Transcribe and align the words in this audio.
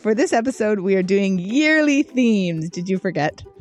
for 0.00 0.14
this 0.14 0.32
episode, 0.32 0.80
we 0.80 0.96
are 0.96 1.02
doing 1.02 1.38
yearly 1.38 2.02
themes. 2.02 2.70
Did 2.70 2.88
you 2.88 2.98
forget? 2.98 3.42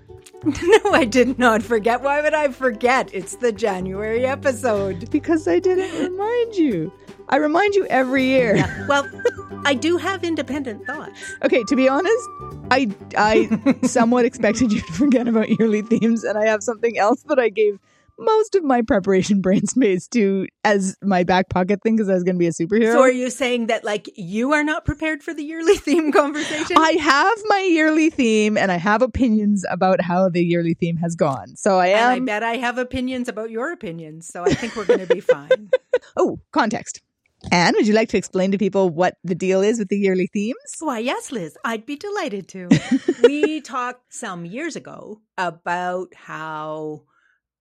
No, 0.46 0.94
I 0.94 1.04
did 1.04 1.38
not 1.38 1.62
forget. 1.62 2.02
Why 2.02 2.22
would 2.22 2.34
I 2.34 2.48
forget? 2.48 3.10
It's 3.14 3.36
the 3.36 3.52
January 3.52 4.26
episode. 4.26 5.10
Because 5.12 5.50
I 5.50 5.60
didn't 5.60 5.92
remind 6.02 6.56
you. 6.56 6.94
I 7.28 7.36
remind 7.36 7.76
you 7.76 7.86
every 7.88 8.24
year. 8.24 8.56
Yeah. 8.56 8.88
Well, 8.88 9.06
I 9.66 9.74
do 9.74 9.98
have 9.98 10.24
independent 10.24 10.86
thoughts. 10.86 11.20
Okay, 11.44 11.62
to 11.68 11.76
be 11.76 11.90
honest, 11.90 12.30
I 12.72 12.88
I 13.18 13.78
somewhat 13.84 14.24
expected 14.24 14.72
you 14.72 14.80
to 14.80 14.94
forget 14.94 15.28
about 15.28 15.50
yearly 15.60 15.82
themes, 15.82 16.24
and 16.24 16.38
I 16.38 16.46
have 16.46 16.64
something 16.64 16.98
else 16.98 17.22
that 17.24 17.38
I 17.38 17.50
gave 17.50 17.78
most 18.20 18.56
of 18.56 18.64
my 18.64 18.82
preparation 18.82 19.42
brain 19.50 19.66
space 19.66 20.08
to 20.10 20.48
as 20.64 20.98
my 21.02 21.24
back 21.24 21.50
pocket 21.50 21.82
thing 21.82 21.96
because 21.96 22.10
I 22.10 22.14
was 22.14 22.24
going 22.24 22.36
to 22.36 22.40
be 22.40 22.48
a 22.48 22.52
superhero. 22.52 22.94
So, 22.94 23.02
are 23.02 23.12
you 23.12 23.30
saying 23.30 23.68
that 23.68 23.84
like 23.84 24.10
you 24.16 24.54
are 24.54 24.64
not 24.64 24.86
prepared 24.86 25.24
for 25.24 25.34
the 25.34 25.44
yearly 25.44 25.78
theme 25.78 26.12
conversation? 26.12 26.78
I 26.78 26.92
have 26.92 27.38
my 27.46 27.62
yearly 27.62 28.10
theme, 28.10 28.58
and 28.58 28.72
I 28.72 28.78
have 28.78 29.02
opinions 29.02 29.66
about 29.70 30.02
how 30.02 30.30
the 30.30 30.44
yearly 30.44 30.74
theme 30.74 30.98
has 30.98 31.16
gone. 31.16 31.56
So 31.56 31.80
I 31.80 31.88
am. 31.88 32.14
And 32.14 32.24
I 32.24 32.26
bet 32.26 32.44
I 32.44 32.58
have 32.58 32.78
opinions 32.78 33.28
about 33.28 33.50
your 33.50 33.72
opinions. 33.72 34.28
So 34.28 34.44
I 34.44 34.54
think 34.54 34.76
we're 34.76 34.86
going 34.86 35.00
to 35.00 35.14
be 35.14 35.22
fine. 35.22 35.70
oh, 36.18 36.40
context. 36.52 37.02
Anne, 37.52 37.74
would 37.76 37.88
you 37.88 37.94
like 37.94 38.10
to 38.10 38.18
explain 38.18 38.52
to 38.52 38.58
people 38.58 38.90
what 38.90 39.18
the 39.24 39.34
deal 39.34 39.62
is 39.62 39.80
with 39.80 39.88
the 39.88 39.98
yearly 39.98 40.28
themes? 40.34 40.58
Why, 40.80 41.00
yes, 41.00 41.32
Liz, 41.32 41.58
I'd 41.64 41.86
be 41.86 41.96
delighted 41.96 42.50
to. 42.50 42.68
we 43.24 43.62
talked 43.62 44.14
some 44.14 44.46
years 44.46 44.76
ago 44.76 45.22
about 45.38 46.14
how 46.14 47.04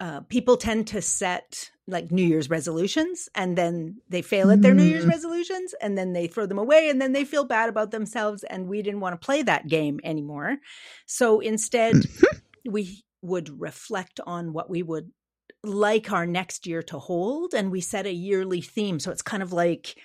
uh, 0.00 0.20
people 0.28 0.56
tend 0.56 0.86
to 0.88 1.02
set 1.02 1.70
like 1.86 2.12
New 2.12 2.22
Year's 2.22 2.50
resolutions 2.50 3.28
and 3.34 3.56
then 3.56 3.96
they 4.08 4.22
fail 4.22 4.50
at 4.50 4.62
their 4.62 4.74
New 4.74 4.84
Year's 4.84 5.04
Mm. 5.06 5.08
resolutions 5.10 5.74
and 5.80 5.96
then 5.96 6.12
they 6.12 6.26
throw 6.26 6.46
them 6.46 6.58
away 6.58 6.88
and 6.90 7.00
then 7.00 7.12
they 7.12 7.24
feel 7.24 7.44
bad 7.44 7.68
about 7.68 7.90
themselves. 7.90 8.44
And 8.44 8.68
we 8.68 8.82
didn't 8.82 9.00
want 9.00 9.18
to 9.20 9.24
play 9.24 9.42
that 9.42 9.66
game 9.66 9.98
anymore. 10.04 10.58
So 11.06 11.40
instead, 11.40 11.94
we 12.68 13.02
would 13.22 13.60
reflect 13.60 14.20
on 14.26 14.52
what 14.52 14.68
we 14.70 14.82
would 14.82 15.10
like 15.64 16.12
our 16.12 16.26
next 16.26 16.66
year 16.66 16.82
to 16.82 16.98
hold 16.98 17.52
and 17.54 17.72
we 17.72 17.80
set 17.80 18.06
a 18.06 18.12
yearly 18.12 18.60
theme 18.60 19.00
so 19.00 19.10
it's 19.10 19.22
kind 19.22 19.42
of 19.42 19.52
like 19.52 19.96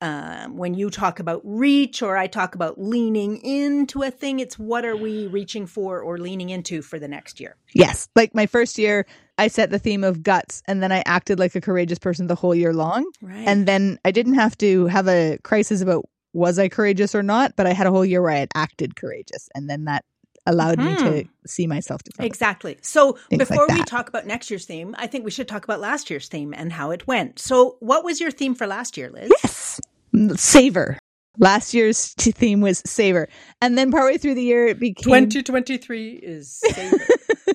um, 0.00 0.56
when 0.56 0.74
you 0.74 0.90
talk 0.90 1.20
about 1.20 1.40
reach 1.44 2.02
or 2.02 2.16
i 2.16 2.26
talk 2.26 2.54
about 2.54 2.80
leaning 2.80 3.38
into 3.38 4.02
a 4.02 4.10
thing 4.10 4.40
it's 4.40 4.58
what 4.58 4.84
are 4.84 4.96
we 4.96 5.26
reaching 5.26 5.66
for 5.66 6.00
or 6.00 6.18
leaning 6.18 6.50
into 6.50 6.82
for 6.82 6.98
the 6.98 7.08
next 7.08 7.40
year 7.40 7.56
Yes. 7.74 8.08
Like 8.14 8.34
my 8.34 8.46
first 8.46 8.78
year, 8.78 9.04
I 9.36 9.48
set 9.48 9.70
the 9.70 9.78
theme 9.78 10.04
of 10.04 10.22
guts, 10.22 10.62
and 10.66 10.82
then 10.82 10.92
I 10.92 11.02
acted 11.04 11.38
like 11.40 11.54
a 11.56 11.60
courageous 11.60 11.98
person 11.98 12.28
the 12.28 12.36
whole 12.36 12.54
year 12.54 12.72
long. 12.72 13.04
right 13.20 13.46
And 13.46 13.66
then 13.66 13.98
I 14.04 14.12
didn't 14.12 14.34
have 14.34 14.56
to 14.58 14.86
have 14.86 15.08
a 15.08 15.38
crisis 15.42 15.80
about 15.82 16.04
was 16.32 16.58
I 16.58 16.68
courageous 16.68 17.14
or 17.14 17.22
not, 17.22 17.54
but 17.56 17.66
I 17.66 17.72
had 17.72 17.86
a 17.86 17.90
whole 17.90 18.04
year 18.04 18.22
where 18.22 18.32
I 18.32 18.38
had 18.38 18.50
acted 18.54 18.96
courageous, 18.96 19.48
and 19.54 19.68
then 19.68 19.84
that 19.84 20.04
allowed 20.46 20.78
me 20.78 20.94
to 20.96 21.22
hmm. 21.22 21.28
see 21.46 21.66
myself 21.66 22.02
differently. 22.02 22.26
Exactly. 22.26 22.78
So 22.82 23.12
Things 23.12 23.40
like 23.40 23.48
before 23.48 23.66
we 23.68 23.82
talk 23.84 24.08
about 24.08 24.26
next 24.26 24.50
year's 24.50 24.66
theme, 24.66 24.94
I 24.98 25.06
think 25.06 25.24
we 25.24 25.30
should 25.30 25.48
talk 25.48 25.64
about 25.64 25.80
last 25.80 26.10
year's 26.10 26.28
theme 26.28 26.54
and 26.54 26.72
how 26.72 26.90
it 26.90 27.06
went. 27.06 27.38
So, 27.38 27.76
what 27.80 28.04
was 28.04 28.20
your 28.20 28.30
theme 28.30 28.54
for 28.54 28.66
last 28.66 28.96
year, 28.96 29.10
Liz? 29.10 29.30
Yes. 29.42 29.80
Mm, 30.14 30.38
savor. 30.38 30.98
Last 31.38 31.74
year's 31.74 32.14
theme 32.14 32.60
was 32.60 32.82
savor. 32.86 33.28
And 33.60 33.76
then 33.76 33.90
partway 33.90 34.18
through 34.18 34.34
the 34.34 34.42
year, 34.42 34.68
it 34.68 34.78
became 34.78 35.28
2023 35.28 36.10
is 36.10 36.52
savor. 36.52 36.98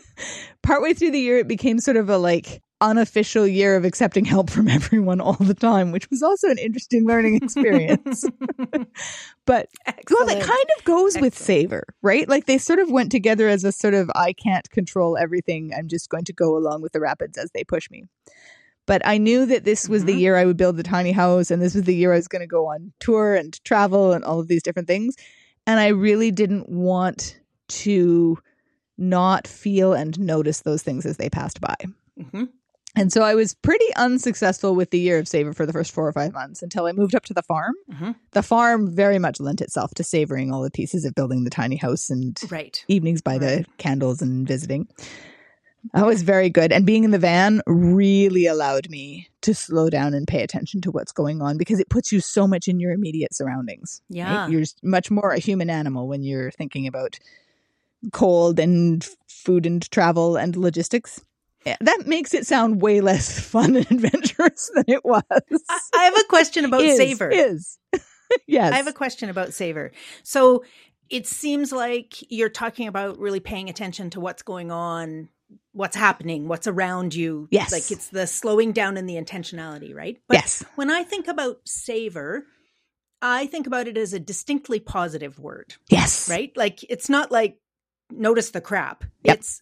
partway 0.64 0.94
through 0.94 1.12
the 1.12 1.20
year, 1.20 1.38
it 1.38 1.48
became 1.48 1.80
sort 1.80 1.98
of 1.98 2.10
a 2.10 2.18
like 2.18 2.62
unofficial 2.82 3.46
year 3.48 3.76
of 3.76 3.84
accepting 3.86 4.26
help 4.26 4.50
from 4.50 4.68
everyone 4.78 5.20
all 5.22 5.34
the 5.34 5.54
time, 5.54 5.92
which 5.92 6.10
was 6.10 6.22
also 6.24 6.50
an 6.50 6.58
interesting 6.58 7.06
learning 7.06 7.36
experience. 7.42 8.26
but 9.46 9.68
well, 10.10 10.26
that 10.28 10.42
kind 10.44 10.66
of 10.78 10.84
goes 10.86 11.16
with 11.16 11.34
Excellent. 11.34 11.36
savor, 11.36 11.84
right? 12.02 12.28
Like 12.30 12.46
they 12.46 12.58
sort 12.58 12.80
of 12.80 12.90
went 12.92 13.12
together 13.12 13.48
as 13.48 13.64
a 13.64 13.72
sort 13.72 13.94
of 13.94 14.10
I 14.16 14.34
can't 14.34 14.70
control 14.70 15.18
everything. 15.18 15.72
I'm 15.78 15.88
just 15.88 16.10
going 16.10 16.26
to 16.26 16.34
go 16.34 16.56
along 16.58 16.82
with 16.82 16.92
the 16.94 17.00
rapids 17.00 17.38
as 17.38 17.52
they 17.54 17.64
push 17.64 17.90
me. 17.92 18.04
But 18.86 19.02
I 19.06 19.18
knew 19.20 19.46
that 19.46 19.66
this 19.66 19.88
was 19.88 20.06
the 20.06 20.14
Mhm. 20.16 20.20
year 20.20 20.36
I 20.38 20.46
would 20.46 20.58
build 20.58 20.78
the 20.78 20.84
tiny 20.84 21.12
house, 21.12 21.52
and 21.52 21.62
this 21.62 21.76
was 21.76 21.84
the 21.84 21.96
year 21.96 22.12
I 22.12 22.16
was 22.16 22.28
going 22.28 22.42
to 22.42 22.48
go 22.48 22.66
on 22.68 22.92
tour 23.00 23.36
and 23.36 23.64
travel 23.64 24.14
and 24.14 24.24
all 24.24 24.40
of 24.40 24.48
these 24.48 24.64
different 24.64 24.88
things. 24.88 25.16
And 25.68 25.80
I 25.80 25.90
really 25.90 26.32
didn't 26.32 26.68
want 26.70 27.40
to 27.68 28.40
not 28.98 29.48
feel 29.48 29.94
and 29.94 30.20
notice 30.20 30.62
those 30.62 30.82
things 30.82 31.06
as 31.06 31.18
they 31.18 31.30
passed 31.30 31.62
by. 31.62 31.76
Mhm. 32.20 32.50
And 32.96 33.14
so 33.14 33.22
I 33.22 33.36
was 33.36 33.54
pretty 33.54 33.86
unsuccessful 33.96 34.76
with 34.76 34.90
the 34.90 35.00
year 35.00 35.20
of 35.20 35.28
savor 35.28 35.54
for 35.54 35.66
the 35.66 35.72
first 35.74 35.92
four 35.92 36.08
or 36.08 36.12
five 36.12 36.34
months 36.34 36.62
until 36.64 36.86
I 36.88 36.92
moved 36.92 37.14
up 37.16 37.24
to 37.26 37.34
the 37.34 37.44
farm. 37.44 37.76
Mhm. 37.92 38.16
The 38.32 38.42
farm 38.44 38.94
very 38.94 39.20
much 39.20 39.40
lent 39.40 39.62
itself 39.62 39.94
to 39.96 40.04
savoring 40.04 40.52
all 40.52 40.64
the 40.64 40.72
pieces 40.72 41.06
of 41.06 41.14
building 41.14 41.44
the 41.44 41.50
tiny 41.52 41.76
house 41.76 42.10
and 42.10 42.38
Right. 42.50 42.84
evenings 42.88 43.22
by 43.22 43.38
the 43.38 43.66
candles 43.78 44.22
and 44.22 44.48
visiting. 44.48 44.88
That 45.94 46.06
was 46.06 46.24
very 46.24 46.50
good. 46.50 46.74
And 46.74 46.86
being 46.86 47.06
in 47.06 47.12
the 47.12 47.18
van 47.20 47.62
really 47.66 48.46
allowed 48.48 48.90
me 48.90 49.30
to 49.42 49.54
slow 49.54 49.90
down 49.90 50.14
and 50.14 50.28
pay 50.28 50.42
attention 50.44 50.82
to 50.82 50.92
what's 50.92 51.14
going 51.14 51.42
on 51.42 51.58
because 51.58 51.80
it 51.80 51.90
puts 51.90 52.12
you 52.12 52.20
so 52.20 52.48
much 52.48 52.68
in 52.68 52.80
your 52.82 52.92
immediate 52.92 53.34
surroundings. 53.34 54.02
right? 54.10 54.18
Yeah. 54.18 54.48
You're 54.50 54.66
much 54.84 55.10
more 55.10 55.32
a 55.32 55.40
human 55.40 55.70
animal 55.70 56.08
when 56.08 56.22
you're 56.24 56.52
thinking 56.52 56.86
about 56.86 57.18
cold 58.12 58.60
and 58.60 59.08
food 59.28 59.66
and 59.66 59.90
travel 59.92 60.36
and 60.36 60.56
logistics. 60.58 61.22
That 61.66 62.08
makes 62.08 62.34
it 62.34 62.48
sound 62.48 62.82
way 62.82 63.02
less 63.02 63.40
fun 63.50 63.76
and 63.76 63.90
adventurous 63.92 64.72
than 64.74 64.86
it 64.88 65.04
was. 65.04 65.24
I, 65.32 65.80
I 65.94 66.04
have 66.06 66.18
a 66.18 66.24
question 66.28 66.66
about 66.66 66.82
is, 66.82 66.98
savor. 66.98 67.30
Is. 67.30 67.78
yes. 68.48 68.74
I 68.74 68.78
have 68.78 68.88
a 68.88 68.94
question 68.94 69.30
about 69.30 69.54
savor. 69.54 69.92
So 70.24 70.64
it 71.10 71.28
seems 71.28 71.72
like 71.72 72.16
you're 72.32 72.50
talking 72.50 72.88
about 72.88 73.20
really 73.20 73.40
paying 73.40 73.70
attention 73.70 74.10
to 74.12 74.20
what's 74.20 74.44
going 74.44 74.72
on, 74.72 75.30
what's 75.74 75.96
happening, 75.96 76.48
what's 76.48 76.68
around 76.68 77.14
you. 77.16 77.48
Yes. 77.52 77.72
Like 77.72 77.92
it's 77.92 78.10
the 78.10 78.28
slowing 78.28 78.72
down 78.72 78.98
and 78.98 79.10
the 79.10 79.16
intentionality, 79.16 79.94
right? 79.96 80.20
But 80.28 80.36
yes. 80.36 80.64
when 80.76 80.92
I 80.92 81.04
think 81.04 81.28
about 81.28 81.62
savor, 81.66 82.46
I 83.22 83.48
think 83.48 83.68
about 83.68 83.88
it 83.88 83.98
as 83.98 84.14
a 84.14 84.20
distinctly 84.20 84.80
positive 84.80 85.40
word, 85.40 85.76
Yes. 85.90 86.30
right? 86.30 86.56
Like 86.56 86.84
it's 86.90 87.10
not 87.10 87.32
like 87.32 87.58
notice 88.12 88.52
the 88.52 88.62
crap. 88.62 89.04
Yep. 89.24 89.38
It's 89.38 89.62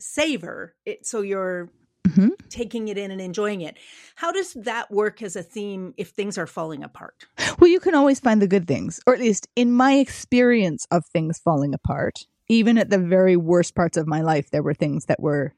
savor. 0.00 0.74
It 0.84 1.06
so 1.06 1.22
you're 1.22 1.70
Mhm. 2.06 2.30
taking 2.48 2.86
it 2.88 2.96
in 2.96 3.10
and 3.10 3.20
enjoying 3.20 3.62
it. 3.62 3.76
How 4.14 4.30
does 4.30 4.52
that 4.54 4.90
work 4.92 5.22
as 5.22 5.34
a 5.34 5.42
theme 5.42 5.92
if 5.96 6.10
things 6.10 6.38
are 6.38 6.46
falling 6.46 6.84
apart? 6.84 7.26
Well, 7.58 7.68
you 7.68 7.80
can 7.80 7.94
always 7.96 8.20
find 8.20 8.40
the 8.40 8.46
good 8.46 8.68
things, 8.68 9.00
or 9.06 9.14
at 9.14 9.20
least 9.20 9.48
in 9.56 9.72
my 9.72 9.94
experience 9.94 10.86
of 10.90 11.04
things 11.06 11.38
falling 11.38 11.74
apart, 11.74 12.26
even 12.48 12.78
at 12.78 12.90
the 12.90 12.98
very 12.98 13.36
worst 13.36 13.74
parts 13.74 13.96
of 13.96 14.06
my 14.06 14.20
life, 14.20 14.50
there 14.50 14.62
were 14.62 14.74
things 14.74 15.06
that 15.06 15.20
were 15.20 15.52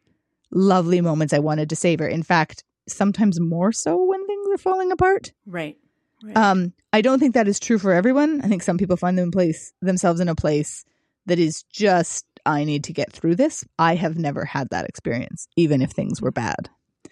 lovely 0.51 1.01
moments 1.03 1.35
I 1.35 1.39
wanted 1.39 1.69
to 1.71 1.77
savor. 1.77 2.09
In 2.09 2.23
fact, 2.23 2.65
sometimes 2.89 3.39
more 3.39 3.73
so 3.73 4.03
when 4.03 4.27
things 4.27 4.47
are 4.51 4.59
falling 4.59 4.91
apart. 4.91 5.33
Right. 5.45 5.77
right. 6.25 6.37
Um, 6.37 6.73
I 6.95 7.03
don't 7.03 7.19
think 7.19 7.35
that 7.35 7.49
is 7.49 7.61
true 7.61 7.79
for 7.79 7.93
everyone. 7.93 8.41
I 8.43 8.49
think 8.49 8.63
some 8.63 8.79
people 8.79 8.97
find 8.97 9.19
them 9.19 9.31
place 9.31 9.75
themselves 9.83 10.21
in 10.21 10.29
a 10.29 10.35
place 10.35 10.87
that 11.27 11.39
is 11.39 11.65
just 11.65 12.25
I 12.49 12.65
need 12.65 12.85
to 12.85 12.95
get 12.95 13.13
through 13.13 13.37
this. 13.37 13.63
I 13.79 13.95
have 13.95 14.17
never 14.17 14.45
had 14.47 14.71
that 14.71 14.87
experience, 14.87 15.47
even 15.57 15.83
if 15.83 15.91
things 15.91 16.23
were 16.23 16.33
bad. 16.33 16.71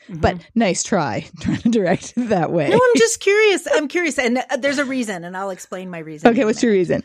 But 0.08 0.38
nice 0.54 0.82
try 0.82 1.28
trying 1.40 1.58
to 1.58 1.68
direct 1.68 2.14
it 2.16 2.28
that 2.30 2.52
way. 2.52 2.64
Mm-hmm. 2.64 2.72
No, 2.72 2.80
I'm 2.82 2.98
just 2.98 3.20
curious. 3.20 3.68
I'm 3.70 3.88
curious, 3.88 4.18
and 4.18 4.38
uh, 4.38 4.56
there's 4.56 4.78
a 4.78 4.84
reason, 4.84 5.24
and 5.24 5.36
I'll 5.36 5.50
explain 5.50 5.90
my 5.90 5.98
reason. 5.98 6.30
okay, 6.30 6.44
what's 6.44 6.62
your 6.62 6.72
reason? 6.72 7.02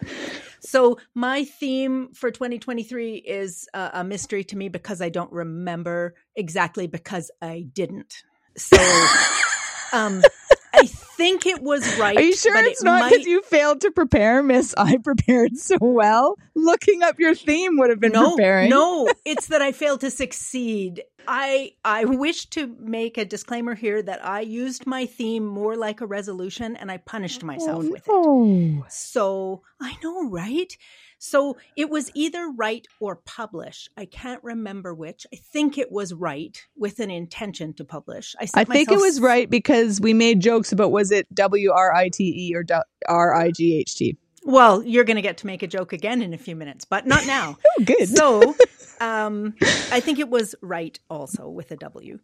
So 0.62 1.00
my 1.16 1.44
theme 1.44 2.14
for 2.14 2.32
2023 2.32 3.16
is 3.16 3.68
uh, 3.74 3.90
a 3.94 4.04
mystery 4.04 4.44
to 4.46 4.56
me 4.56 4.70
because 4.70 5.02
I 5.02 5.10
don't 5.10 5.32
remember 5.32 6.14
exactly 6.36 6.88
because 6.88 7.32
I 7.42 7.66
didn't. 7.74 8.14
So, 8.56 8.78
um, 9.94 10.22
think 11.22 11.46
it 11.46 11.62
was 11.62 11.82
right. 12.00 12.18
Are 12.18 12.22
you 12.22 12.36
sure 12.36 12.56
it's 12.58 12.82
it 12.82 12.86
not 12.86 13.02
might- 13.02 13.10
because 13.12 13.26
you 13.26 13.42
failed 13.44 13.82
to 13.82 13.92
prepare, 13.92 14.42
Miss? 14.42 14.74
I 14.78 14.98
prepared 15.04 15.58
so 15.58 15.78
well. 15.80 16.36
Looking 16.56 17.04
up 17.04 17.20
your 17.20 17.36
theme 17.36 17.78
would 17.78 17.90
have 17.90 18.00
been 18.00 18.12
no, 18.12 18.36
preparing. 18.36 18.70
No, 18.70 19.10
it's 19.26 19.48
that 19.48 19.62
I 19.62 19.72
failed 19.72 20.02
to 20.02 20.12
succeed. 20.12 21.04
I 21.28 21.74
I 21.86 22.06
wish 22.06 22.48
to 22.48 22.76
make 22.80 23.18
a 23.18 23.26
disclaimer 23.26 23.76
here 23.76 24.02
that 24.02 24.26
I 24.26 24.42
used 24.42 24.88
my 24.88 25.06
theme 25.06 25.46
more 25.46 25.76
like 25.76 26.02
a 26.02 26.08
resolution 26.08 26.76
and 26.76 26.92
I 26.92 26.98
punished 26.98 27.44
myself 27.44 27.86
oh, 27.86 27.92
with 27.92 28.08
it. 28.08 28.10
Oh, 28.10 28.86
So 28.90 29.62
I 29.80 29.96
know, 30.04 30.30
right? 30.30 30.76
So 31.24 31.58
it 31.78 31.88
was 31.92 32.10
either 32.16 32.50
write 32.50 32.88
or 33.00 33.18
publish. 33.18 33.88
I 33.96 34.06
can't 34.06 34.44
remember 34.44 34.92
which. 34.96 35.28
I 35.32 35.38
think 35.38 35.78
it 35.78 35.92
was 35.92 36.16
write 36.16 36.66
with 36.76 37.00
an 37.00 37.12
intention 37.12 37.76
to 37.76 37.86
publish. 37.86 38.36
I, 38.40 38.48
I 38.56 38.64
think 38.64 38.92
it 38.92 38.98
was 38.98 39.22
right 39.22 39.48
because 39.48 40.02
we 40.02 40.16
made 40.16 40.40
jokes 40.40 40.72
about 40.72 40.92
was 40.92 41.12
it 41.12 41.28
W 41.36 41.72
R 41.72 41.94
I 41.94 42.10
T 42.10 42.24
E 42.50 42.56
or 42.56 42.66
R 43.08 43.36
I 43.36 43.52
G 43.52 43.78
H 43.78 43.96
T. 43.98 44.18
Well, 44.46 44.82
you're 44.82 45.04
going 45.04 45.18
to 45.18 45.22
get 45.22 45.38
to 45.38 45.46
make 45.46 45.62
a 45.62 45.68
joke 45.68 45.94
again 45.94 46.24
in 46.24 46.34
a 46.34 46.40
few 46.40 46.56
minutes, 46.56 46.86
but 46.86 47.06
not 47.06 47.28
now. 47.28 47.56
Oh, 47.80 47.84
good. 47.84 48.10
so 48.10 48.56
um, 49.00 49.54
I 49.92 50.00
think 50.00 50.18
it 50.18 50.28
was 50.28 50.56
right 50.64 51.00
also 51.08 51.48
with 51.50 51.70
a 51.70 51.76
W. 51.76 52.18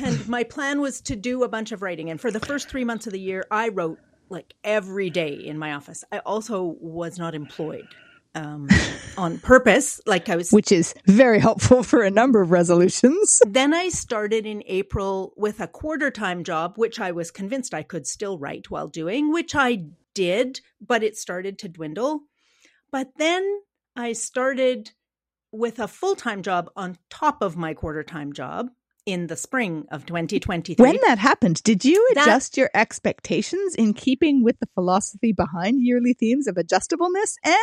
And 0.00 0.28
my 0.28 0.44
plan 0.44 0.80
was 0.80 1.00
to 1.02 1.16
do 1.16 1.42
a 1.42 1.48
bunch 1.48 1.72
of 1.72 1.82
writing. 1.82 2.10
And 2.10 2.20
for 2.20 2.30
the 2.30 2.38
first 2.38 2.68
three 2.68 2.84
months 2.84 3.08
of 3.08 3.12
the 3.12 3.20
year, 3.20 3.44
I 3.50 3.70
wrote 3.70 3.98
like 4.28 4.54
every 4.64 5.10
day 5.10 5.32
in 5.34 5.58
my 5.58 5.72
office. 5.72 6.04
I 6.12 6.18
also 6.18 6.76
was 6.80 7.18
not 7.18 7.34
employed 7.34 7.88
um, 8.34 8.68
on 9.18 9.38
purpose. 9.38 10.00
Like 10.06 10.28
I 10.28 10.36
was, 10.36 10.50
which 10.50 10.70
is 10.70 10.94
very 11.06 11.40
helpful 11.40 11.82
for 11.82 12.02
a 12.02 12.10
number 12.10 12.40
of 12.40 12.50
resolutions. 12.50 13.42
Then 13.56 13.72
I 13.74 13.88
started 13.88 14.46
in 14.46 14.62
April 14.66 15.32
with 15.36 15.60
a 15.60 15.66
quarter 15.66 16.10
time 16.10 16.44
job, 16.44 16.74
which 16.76 17.00
I 17.00 17.12
was 17.12 17.30
convinced 17.30 17.74
I 17.74 17.82
could 17.82 18.06
still 18.06 18.38
write 18.38 18.70
while 18.70 18.88
doing, 18.88 19.32
which 19.32 19.54
I 19.54 19.86
did, 20.14 20.60
but 20.80 21.02
it 21.02 21.16
started 21.16 21.58
to 21.60 21.68
dwindle. 21.68 22.22
But 22.90 23.12
then 23.16 23.60
I 23.96 24.12
started 24.12 24.92
with 25.50 25.78
a 25.78 25.88
full 25.88 26.14
time 26.14 26.42
job 26.42 26.70
on 26.76 26.98
top 27.08 27.42
of 27.42 27.56
my 27.56 27.74
quarter 27.74 28.02
time 28.02 28.32
job 28.32 28.68
in 29.06 29.28
the 29.28 29.36
spring 29.36 29.86
of 29.90 30.04
2023. 30.04 30.82
When 30.82 30.98
that 31.06 31.18
happened, 31.18 31.62
did 31.62 31.84
you 31.84 32.06
adjust 32.12 32.52
that, 32.52 32.60
your 32.60 32.70
expectations 32.74 33.74
in 33.76 33.94
keeping 33.94 34.42
with 34.42 34.58
the 34.58 34.68
philosophy 34.74 35.32
behind 35.32 35.80
yearly 35.80 36.12
themes 36.12 36.48
of 36.48 36.56
adjustableness? 36.56 37.36
And 37.44 37.54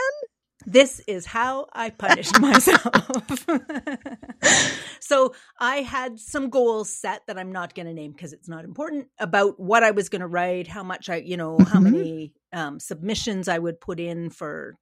this 0.65 1.01
is 1.07 1.25
how 1.25 1.67
I 1.73 1.89
punished 1.89 2.39
myself. 2.39 3.45
so 4.99 5.35
I 5.59 5.77
had 5.77 6.19
some 6.19 6.49
goals 6.49 6.89
set 6.89 7.23
that 7.27 7.37
I'm 7.37 7.51
not 7.51 7.75
going 7.75 7.87
to 7.87 7.93
name 7.93 8.13
because 8.13 8.33
it's 8.33 8.47
not 8.47 8.63
important 8.63 9.07
about 9.19 9.59
what 9.59 9.83
I 9.83 9.91
was 9.91 10.09
going 10.09 10.21
to 10.21 10.27
write, 10.27 10.67
how 10.67 10.83
much 10.83 11.09
I, 11.09 11.17
you 11.17 11.35
know, 11.35 11.57
how 11.59 11.79
mm-hmm. 11.79 11.83
many 11.83 12.33
um, 12.53 12.79
submissions 12.79 13.47
I 13.49 13.59
would 13.59 13.81
put 13.81 13.99
in 13.99 14.29
for, 14.29 14.75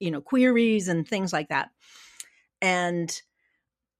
you 0.00 0.10
know, 0.10 0.22
queries 0.22 0.88
and 0.88 1.06
things 1.06 1.32
like 1.32 1.48
that. 1.48 1.68
And 2.62 3.14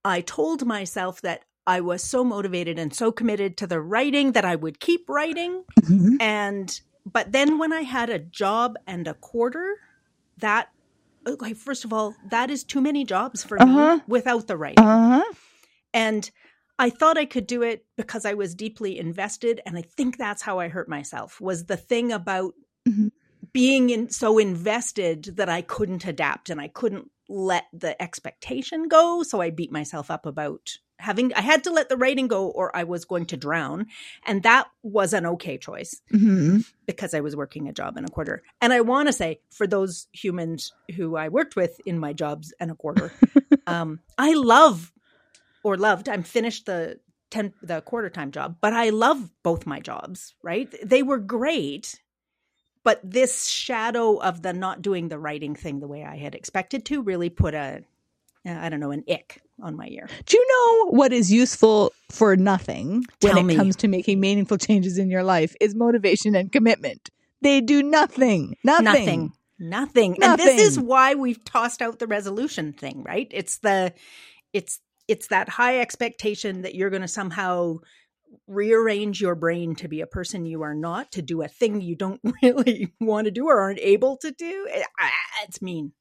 I 0.04 0.22
told 0.22 0.64
myself 0.64 1.20
that 1.22 1.42
I 1.68 1.82
was 1.82 2.02
so 2.02 2.24
motivated 2.24 2.78
and 2.78 2.94
so 2.94 3.12
committed 3.12 3.58
to 3.58 3.66
the 3.66 3.78
writing 3.78 4.32
that 4.32 4.44
I 4.46 4.56
would 4.56 4.80
keep 4.80 5.06
writing. 5.06 5.64
Mm-hmm. 5.82 6.16
And, 6.18 6.80
but 7.04 7.30
then 7.30 7.58
when 7.58 7.74
I 7.74 7.82
had 7.82 8.08
a 8.08 8.18
job 8.18 8.76
and 8.86 9.06
a 9.06 9.12
quarter, 9.12 9.74
that, 10.38 10.70
okay, 11.26 11.52
first 11.52 11.84
of 11.84 11.92
all, 11.92 12.14
that 12.30 12.48
is 12.48 12.64
too 12.64 12.80
many 12.80 13.04
jobs 13.04 13.44
for 13.44 13.60
uh-huh. 13.60 13.96
me 13.96 14.02
without 14.08 14.46
the 14.46 14.56
writing. 14.56 14.82
Uh-huh. 14.82 15.22
And 15.92 16.30
I 16.78 16.88
thought 16.88 17.18
I 17.18 17.26
could 17.26 17.46
do 17.46 17.60
it 17.60 17.84
because 17.98 18.24
I 18.24 18.32
was 18.32 18.54
deeply 18.54 18.98
invested. 18.98 19.60
And 19.66 19.76
I 19.76 19.82
think 19.82 20.16
that's 20.16 20.40
how 20.40 20.60
I 20.60 20.68
hurt 20.68 20.88
myself 20.88 21.38
was 21.38 21.66
the 21.66 21.76
thing 21.76 22.12
about 22.12 22.54
mm-hmm. 22.88 23.08
being 23.52 23.90
in, 23.90 24.08
so 24.08 24.38
invested 24.38 25.36
that 25.36 25.50
I 25.50 25.60
couldn't 25.60 26.06
adapt 26.06 26.48
and 26.48 26.62
I 26.62 26.68
couldn't 26.68 27.10
let 27.28 27.64
the 27.74 28.00
expectation 28.00 28.88
go. 28.88 29.22
So 29.22 29.42
I 29.42 29.50
beat 29.50 29.70
myself 29.70 30.10
up 30.10 30.24
about 30.24 30.78
having 30.98 31.32
I 31.34 31.40
had 31.40 31.64
to 31.64 31.70
let 31.70 31.88
the 31.88 31.96
writing 31.96 32.28
go 32.28 32.48
or 32.48 32.74
I 32.76 32.84
was 32.84 33.04
going 33.04 33.26
to 33.26 33.36
drown. 33.36 33.86
And 34.26 34.42
that 34.42 34.68
was 34.82 35.12
an 35.12 35.26
okay 35.26 35.58
choice 35.58 36.00
mm-hmm. 36.12 36.58
because 36.86 37.14
I 37.14 37.20
was 37.20 37.36
working 37.36 37.68
a 37.68 37.72
job 37.72 37.96
and 37.96 38.06
a 38.06 38.10
quarter. 38.10 38.42
And 38.60 38.72
I 38.72 38.80
want 38.80 39.08
to 39.08 39.12
say 39.12 39.40
for 39.50 39.66
those 39.66 40.08
humans 40.12 40.72
who 40.96 41.16
I 41.16 41.28
worked 41.28 41.56
with 41.56 41.80
in 41.86 41.98
my 41.98 42.12
jobs 42.12 42.52
and 42.60 42.70
a 42.70 42.74
quarter, 42.74 43.12
um, 43.66 44.00
I 44.16 44.34
love 44.34 44.92
or 45.62 45.76
loved, 45.76 46.08
I'm 46.08 46.22
finished 46.22 46.66
the 46.66 46.98
10 47.30 47.52
the 47.62 47.80
quarter 47.82 48.10
time 48.10 48.30
job, 48.30 48.56
but 48.60 48.72
I 48.72 48.90
love 48.90 49.30
both 49.42 49.66
my 49.66 49.80
jobs, 49.80 50.34
right? 50.42 50.72
They 50.82 51.02
were 51.02 51.18
great. 51.18 52.00
But 52.84 53.00
this 53.04 53.46
shadow 53.46 54.16
of 54.16 54.40
the 54.40 54.52
not 54.52 54.80
doing 54.80 55.08
the 55.08 55.18
writing 55.18 55.54
thing 55.54 55.80
the 55.80 55.88
way 55.88 56.04
I 56.04 56.16
had 56.16 56.34
expected 56.34 56.86
to 56.86 57.02
really 57.02 57.28
put 57.28 57.52
a 57.52 57.82
I 58.48 58.68
don't 58.68 58.80
know, 58.80 58.90
an 58.90 59.04
ick 59.10 59.40
on 59.62 59.76
my 59.76 59.88
ear. 59.88 60.08
Do 60.26 60.36
you 60.36 60.46
know 60.48 60.90
what 60.90 61.12
is 61.12 61.32
useful 61.32 61.92
for 62.10 62.36
nothing 62.36 63.04
when 63.20 63.36
it 63.36 63.42
me. 63.42 63.56
comes 63.56 63.76
to 63.76 63.88
making 63.88 64.20
meaningful 64.20 64.58
changes 64.58 64.98
in 64.98 65.10
your 65.10 65.22
life 65.22 65.54
is 65.60 65.74
motivation 65.74 66.34
and 66.34 66.50
commitment. 66.50 67.10
They 67.42 67.60
do 67.60 67.82
nothing. 67.82 68.56
Nothing. 68.64 68.84
Nothing. 68.84 69.32
Nothing. 69.58 70.16
nothing. 70.18 70.22
And 70.22 70.38
this 70.38 70.60
is 70.60 70.78
why 70.78 71.14
we've 71.14 71.42
tossed 71.44 71.82
out 71.82 71.98
the 71.98 72.06
resolution 72.06 72.72
thing, 72.72 73.02
right? 73.02 73.28
It's 73.30 73.58
the 73.58 73.92
it's 74.52 74.80
it's 75.08 75.28
that 75.28 75.48
high 75.48 75.80
expectation 75.80 76.62
that 76.62 76.74
you're 76.74 76.90
going 76.90 77.02
to 77.02 77.08
somehow 77.08 77.78
rearrange 78.46 79.20
your 79.20 79.34
brain 79.34 79.74
to 79.76 79.88
be 79.88 80.00
a 80.00 80.06
person 80.06 80.46
you 80.46 80.62
are 80.62 80.74
not, 80.74 81.12
to 81.12 81.22
do 81.22 81.42
a 81.42 81.48
thing 81.48 81.80
you 81.80 81.96
don't 81.96 82.20
really 82.42 82.92
want 83.00 83.24
to 83.24 83.30
do 83.30 83.48
or 83.48 83.58
aren't 83.58 83.80
able 83.80 84.16
to 84.18 84.30
do. 84.30 84.68
Ah, 85.00 85.10
it's 85.44 85.62
mean. 85.62 85.92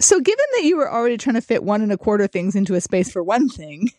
So, 0.00 0.20
given 0.20 0.44
that 0.56 0.64
you 0.64 0.76
were 0.76 0.90
already 0.90 1.16
trying 1.16 1.34
to 1.34 1.42
fit 1.42 1.64
one 1.64 1.82
and 1.82 1.92
a 1.92 1.98
quarter 1.98 2.26
things 2.26 2.54
into 2.54 2.74
a 2.74 2.80
space 2.80 3.10
for 3.10 3.22
one 3.22 3.48
thing, 3.48 3.90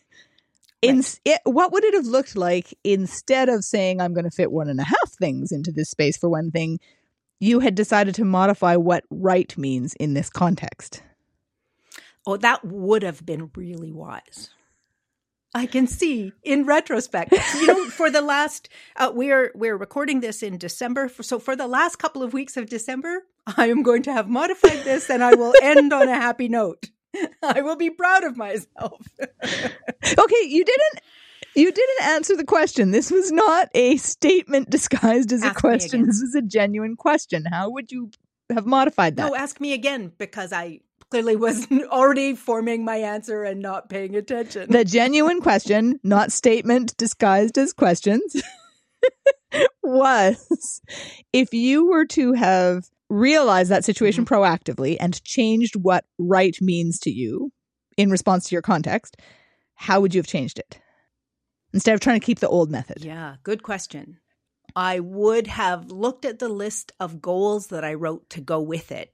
right. 0.82 0.90
in, 0.90 1.02
it, 1.24 1.40
what 1.44 1.72
would 1.72 1.84
it 1.84 1.94
have 1.94 2.06
looked 2.06 2.36
like 2.36 2.74
instead 2.84 3.48
of 3.48 3.64
saying, 3.64 4.00
I'm 4.00 4.14
going 4.14 4.24
to 4.24 4.30
fit 4.30 4.50
one 4.50 4.68
and 4.68 4.80
a 4.80 4.84
half 4.84 5.10
things 5.18 5.52
into 5.52 5.72
this 5.72 5.90
space 5.90 6.16
for 6.16 6.28
one 6.30 6.50
thing, 6.50 6.80
you 7.38 7.60
had 7.60 7.74
decided 7.74 8.14
to 8.16 8.24
modify 8.24 8.76
what 8.76 9.04
right 9.10 9.56
means 9.58 9.94
in 9.94 10.14
this 10.14 10.30
context? 10.30 11.02
Oh, 12.26 12.36
that 12.36 12.64
would 12.64 13.02
have 13.02 13.24
been 13.24 13.50
really 13.54 13.92
wise. 13.92 14.50
I 15.54 15.66
can 15.66 15.86
see 15.86 16.32
in 16.42 16.64
retrospect. 16.64 17.32
You 17.56 17.66
know, 17.66 17.84
for 17.86 18.10
the 18.10 18.22
last 18.22 18.68
uh, 18.96 19.10
we're 19.12 19.50
we're 19.54 19.76
recording 19.76 20.20
this 20.20 20.42
in 20.42 20.58
December. 20.58 21.10
So 21.20 21.38
for 21.38 21.56
the 21.56 21.66
last 21.66 21.96
couple 21.96 22.22
of 22.22 22.32
weeks 22.32 22.56
of 22.56 22.68
December, 22.68 23.24
I 23.56 23.68
am 23.68 23.82
going 23.82 24.02
to 24.04 24.12
have 24.12 24.28
modified 24.28 24.84
this, 24.84 25.10
and 25.10 25.22
I 25.22 25.34
will 25.34 25.54
end 25.62 25.92
on 25.92 26.08
a 26.08 26.14
happy 26.14 26.48
note. 26.48 26.90
I 27.42 27.60
will 27.62 27.76
be 27.76 27.90
proud 27.90 28.24
of 28.24 28.36
myself. 28.36 29.06
okay, 29.22 30.42
you 30.46 30.64
didn't 30.64 31.00
you 31.56 31.72
didn't 31.72 32.02
answer 32.04 32.36
the 32.36 32.44
question. 32.44 32.92
This 32.92 33.10
was 33.10 33.32
not 33.32 33.68
a 33.74 33.96
statement 33.96 34.70
disguised 34.70 35.32
as 35.32 35.42
ask 35.42 35.58
a 35.58 35.60
question. 35.60 36.06
This 36.06 36.20
is 36.20 36.34
a 36.34 36.42
genuine 36.42 36.96
question. 36.96 37.44
How 37.50 37.70
would 37.70 37.90
you 37.90 38.10
have 38.50 38.66
modified 38.66 39.16
that? 39.16 39.28
No, 39.28 39.34
ask 39.34 39.60
me 39.60 39.72
again 39.72 40.12
because 40.16 40.52
I 40.52 40.80
clearly 41.10 41.36
was 41.36 41.66
already 41.90 42.34
forming 42.34 42.84
my 42.84 42.96
answer 42.96 43.42
and 43.42 43.60
not 43.60 43.88
paying 43.88 44.14
attention. 44.16 44.70
The 44.70 44.84
genuine 44.84 45.40
question, 45.40 45.98
not 46.04 46.32
statement 46.32 46.96
disguised 46.96 47.58
as 47.58 47.72
questions, 47.72 48.40
was 49.82 50.80
if 51.32 51.52
you 51.52 51.88
were 51.88 52.06
to 52.06 52.32
have 52.34 52.88
realized 53.10 53.70
that 53.70 53.84
situation 53.84 54.24
mm-hmm. 54.24 54.34
proactively 54.34 54.96
and 54.98 55.22
changed 55.24 55.76
what 55.76 56.04
right 56.18 56.56
means 56.60 56.98
to 57.00 57.10
you 57.10 57.52
in 57.96 58.10
response 58.10 58.48
to 58.48 58.54
your 58.54 58.62
context, 58.62 59.16
how 59.74 60.00
would 60.00 60.14
you 60.14 60.18
have 60.20 60.26
changed 60.26 60.58
it? 60.58 60.80
Instead 61.72 61.94
of 61.94 62.00
trying 62.00 62.18
to 62.18 62.24
keep 62.24 62.38
the 62.38 62.48
old 62.48 62.70
method. 62.70 63.04
Yeah, 63.04 63.36
good 63.42 63.62
question. 63.62 64.18
I 64.74 65.00
would 65.00 65.48
have 65.48 65.90
looked 65.90 66.24
at 66.24 66.38
the 66.38 66.48
list 66.48 66.92
of 66.98 67.20
goals 67.20 67.68
that 67.68 67.84
I 67.84 67.94
wrote 67.94 68.30
to 68.30 68.40
go 68.40 68.60
with 68.60 68.92
it 68.92 69.12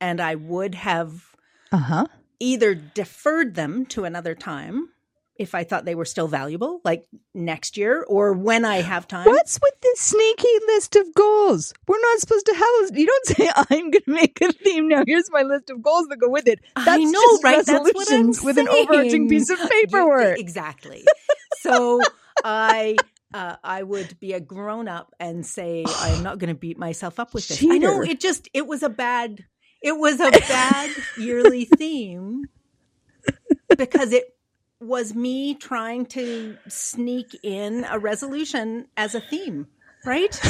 and 0.00 0.20
I 0.20 0.34
would 0.34 0.74
have 0.74 1.34
uh-huh. 1.72 2.06
either 2.40 2.74
deferred 2.74 3.54
them 3.54 3.86
to 3.86 4.04
another 4.04 4.34
time 4.34 4.90
if 5.38 5.54
I 5.54 5.64
thought 5.64 5.84
they 5.84 5.94
were 5.94 6.04
still 6.04 6.26
valuable, 6.28 6.80
like 6.84 7.06
next 7.32 7.76
year 7.76 8.04
or 8.08 8.32
when 8.32 8.64
I 8.64 8.82
have 8.82 9.06
time. 9.06 9.26
What's 9.26 9.58
with 9.62 9.80
this 9.80 10.00
sneaky 10.00 10.48
list 10.66 10.96
of 10.96 11.14
goals? 11.14 11.72
We're 11.86 12.00
not 12.00 12.18
supposed 12.18 12.46
to 12.46 12.54
have. 12.54 12.98
You 12.98 13.06
don't 13.06 13.26
say 13.36 13.50
I'm 13.54 13.90
going 13.90 14.04
to 14.04 14.10
make 14.10 14.40
a 14.40 14.52
theme 14.52 14.88
now. 14.88 15.04
Here's 15.06 15.30
my 15.30 15.42
list 15.42 15.70
of 15.70 15.80
goals 15.80 16.08
that 16.08 16.16
go 16.16 16.28
with 16.28 16.48
it. 16.48 16.60
That's 16.76 16.88
I 16.88 17.04
know, 17.04 17.38
right? 17.42 17.64
That's 17.64 17.94
what 17.94 18.12
I'm 18.12 18.26
with 18.26 18.36
saying. 18.38 18.58
an 18.58 18.68
overarching 18.68 19.28
piece 19.28 19.48
of 19.50 19.58
paperwork. 19.70 20.38
exactly. 20.40 21.04
So 21.60 22.00
I 22.44 22.96
uh, 23.32 23.56
I 23.62 23.82
would 23.82 24.18
be 24.20 24.32
a 24.32 24.40
grown 24.40 24.88
up 24.88 25.14
and 25.20 25.44
say 25.44 25.84
I'm 25.86 26.22
not 26.22 26.38
going 26.38 26.48
to 26.48 26.58
beat 26.58 26.78
myself 26.78 27.20
up 27.20 27.34
with 27.34 27.46
this. 27.48 27.58
Cheater. 27.58 27.74
I 27.74 27.78
know 27.78 28.02
it 28.02 28.20
just 28.20 28.48
it 28.54 28.66
was 28.66 28.82
a 28.82 28.88
bad 28.88 29.44
it 29.82 29.96
was 29.96 30.20
a 30.20 30.30
bad 30.30 30.90
yearly 31.18 31.64
theme 31.64 32.44
because 33.76 34.12
it 34.12 34.34
was 34.80 35.14
me 35.14 35.54
trying 35.54 36.06
to 36.06 36.56
sneak 36.68 37.38
in 37.42 37.84
a 37.90 37.98
resolution 37.98 38.86
as 38.96 39.14
a 39.14 39.20
theme, 39.20 39.66
right? 40.04 40.40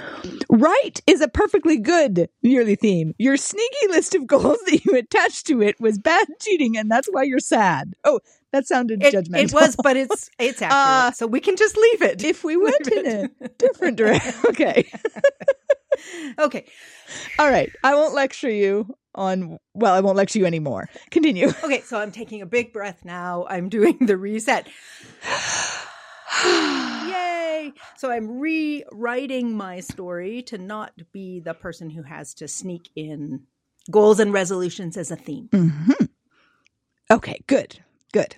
right 0.50 1.00
is 1.06 1.20
a 1.20 1.28
perfectly 1.28 1.78
good 1.78 2.28
yearly 2.42 2.76
theme. 2.76 3.14
Your 3.18 3.36
sneaky 3.36 3.88
list 3.88 4.14
of 4.14 4.26
goals 4.26 4.58
that 4.66 4.84
you 4.84 4.96
attached 4.96 5.46
to 5.46 5.62
it 5.62 5.80
was 5.80 5.98
bad 5.98 6.26
cheating, 6.40 6.76
and 6.76 6.90
that's 6.90 7.08
why 7.10 7.22
you're 7.22 7.38
sad. 7.38 7.94
Oh, 8.04 8.20
that 8.52 8.66
sounded 8.66 9.02
it, 9.02 9.14
judgmental. 9.14 9.42
It 9.42 9.52
was, 9.52 9.76
but 9.82 9.96
it's 9.96 10.30
it's 10.38 10.60
accurate, 10.60 10.72
uh, 10.72 11.12
so 11.12 11.26
we 11.26 11.40
can 11.40 11.56
just 11.56 11.76
leave 11.76 12.02
it. 12.02 12.22
If 12.22 12.44
we 12.44 12.56
went 12.56 12.86
in 12.88 13.30
a 13.40 13.48
different 13.48 13.96
direction, 13.96 14.34
okay. 14.46 14.90
okay. 16.38 16.66
All 17.38 17.50
right. 17.50 17.70
I 17.82 17.94
won't 17.94 18.14
lecture 18.14 18.50
you 18.50 18.94
on 19.20 19.58
well 19.74 19.92
i 19.92 20.00
won't 20.00 20.16
lecture 20.16 20.38
you 20.38 20.46
anymore. 20.46 20.88
Continue. 21.10 21.52
Okay 21.62 21.82
so 21.82 21.98
i'm 22.00 22.10
taking 22.10 22.40
a 22.42 22.46
big 22.46 22.72
breath 22.72 23.04
now. 23.04 23.46
I'm 23.48 23.68
doing 23.68 23.98
the 24.00 24.16
reset. 24.16 24.66
Yay! 26.44 27.72
So 27.98 28.10
i'm 28.10 28.40
rewriting 28.40 29.54
my 29.56 29.80
story 29.80 30.42
to 30.42 30.58
not 30.58 30.92
be 31.12 31.38
the 31.40 31.54
person 31.54 31.90
who 31.90 32.02
has 32.02 32.32
to 32.34 32.48
sneak 32.48 32.88
in 32.96 33.42
goals 33.90 34.18
and 34.20 34.32
resolutions 34.32 34.96
as 34.96 35.10
a 35.10 35.16
theme. 35.16 35.48
Mm-hmm. 35.52 36.04
okay 37.10 37.40
good 37.46 37.80
good. 38.12 38.36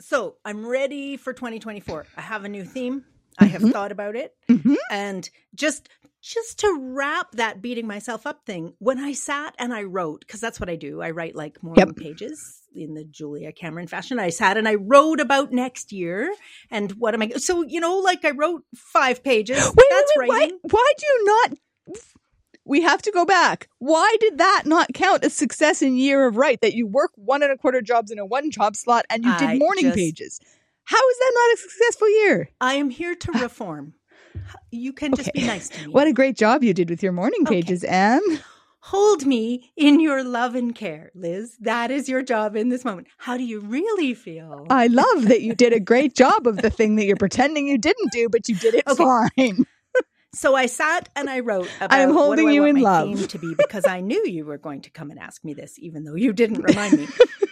So 0.00 0.36
i'm 0.44 0.66
ready 0.66 1.16
for 1.18 1.32
2024 1.32 2.06
i 2.16 2.20
have 2.20 2.44
a 2.44 2.48
new 2.48 2.64
theme 2.64 3.04
I 3.38 3.46
have 3.46 3.62
Mhm. 3.62 3.72
thought 3.72 3.92
about 3.92 4.16
it. 4.16 4.34
Mhm. 4.48 4.76
And 4.90 5.28
just 5.54 5.88
just 6.24 6.60
to 6.60 6.78
wrap 6.80 7.32
that 7.32 7.60
beating 7.60 7.84
myself 7.88 8.28
up 8.28 8.46
thing, 8.46 8.74
when 8.78 9.00
I 9.00 9.12
sat 9.12 9.56
and 9.58 9.74
I 9.74 9.82
wrote, 9.82 10.20
because 10.20 10.40
that's 10.40 10.60
what 10.60 10.70
I 10.70 10.76
do, 10.76 11.02
I 11.02 11.10
write 11.10 11.34
like 11.34 11.60
morning 11.64 11.94
pages 11.94 12.60
in 12.76 12.94
the 12.94 13.02
Julia 13.02 13.50
Cameron 13.50 13.88
fashion. 13.88 14.20
I 14.20 14.30
sat 14.30 14.56
and 14.56 14.68
I 14.68 14.76
wrote 14.76 15.18
about 15.18 15.50
next 15.50 15.90
year 15.90 16.32
and 16.70 16.92
what 16.92 17.14
am 17.14 17.22
I 17.22 17.30
so 17.30 17.62
you 17.66 17.80
know, 17.80 17.98
like 17.98 18.24
I 18.24 18.30
wrote 18.30 18.64
five 18.76 19.24
pages. 19.24 19.58
Wait, 19.58 19.74
wait, 19.76 19.86
that's 19.90 20.12
wait, 20.16 20.28
why, 20.28 20.38
writing. 20.38 20.58
why 20.70 20.92
do 20.96 21.06
you 21.06 21.24
not? 21.24 21.58
We 22.64 22.82
have 22.82 23.02
to 23.02 23.10
go 23.10 23.24
back. 23.24 23.68
Why 23.80 24.14
did 24.20 24.38
that 24.38 24.62
not 24.66 24.94
count 24.94 25.24
as 25.24 25.34
success 25.34 25.82
in 25.82 25.96
year 25.96 26.28
of 26.28 26.36
right? 26.36 26.60
That 26.60 26.74
you 26.74 26.86
work 26.86 27.10
one 27.16 27.42
and 27.42 27.50
a 27.50 27.56
quarter 27.56 27.82
jobs 27.82 28.12
in 28.12 28.20
a 28.20 28.24
one 28.24 28.52
job 28.52 28.76
slot 28.76 29.04
and 29.10 29.24
you 29.24 29.32
I 29.32 29.38
did 29.54 29.58
morning 29.58 29.86
just- 29.86 29.96
pages. 29.96 30.40
How 30.84 31.08
is 31.08 31.18
that 31.18 31.32
not 31.34 31.54
a 31.54 31.56
successful 31.58 32.08
year? 32.10 32.48
I 32.60 32.74
am 32.74 32.90
here 32.90 33.14
to 33.14 33.32
ah. 33.34 33.38
reform. 33.42 33.94
You 34.70 34.92
can 34.92 35.14
just 35.14 35.32
be 35.32 35.46
nice 35.46 35.68
to 35.70 35.80
me. 35.86 35.92
What 35.92 36.06
a 36.06 36.12
great 36.12 36.36
job 36.36 36.64
you 36.64 36.74
did 36.74 36.90
with 36.90 37.02
your 37.02 37.12
morning 37.12 37.40
Okay. 37.46 37.62
pages, 37.62 37.84
Anne. 37.84 38.20
Hold 38.86 39.24
me 39.26 39.72
in 39.76 40.00
your 40.00 40.24
love 40.24 40.54
and 40.56 40.74
care, 40.74 41.12
Liz. 41.14 41.56
That 41.60 41.90
is 41.92 42.08
your 42.08 42.22
job 42.22 42.56
in 42.56 42.68
this 42.68 42.84
moment. 42.84 43.06
How 43.16 43.36
do 43.36 43.44
you 43.44 43.60
really 43.60 44.12
feel? 44.12 44.66
I 44.70 44.88
love 44.88 45.28
that 45.28 45.42
you 45.42 45.54
did 45.54 45.72
a 45.72 45.78
great 45.78 46.16
job 46.16 46.48
of 46.48 46.56
the 46.62 46.70
thing 46.70 46.96
that 46.96 47.04
you're 47.04 47.16
pretending 47.16 47.68
you 47.68 47.78
didn't 47.78 48.10
do, 48.10 48.28
but 48.28 48.48
you 48.48 48.56
did 48.56 48.74
it 48.74 48.88
Okay. 48.88 49.04
fine. 49.04 49.64
so 50.34 50.56
I 50.56 50.66
sat 50.66 51.08
and 51.14 51.30
I 51.30 51.40
wrote 51.40 51.68
about 51.80 51.92
I 51.96 52.00
am 52.00 52.08
what 52.08 52.22
holding 52.22 52.46
do 52.46 52.50
I 52.50 52.54
you 52.54 52.60
want 52.62 52.70
in 52.78 52.82
my 52.82 52.90
love. 52.90 53.06
theme 53.06 53.26
to 53.28 53.38
be 53.38 53.54
because 53.54 53.86
I 53.86 54.00
knew 54.00 54.24
you 54.26 54.44
were 54.44 54.58
going 54.58 54.80
to 54.82 54.90
come 54.90 55.10
and 55.10 55.20
ask 55.20 55.44
me 55.44 55.54
this, 55.54 55.78
even 55.78 56.02
though 56.02 56.16
you 56.16 56.32
didn't 56.32 56.62
remind 56.62 56.96
me. 56.96 57.08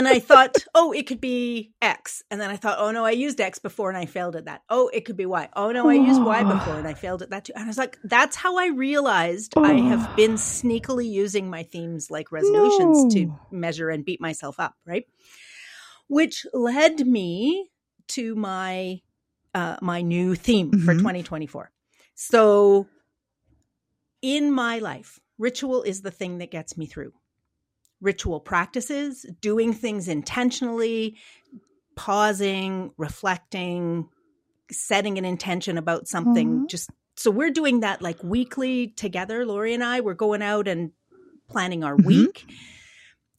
and 0.00 0.08
I 0.08 0.18
thought, 0.18 0.64
oh, 0.74 0.92
it 0.92 1.06
could 1.06 1.20
be 1.20 1.74
X. 1.82 2.22
And 2.30 2.40
then 2.40 2.48
I 2.48 2.56
thought, 2.56 2.78
oh 2.78 2.90
no, 2.90 3.04
I 3.04 3.10
used 3.10 3.38
X 3.38 3.58
before 3.58 3.90
and 3.90 3.98
I 3.98 4.06
failed 4.06 4.34
at 4.34 4.46
that. 4.46 4.62
Oh, 4.70 4.88
it 4.94 5.04
could 5.04 5.16
be 5.18 5.26
Y. 5.26 5.46
Oh 5.54 5.72
no, 5.72 5.90
I 5.90 5.94
used 5.94 6.22
Y 6.22 6.42
before 6.42 6.78
and 6.78 6.88
I 6.88 6.94
failed 6.94 7.20
at 7.20 7.28
that 7.28 7.44
too. 7.44 7.52
And 7.54 7.64
I 7.64 7.66
was 7.66 7.76
like, 7.76 7.98
that's 8.02 8.34
how 8.34 8.56
I 8.56 8.68
realized 8.68 9.52
I 9.58 9.74
have 9.74 10.16
been 10.16 10.36
sneakily 10.36 11.06
using 11.06 11.50
my 11.50 11.64
themes 11.64 12.10
like 12.10 12.32
resolutions 12.32 13.12
to 13.12 13.30
measure 13.50 13.90
and 13.90 14.02
beat 14.02 14.22
myself 14.22 14.58
up, 14.58 14.74
right? 14.86 15.04
Which 16.08 16.46
led 16.54 17.06
me 17.06 17.70
to 18.08 18.34
my 18.34 19.02
uh, 19.54 19.76
my 19.82 20.00
new 20.00 20.34
theme 20.34 20.70
for 20.70 20.94
Mhm. 20.94 20.98
2024. 21.00 21.72
So, 22.14 22.86
in 24.22 24.50
my 24.50 24.78
life, 24.78 25.20
ritual 25.38 25.82
is 25.82 26.02
the 26.02 26.10
thing 26.10 26.38
that 26.38 26.50
gets 26.50 26.78
me 26.78 26.86
through. 26.86 27.12
Ritual 28.00 28.40
practices, 28.40 29.26
doing 29.40 29.72
things 29.72 30.08
intentionally, 30.08 31.16
pausing, 31.96 32.92
reflecting, 32.96 34.08
setting 34.70 35.18
an 35.18 35.24
intention 35.24 35.76
about 35.76 36.08
something. 36.08 36.60
Mhm. 36.60 36.68
Just 36.68 36.90
so 37.16 37.30
we're 37.30 37.50
doing 37.50 37.80
that 37.80 38.00
like 38.00 38.22
weekly 38.24 38.88
together. 38.88 39.44
Lori 39.44 39.74
and 39.74 39.84
I, 39.84 40.00
we're 40.00 40.14
going 40.14 40.42
out 40.42 40.66
and 40.66 40.92
planning 41.48 41.84
our 41.84 41.96
Mhm. 41.96 42.04
week 42.06 42.46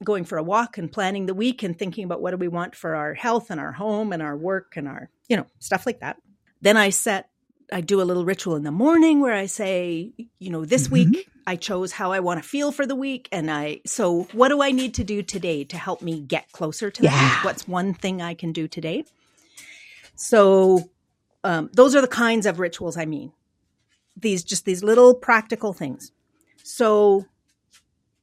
going 0.03 0.25
for 0.25 0.37
a 0.37 0.43
walk 0.43 0.77
and 0.79 0.91
planning 0.91 1.27
the 1.27 1.33
week 1.33 1.61
and 1.61 1.77
thinking 1.77 2.03
about 2.03 2.21
what 2.21 2.31
do 2.31 2.37
we 2.37 2.47
want 2.47 2.75
for 2.75 2.95
our 2.95 3.13
health 3.13 3.51
and 3.51 3.59
our 3.59 3.71
home 3.71 4.11
and 4.11 4.21
our 4.21 4.35
work 4.35 4.75
and 4.75 4.87
our, 4.87 5.09
you 5.27 5.37
know, 5.37 5.45
stuff 5.59 5.85
like 5.85 5.99
that. 5.99 6.17
Then 6.59 6.75
I 6.75 6.89
set, 6.89 7.29
I 7.71 7.81
do 7.81 8.01
a 8.01 8.03
little 8.03 8.25
ritual 8.25 8.55
in 8.55 8.63
the 8.63 8.71
morning 8.71 9.19
where 9.19 9.35
I 9.35 9.45
say, 9.45 10.11
you 10.39 10.49
know, 10.49 10.65
this 10.65 10.87
Mhm. 10.87 10.91
week 10.91 11.29
I 11.47 11.55
chose 11.55 11.91
how 11.91 12.11
I 12.11 12.19
want 12.19 12.41
to 12.41 12.47
feel 12.47 12.71
for 12.71 12.85
the 12.85 12.95
week. 12.95 13.27
And 13.31 13.49
I, 13.49 13.81
so 13.85 14.23
what 14.33 14.49
do 14.49 14.61
I 14.61 14.71
need 14.71 14.93
to 14.95 15.03
do 15.03 15.21
today 15.21 15.63
to 15.65 15.77
help 15.77 16.01
me 16.01 16.19
get 16.19 16.51
closer 16.51 16.89
to 16.89 17.01
that? 17.03 17.11
Yeah. 17.11 17.45
What's 17.45 17.67
one 17.67 17.93
thing 17.93 18.21
I 18.21 18.33
can 18.33 18.51
do 18.51 18.67
today? 18.67 19.05
So 20.15 20.89
um, 21.43 21.69
those 21.73 21.95
are 21.95 22.01
the 22.01 22.07
kinds 22.07 22.45
of 22.45 22.59
rituals 22.59 22.97
I 22.97 23.05
mean. 23.05 23.31
These, 24.17 24.43
just 24.43 24.65
these 24.65 24.83
little 24.83 25.15
practical 25.15 25.73
things. 25.73 26.11
So 26.63 27.25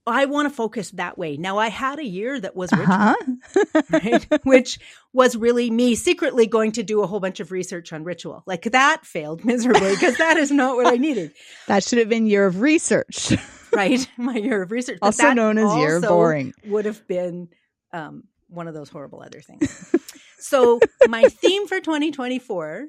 I 0.09 0.25
want 0.25 0.49
to 0.49 0.55
focus 0.55 0.91
that 0.93 1.17
way. 1.19 1.37
Now, 1.37 1.59
I 1.59 1.69
had 1.69 1.99
a 1.99 2.05
year 2.05 2.41
that 2.41 2.57
was 2.57 2.73
ritual, 2.73 2.93
Uh-huh. 2.95 3.83
right? 3.93 4.27
which 4.45 4.79
was 5.13 5.37
really 5.37 5.71
me 5.71 5.95
secretly 5.95 6.47
going 6.47 6.73
to 6.73 6.83
do 6.83 7.03
a 7.03 7.07
whole 7.07 7.21
bunch 7.21 7.41
of 7.41 7.51
research 7.53 7.93
on 7.93 8.05
ritual. 8.05 8.43
Like 8.47 8.63
that 8.73 9.05
failed 9.07 9.45
miserably 9.45 9.91
because 9.95 10.17
that 10.19 10.37
is 10.37 10.51
not 10.51 10.77
what 10.77 10.87
I 10.87 10.97
needed, 10.97 11.33
That 11.67 11.85
should 11.85 11.99
have 11.99 12.09
been 12.09 12.27
year 12.27 12.47
of 12.47 12.61
research, 12.61 13.33
right? 13.73 14.07
My 14.17 14.35
year 14.37 14.63
of 14.63 14.71
research. 14.71 14.99
But 15.01 15.07
also 15.07 15.33
known 15.33 15.59
as 15.59 15.75
year 15.77 15.97
of 15.97 16.05
also 16.05 16.15
boring. 16.15 16.53
Would 16.67 16.85
have 16.85 17.07
been 17.07 17.49
um, 17.93 18.25
one 18.49 18.69
of 18.69 18.75
those 18.75 18.89
horrible 18.89 19.23
other 19.23 19.41
things. 19.41 19.95
so, 20.39 20.81
my 21.09 21.25
theme 21.25 21.67
for 21.67 21.81
2024. 21.81 22.87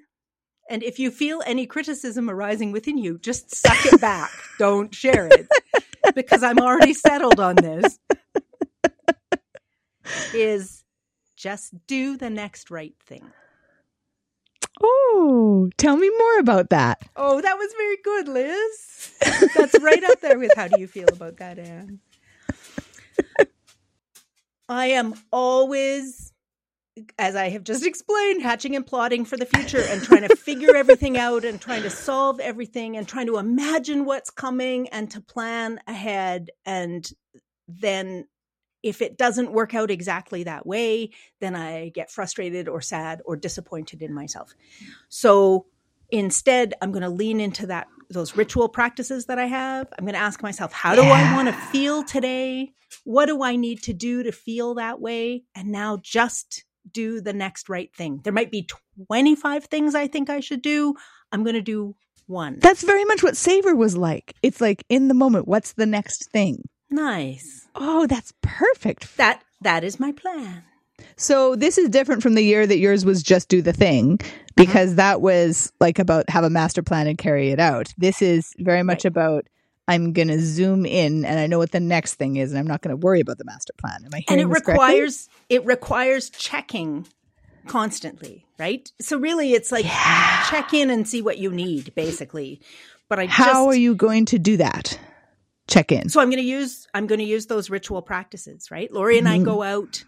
And 0.71 0.83
if 0.83 0.99
you 0.99 1.09
feel 1.09 1.41
any 1.47 1.65
criticism 1.65 2.29
arising 2.29 2.71
within 2.71 2.99
you, 2.99 3.17
just 3.17 3.55
suck 3.55 3.85
it 3.91 3.99
back. 3.99 4.29
Don't 4.59 4.93
share 4.93 5.25
it 5.25 5.47
because 6.15 6.43
I'm 6.43 6.59
already 6.59 6.93
settled 6.93 7.39
on 7.39 7.55
this. 7.55 7.99
Is 10.33 10.83
just 11.35 11.73
do 11.87 12.17
the 12.17 12.29
next 12.29 12.71
right 12.71 12.95
thing. 13.05 13.31
Oh, 14.81 15.69
tell 15.77 15.97
me 15.97 16.09
more 16.09 16.39
about 16.39 16.69
that. 16.69 17.01
Oh, 17.15 17.41
that 17.41 17.57
was 17.57 17.73
very 17.77 17.97
good, 18.03 18.27
Liz. 18.27 19.13
That's 19.55 19.79
right 19.81 20.03
up 20.03 20.21
there 20.21 20.39
with 20.39 20.53
how 20.55 20.67
do 20.67 20.79
you 20.79 20.87
feel 20.87 21.09
about 21.09 21.37
that, 21.37 21.59
Anne? 21.59 21.99
I 24.69 24.87
am 24.87 25.15
always, 25.31 26.31
as 27.17 27.35
I 27.35 27.49
have 27.49 27.63
just 27.63 27.85
explained, 27.85 28.41
hatching 28.41 28.75
and 28.75 28.85
plotting 28.85 29.25
for 29.25 29.37
the 29.37 29.45
future 29.45 29.81
and 29.81 30.01
trying 30.01 30.27
to 30.27 30.35
figure 30.35 30.75
everything 30.75 31.17
out 31.17 31.45
and 31.45 31.59
trying 31.59 31.83
to 31.83 31.89
solve 31.89 32.39
everything 32.39 32.97
and 32.97 33.07
trying 33.07 33.27
to 33.27 33.37
imagine 33.37 34.05
what's 34.05 34.29
coming 34.29 34.89
and 34.89 35.09
to 35.11 35.21
plan 35.21 35.79
ahead. 35.87 36.49
And 36.65 37.09
then 37.67 38.27
if 38.81 39.01
it 39.01 39.17
doesn't 39.17 39.51
work 39.51 39.73
out 39.73 39.91
exactly 39.91 40.43
that 40.43 40.65
way, 40.65 41.11
then 41.41 41.55
I 41.55 41.89
get 41.89 42.09
frustrated 42.09 42.67
or 42.67 42.81
sad 42.81 43.21
or 43.25 43.35
disappointed 43.35 44.01
in 44.01 44.13
myself. 44.13 44.53
So 45.09 45.65
instead, 46.09 46.73
I'm 46.81 46.91
going 46.91 47.03
to 47.03 47.09
lean 47.09 47.39
into 47.39 47.67
that 47.67 47.87
those 48.09 48.35
ritual 48.35 48.67
practices 48.69 49.27
that 49.27 49.37
I 49.37 49.45
have. 49.45 49.87
I'm 49.97 50.03
going 50.03 50.15
to 50.15 50.19
ask 50.19 50.41
myself, 50.41 50.73
how 50.73 50.95
do 50.95 51.03
I 51.03 51.35
want 51.35 51.47
to 51.47 51.53
feel 51.53 52.03
today? 52.03 52.73
What 53.03 53.27
do 53.27 53.43
I 53.43 53.55
need 53.55 53.83
to 53.83 53.93
do 53.93 54.23
to 54.23 54.31
feel 54.31 54.75
that 54.75 54.99
way? 54.99 55.43
And 55.53 55.71
now 55.71 55.99
just 56.01 56.63
do 56.93 57.21
the 57.21 57.33
next 57.33 57.69
right 57.69 57.93
thing. 57.95 58.21
There 58.23 58.33
might 58.33 58.51
be 58.51 58.67
25 59.07 59.65
things 59.65 59.95
I 59.95 60.07
think 60.07 60.29
I 60.29 60.39
should 60.39 60.61
do. 60.61 60.95
I'm 61.31 61.43
going 61.43 61.55
to 61.55 61.61
do 61.61 61.95
one. 62.27 62.59
That's 62.59 62.83
very 62.83 63.05
much 63.05 63.23
what 63.23 63.37
Savor 63.37 63.75
was 63.75 63.97
like. 63.97 64.35
It's 64.43 64.61
like 64.61 64.83
in 64.89 65.07
the 65.07 65.13
moment, 65.13 65.47
what's 65.47 65.73
the 65.73 65.85
next 65.85 66.29
thing? 66.31 66.67
nice. 66.91 67.67
Oh, 67.75 68.07
that's 68.07 68.33
perfect. 68.41 69.15
That 69.17 69.43
that 69.61 69.83
is 69.83 69.99
my 69.99 70.11
plan. 70.11 70.63
So 71.17 71.55
this 71.55 71.77
is 71.77 71.87
different 71.89 72.23
from 72.23 72.33
the 72.35 72.41
year 72.43 72.65
that 72.67 72.79
yours 72.79 73.05
was 73.05 73.21
just 73.23 73.47
do 73.47 73.61
the 73.61 73.73
thing 73.73 74.17
uh-huh. 74.21 74.29
because 74.55 74.95
that 74.95 75.21
was 75.21 75.71
like 75.79 75.99
about 75.99 76.29
have 76.29 76.43
a 76.43 76.49
master 76.49 76.81
plan 76.81 77.07
and 77.07 77.17
carry 77.17 77.51
it 77.51 77.59
out. 77.59 77.93
This 77.97 78.21
is 78.21 78.53
very 78.57 78.83
much 78.83 79.05
Right. 79.05 79.11
about 79.11 79.47
I'm 79.89 80.13
going 80.13 80.27
to 80.29 80.39
zoom 80.39 80.85
in 80.85 81.25
and 81.25 81.39
I 81.39 81.47
know 81.47 81.57
what 81.57 81.71
the 81.71 81.79
next 81.79 82.15
thing 82.15 82.35
is 82.37 82.51
and 82.51 82.59
I'm 82.59 82.67
not 82.67 82.81
going 82.81 82.91
to 82.91 82.97
worry 82.97 83.19
about 83.19 83.37
the 83.39 83.45
master 83.45 83.73
plan. 83.77 84.03
Am 84.05 84.11
I 84.13 84.17
and 84.17 84.39
hearing 84.39 84.45
it 84.45 84.53
this 84.53 84.61
correctly? 84.61 84.73
requires 85.01 85.29
it 85.49 85.65
requires 85.65 86.29
checking 86.29 87.07
constantly 87.67 88.45
right 88.57 88.91
so 88.99 89.17
really 89.17 89.53
it's 89.53 89.71
like 89.71 89.85
Yeah. 89.85 90.43
check 90.49 90.73
in 90.73 90.89
and 90.89 91.07
see 91.07 91.21
what 91.21 91.37
you 91.37 91.51
need 91.51 91.93
basically 91.93 92.61
but 93.09 93.19
i 93.19 93.25
How 93.25 93.45
just 93.45 93.57
are 93.67 93.75
you 93.75 93.95
going 93.95 94.25
to 94.25 94.39
do 94.39 94.57
that? 94.57 94.97
Check 95.67 95.91
in. 95.91 96.09
so 96.09 96.19
i'm 96.19 96.29
going 96.29 96.41
to 96.41 96.47
use 96.47 96.87
i'm 96.93 97.05
going 97.05 97.19
to 97.19 97.25
use 97.25 97.45
those 97.45 97.69
ritual 97.69 98.01
practices 98.01 98.71
right 98.71 98.91
lori 98.91 99.17
and 99.19 99.27
i 99.29 99.37
Mhm. 99.37 99.43
go 99.45 99.61
out 99.61 100.03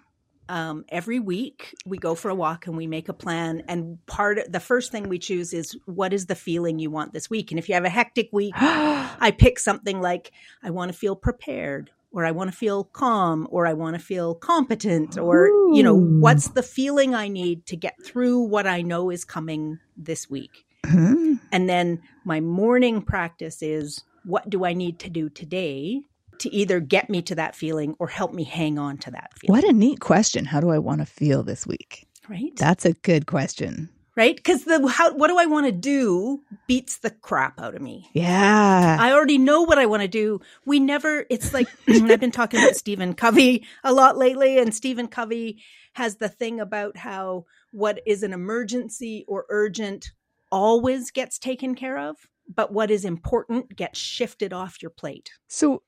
um, 0.52 0.84
every 0.90 1.20
week 1.20 1.74
we 1.86 1.98
go 1.98 2.14
for 2.14 2.30
a 2.30 2.36
walk 2.36 2.68
and 2.68 2.76
we 2.76 2.86
make 2.86 3.08
a 3.08 3.14
plan 3.14 3.64
and 3.70 4.06
part 4.06 4.38
of 4.38 4.52
the 4.52 4.60
first 4.60 4.92
thing 4.92 5.08
we 5.08 5.18
choose 5.18 5.54
is 5.54 5.78
what 5.86 6.12
is 6.12 6.26
the 6.26 6.36
feeling 6.36 6.78
you 6.78 6.92
want 6.92 7.14
this 7.14 7.30
week 7.30 7.52
and 7.52 7.58
if 7.58 7.70
you 7.70 7.74
have 7.74 7.86
a 7.86 7.90
hectic 7.90 8.28
week 8.34 8.54
I 8.58 9.34
pick 9.36 9.60
something 9.60 10.02
like 10.02 10.34
I 10.62 10.70
want 10.70 10.92
to 10.92 10.98
feel 10.98 11.16
prepared 11.16 11.90
or 12.12 12.26
I 12.26 12.32
want 12.32 12.52
to 12.52 12.58
feel 12.58 12.84
calm 12.84 13.48
or 13.50 13.66
I 13.66 13.72
want 13.72 13.96
to 13.96 14.04
feel 14.04 14.36
competent 14.36 15.18
or 15.18 15.48
you 15.74 15.84
know 15.84 15.96
what's 15.96 16.50
the 16.50 16.64
feeling 16.64 17.16
I 17.16 17.30
need 17.30 17.66
to 17.68 17.78
get 17.78 17.96
through 18.04 18.42
what 18.42 18.68
I 18.68 18.82
know 18.82 19.10
is 19.10 19.24
coming 19.24 19.80
this 19.96 20.30
week. 20.30 20.66
Hmm. 20.86 21.36
And 21.54 21.70
then 21.70 22.02
my 22.26 22.42
morning 22.42 23.02
practice 23.02 23.62
is 23.62 24.04
what 24.26 24.50
do 24.50 24.66
I 24.66 24.74
need 24.74 25.00
to 25.00 25.10
do 25.10 25.30
today 25.30 26.02
to 26.42 26.54
either 26.54 26.80
get 26.80 27.10
me 27.10 27.22
to 27.24 27.36
that 27.36 27.56
feeling 27.56 27.96
or 28.00 28.08
help 28.08 28.34
me 28.34 28.44
hang 28.44 28.78
on 28.78 28.98
to 29.00 29.12
that 29.12 29.32
feeling, 29.38 29.56
What 29.56 29.64
a 29.70 29.74
neat 29.74 30.00
question. 30.00 30.46
How 30.46 30.60
do 30.60 30.70
I 30.70 30.78
want 30.80 31.00
to 31.02 31.06
feel 31.06 31.44
this 31.44 31.66
week? 31.66 32.08
right? 32.30 32.56
That's 32.56 32.86
a 32.86 32.94
good 32.94 33.26
question. 33.26 33.90
right? 34.16 34.36
Because 34.36 34.66
the 34.66 34.86
how 34.88 35.14
what 35.16 35.28
do 35.30 35.38
I 35.38 35.46
want 35.46 35.66
to 35.66 35.72
do 35.72 36.42
beats 36.68 36.98
the 37.00 37.10
crap 37.10 37.60
out 37.60 37.76
of 37.76 37.82
me. 37.82 38.10
Yeah. 38.14 38.98
I 39.00 39.12
already 39.14 39.38
know 39.38 39.62
what 39.64 39.80
I 39.80 39.86
want 39.86 40.02
to 40.04 40.08
do. 40.08 40.40
We 40.66 40.80
never. 40.80 41.26
It's 41.30 41.54
like 41.54 41.68
I've 41.90 42.20
been 42.20 42.32
talking 42.32 42.62
about 42.62 42.76
Stephen 42.76 43.14
Covey 43.16 43.66
a 43.84 43.92
lot 43.94 44.18
lately, 44.18 44.58
and 44.60 44.74
Stephen 44.76 45.08
Covey 45.08 45.62
has 45.94 46.18
the 46.18 46.30
thing 46.30 46.60
about 46.60 46.98
how 46.98 47.46
what 47.72 48.00
is 48.06 48.24
an 48.24 48.34
emergency 48.34 49.26
or 49.28 49.46
urgent 49.50 50.12
always 50.52 51.12
gets 51.12 51.40
taken 51.40 51.76
care 51.76 51.98
of, 51.98 52.18
but 52.54 52.72
what 52.74 52.92
is 52.92 53.06
important 53.06 53.76
gets 53.76 53.98
shifted 54.00 54.52
off 54.54 54.82
your 54.82 54.92
plate. 54.92 55.32
so 55.48 55.82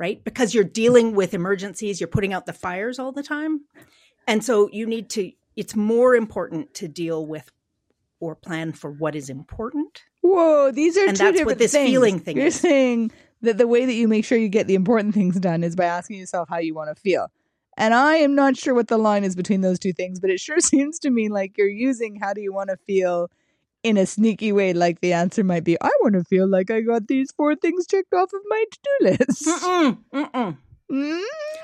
right? 0.00 0.24
Because 0.24 0.54
you're 0.54 0.64
dealing 0.64 1.14
with 1.14 1.34
emergencies, 1.34 2.00
you're 2.00 2.08
putting 2.08 2.32
out 2.32 2.46
the 2.46 2.54
fires 2.54 2.98
all 2.98 3.12
the 3.12 3.22
time. 3.22 3.60
And 4.26 4.42
so 4.42 4.70
you 4.72 4.86
need 4.86 5.10
to, 5.10 5.30
it's 5.56 5.76
more 5.76 6.14
important 6.16 6.72
to 6.74 6.88
deal 6.88 7.26
with 7.26 7.50
or 8.18 8.34
plan 8.34 8.72
for 8.72 8.90
what 8.90 9.14
is 9.14 9.28
important. 9.28 10.02
whoa, 10.22 10.70
these 10.72 10.96
are 10.96 11.06
And 11.06 11.16
two 11.16 11.24
that's 11.24 11.32
different 11.32 11.46
what 11.46 11.58
this 11.58 11.72
things. 11.72 11.90
feeling 11.90 12.18
thing 12.18 12.36
You're 12.38 12.46
is. 12.46 12.58
saying 12.58 13.12
that 13.42 13.58
the 13.58 13.66
way 13.66 13.84
that 13.84 13.92
you 13.92 14.08
make 14.08 14.24
sure 14.24 14.38
you 14.38 14.48
get 14.48 14.66
the 14.66 14.74
important 14.74 15.12
things 15.14 15.38
done 15.38 15.62
is 15.62 15.76
by 15.76 15.84
asking 15.84 16.18
yourself 16.18 16.48
how 16.48 16.58
you 16.58 16.74
want 16.74 16.94
to 16.94 17.00
feel. 17.00 17.28
And 17.76 17.92
I 17.94 18.16
am 18.16 18.34
not 18.34 18.56
sure 18.56 18.74
what 18.74 18.88
the 18.88 18.98
line 18.98 19.22
is 19.24 19.36
between 19.36 19.60
those 19.60 19.78
two 19.78 19.92
things, 19.92 20.18
but 20.18 20.30
it 20.30 20.40
sure 20.40 20.60
seems 20.72 20.98
to 21.00 21.10
me 21.10 21.28
like 21.28 21.58
you're 21.58 21.68
using 21.68 22.16
how 22.16 22.32
do 22.32 22.40
you 22.40 22.54
want 22.54 22.70
to 22.70 22.78
feel 22.86 23.30
in 23.82 23.96
a 23.96 24.06
sneaky 24.06 24.52
way, 24.52 24.72
like 24.72 25.00
the 25.00 25.12
answer 25.12 25.42
might 25.44 25.64
be, 25.64 25.76
I 25.80 25.90
want 26.02 26.14
to 26.14 26.24
feel 26.24 26.48
like 26.48 26.70
I 26.70 26.80
got 26.80 27.06
these 27.08 27.32
four 27.32 27.56
things 27.56 27.86
checked 27.86 28.12
off 28.12 28.30
of 28.32 28.40
my 28.46 28.64
to-do 28.70 29.10
list. 29.10 29.46
Mm-mm, 29.46 29.98
mm-mm. 30.14 30.58
Mm? 30.92 31.22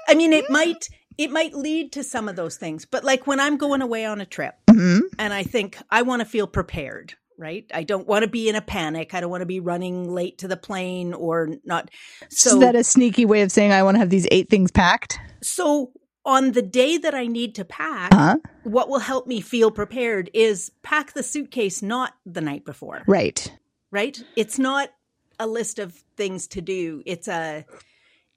I 0.09 0.15
mean, 0.15 0.33
it 0.33 0.49
might, 0.49 0.89
it 1.19 1.31
might 1.31 1.53
lead 1.55 1.93
to 1.93 2.05
some 2.05 2.29
of 2.29 2.37
those 2.37 2.57
things, 2.57 2.85
but 2.85 3.05
like 3.05 3.27
when 3.27 3.41
I'm 3.41 3.57
going 3.57 3.83
away 3.83 4.05
on 4.05 4.21
a 4.21 4.27
trip 4.27 4.55
Mhm. 4.71 5.01
and 5.19 5.35
I 5.35 5.43
think 5.43 5.79
I 5.91 6.03
want 6.03 6.21
to 6.21 6.27
feel 6.27 6.47
prepared, 6.47 7.15
right? 7.39 7.65
I 7.75 7.83
don't 7.83 8.07
want 8.07 8.23
to 8.23 8.31
be 8.31 8.49
in 8.49 8.55
a 8.55 8.63
panic. 8.63 9.15
I 9.15 9.21
don't 9.21 9.31
want 9.31 9.43
to 9.43 9.47
be 9.47 9.61
running 9.61 10.11
late 10.11 10.39
to 10.39 10.49
the 10.49 10.57
plane 10.57 11.13
or 11.13 11.49
not. 11.65 11.91
So 12.31 12.55
is 12.55 12.61
that 12.61 12.77
a 12.77 12.85
sneaky 12.85 13.27
way 13.27 13.43
of 13.43 13.51
saying 13.51 13.73
I 13.73 13.83
want 13.83 13.97
to 13.97 13.99
have 13.99 14.11
these 14.11 14.29
eight 14.31 14.49
things 14.49 14.71
packed? 14.71 15.19
So 15.43 15.91
on 16.27 16.53
the 16.53 16.61
day 16.63 16.99
that 16.99 17.15
I 17.15 17.27
need 17.27 17.55
to 17.55 17.65
pack, 17.65 18.13
Huh? 18.13 18.37
what 18.65 18.89
will 18.91 18.99
help 18.99 19.27
me 19.27 19.41
feel 19.41 19.71
prepared 19.71 20.29
is 20.35 20.71
pack 20.83 21.15
the 21.15 21.23
suitcase 21.23 21.81
not 21.83 22.15
the 22.27 22.41
night 22.43 22.65
before, 22.67 23.03
Right. 23.07 23.51
right? 23.91 24.23
It's 24.37 24.59
not 24.59 24.91
a 25.39 25.47
list 25.47 25.79
of 25.79 25.95
things 26.17 26.47
to 26.49 26.61
do. 26.61 27.03
It's 27.07 27.29
a 27.29 27.65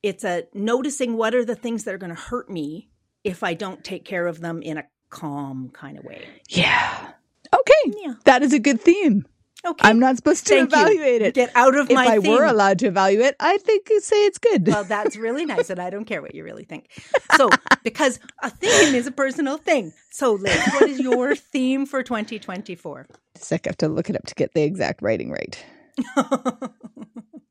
it's 0.01 0.23
a 0.23 0.43
noticing 0.53 1.17
what 1.17 1.35
are 1.35 1.43
the 1.43 1.55
things 1.55 1.83
that 1.83 1.93
are 1.93 1.97
going 1.97 2.15
to 2.15 2.21
hurt 2.21 2.49
me 2.49 2.89
if 3.25 3.43
I 3.43 3.53
don't 3.53 3.83
take 3.83 4.05
care 4.05 4.27
of 4.27 4.39
them 4.39 4.61
in 4.61 4.77
a 4.77 4.85
calm 5.09 5.69
kind 5.73 5.97
of 5.97 6.05
way. 6.05 6.25
Yeah. 6.47 7.11
Okay. 7.53 7.93
Yeah. 8.01 8.13
That 8.23 8.41
is 8.43 8.53
a 8.53 8.59
good 8.59 8.79
theme. 8.79 9.25
Okay. 9.65 9.87
I'm 9.87 9.99
not 9.99 10.15
supposed 10.15 10.47
to 10.47 10.53
Thank 10.55 10.71
you. 10.71 10.77
evaluate 10.79 11.21
it. 11.21 11.33
Get 11.33 11.51
out 11.53 11.77
of 11.77 11.89
if 11.89 11.95
my 11.95 12.07
I 12.07 12.19
theme. 12.19 12.31
were 12.31 12.45
allowed 12.45 12.79
to 12.79 12.87
evaluate, 12.87 13.35
I 13.39 13.57
think 13.57 13.89
you'd 13.89 14.03
say 14.03 14.25
it's 14.25 14.37
good. 14.37 14.65
Well, 14.65 14.85
that's 14.85 15.17
really 15.17 15.45
nice, 15.45 15.69
and 15.69 15.81
I 15.81 15.89
don't 15.89 16.05
care 16.05 16.21
what 16.21 16.33
you 16.33 16.45
really 16.45 16.63
think. 16.63 16.89
So, 17.35 17.49
because 17.83 18.19
a 18.41 18.49
theme 18.49 18.95
is 18.95 19.05
a 19.05 19.11
personal 19.11 19.57
thing. 19.57 19.91
So, 20.11 20.33
Liz, 20.33 20.61
what 20.73 20.89
is 20.89 20.99
your 20.99 21.35
theme 21.35 21.85
for 21.85 22.03
2024? 22.03 23.07
Sec, 23.35 23.67
I 23.67 23.69
have 23.69 23.77
to 23.77 23.89
look 23.89 24.09
it 24.09 24.15
up 24.15 24.25
to 24.27 24.35
get 24.35 24.53
the 24.53 24.63
exact 24.63 25.01
writing 25.01 25.29
right. 25.29 25.61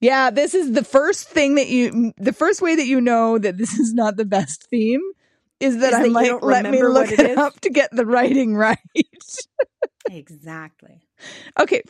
Yeah, 0.01 0.31
this 0.31 0.55
is 0.55 0.73
the 0.73 0.85
first 0.85 1.29
thing 1.29 1.57
that 1.57 1.69
you, 1.69 2.13
the 2.19 2.33
first 2.33 2.63
way 2.63 2.77
that 2.77 2.87
you 2.87 3.01
know 3.01 3.37
that 3.39 3.59
this 3.59 3.75
is 3.79 3.93
not 3.93 4.17
the 4.17 4.25
best 4.25 4.65
theme 4.71 5.01
is 5.59 5.79
that 5.79 5.89
Is 5.89 5.95
I 5.95 5.99
that 6.03 6.07
you 6.07 6.13
might 6.13 6.27
don't 6.27 6.45
let 6.45 6.71
me 6.71 6.83
look 6.85 7.11
it, 7.11 7.19
it 7.19 7.37
up 7.37 7.59
to 7.61 7.71
get 7.71 7.91
the 7.91 8.07
writing 8.07 8.55
right. 8.57 8.79
Exactly. 10.11 11.03
okay. 11.59 11.83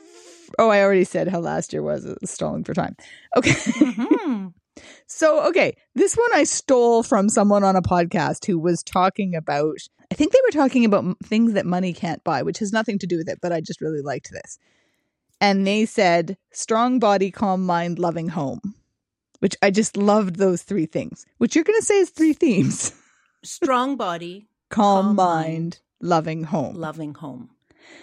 Oh, 0.59 0.71
I 0.71 0.83
already 0.83 1.05
said 1.05 1.29
how 1.29 1.41
last 1.41 1.73
year 1.73 1.83
was 1.83 2.07
stalling 2.25 2.65
for 2.65 2.75
time. 2.75 2.97
Okay. 3.37 3.51
Mhm. 3.53 4.55
So, 5.09 5.45
okay, 5.49 5.77
this 5.97 6.15
one 6.15 6.31
I 6.35 6.45
stole 6.45 7.03
from 7.03 7.29
someone 7.29 7.65
on 7.65 7.75
a 7.75 7.83
podcast 7.83 8.47
who 8.47 8.61
was 8.61 8.85
talking 8.85 9.35
about, 9.35 9.77
I 10.13 10.15
think 10.15 10.31
they 10.33 10.39
were 10.47 10.53
talking 10.53 10.85
about 10.85 11.17
things 11.25 11.55
that 11.55 11.67
money 11.67 11.93
can't 11.93 12.23
buy, 12.23 12.45
which 12.45 12.61
has 12.61 12.73
nothing 12.73 12.97
to 13.01 13.07
do 13.09 13.17
with 13.17 13.29
it, 13.29 13.41
but 13.43 13.51
I 13.53 13.61
just 13.61 13.81
really 13.81 14.03
liked 14.03 14.31
this. 14.31 14.57
And 15.41 15.67
they 15.67 15.85
said, 15.85 16.37
strong 16.53 17.01
body, 17.01 17.33
calm 17.33 17.67
mind, 17.67 17.99
loving 17.99 18.29
home, 18.29 18.61
which 19.41 19.57
I 19.63 19.73
just 19.73 19.97
loved 19.97 20.37
those 20.37 20.63
three 20.63 20.87
things, 20.87 21.27
which 21.39 21.57
you're 21.57 21.65
going 21.65 21.81
to 21.81 21.85
say 21.85 21.99
is 21.99 22.11
three 22.11 22.33
themes 22.33 22.93
Strong 23.43 23.97
body, 23.97 24.49
calm, 24.71 25.07
Calm 25.07 25.17
mind, 25.17 25.49
mind. 25.53 25.81
loving 26.01 26.45
home. 26.45 26.77
loving 26.77 27.15
home. 27.15 27.51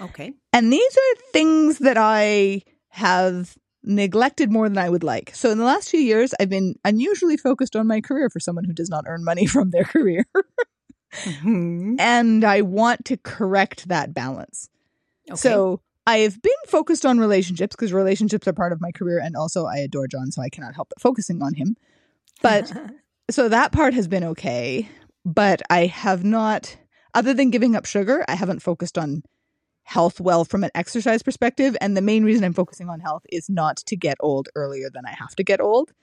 Okay. 0.01 0.33
And 0.53 0.71
these 0.71 0.97
are 0.97 1.21
things 1.31 1.79
that 1.79 1.97
I 1.97 2.61
have 2.89 3.55
neglected 3.83 4.51
more 4.51 4.67
than 4.67 4.77
I 4.77 4.89
would 4.89 5.03
like. 5.03 5.33
So 5.35 5.51
in 5.51 5.57
the 5.57 5.63
last 5.63 5.89
few 5.89 5.99
years, 5.99 6.33
I've 6.39 6.49
been 6.49 6.75
unusually 6.83 7.37
focused 7.37 7.75
on 7.75 7.87
my 7.87 8.01
career 8.01 8.29
for 8.29 8.39
someone 8.39 8.65
who 8.65 8.73
does 8.73 8.89
not 8.89 9.05
earn 9.07 9.23
money 9.23 9.45
from 9.55 9.71
their 9.71 9.83
career. 9.85 10.25
Mhm. 11.23 11.95
and 11.97 12.43
I 12.43 12.59
want 12.61 13.05
to 13.05 13.15
correct 13.15 13.87
that 13.87 14.13
balance. 14.13 14.69
Okay. 15.29 15.37
So 15.37 15.79
I've 16.05 16.41
been 16.41 16.51
focused 16.67 17.05
on 17.05 17.19
relationships 17.19 17.73
because 17.75 17.93
relationships 17.93 18.47
are 18.49 18.53
part 18.53 18.73
of 18.73 18.81
my 18.81 18.91
career. 18.91 19.19
And 19.19 19.35
also, 19.35 19.65
I 19.65 19.77
adore 19.77 20.07
John, 20.07 20.31
so 20.31 20.41
I 20.41 20.49
cannot 20.49 20.75
help 20.75 20.89
but 20.89 21.01
focusing 21.01 21.41
on 21.41 21.53
him. 21.53 21.77
But 22.41 22.71
so 23.29 23.47
that 23.49 23.71
part 23.71 23.93
has 23.93 24.07
been 24.09 24.23
okay. 24.25 24.89
But 25.23 25.61
I 25.69 25.85
have 25.85 26.23
not, 26.23 26.75
other 27.13 27.33
than 27.33 27.49
giving 27.49 27.75
up 27.75 27.85
sugar, 27.85 28.25
I 28.27 28.35
haven't 28.35 28.59
focused 28.61 28.97
on 28.97 29.23
health 29.85 30.19
well 30.19 30.43
from 30.43 30.63
an 30.63 30.71
exercise 30.75 31.23
perspective. 31.23 31.77
And 31.79 31.95
the 31.95 32.01
main 32.01 32.23
reason 32.23 32.43
I'm 32.43 32.53
focusing 32.53 32.89
on 32.89 32.99
health 32.99 33.23
is 33.31 33.49
not 33.49 33.77
to 33.77 33.95
get 33.95 34.17
old 34.19 34.49
earlier 34.55 34.89
than 34.93 35.05
I 35.05 35.11
have 35.11 35.35
to 35.37 35.43
get 35.43 35.61
old. 35.61 35.93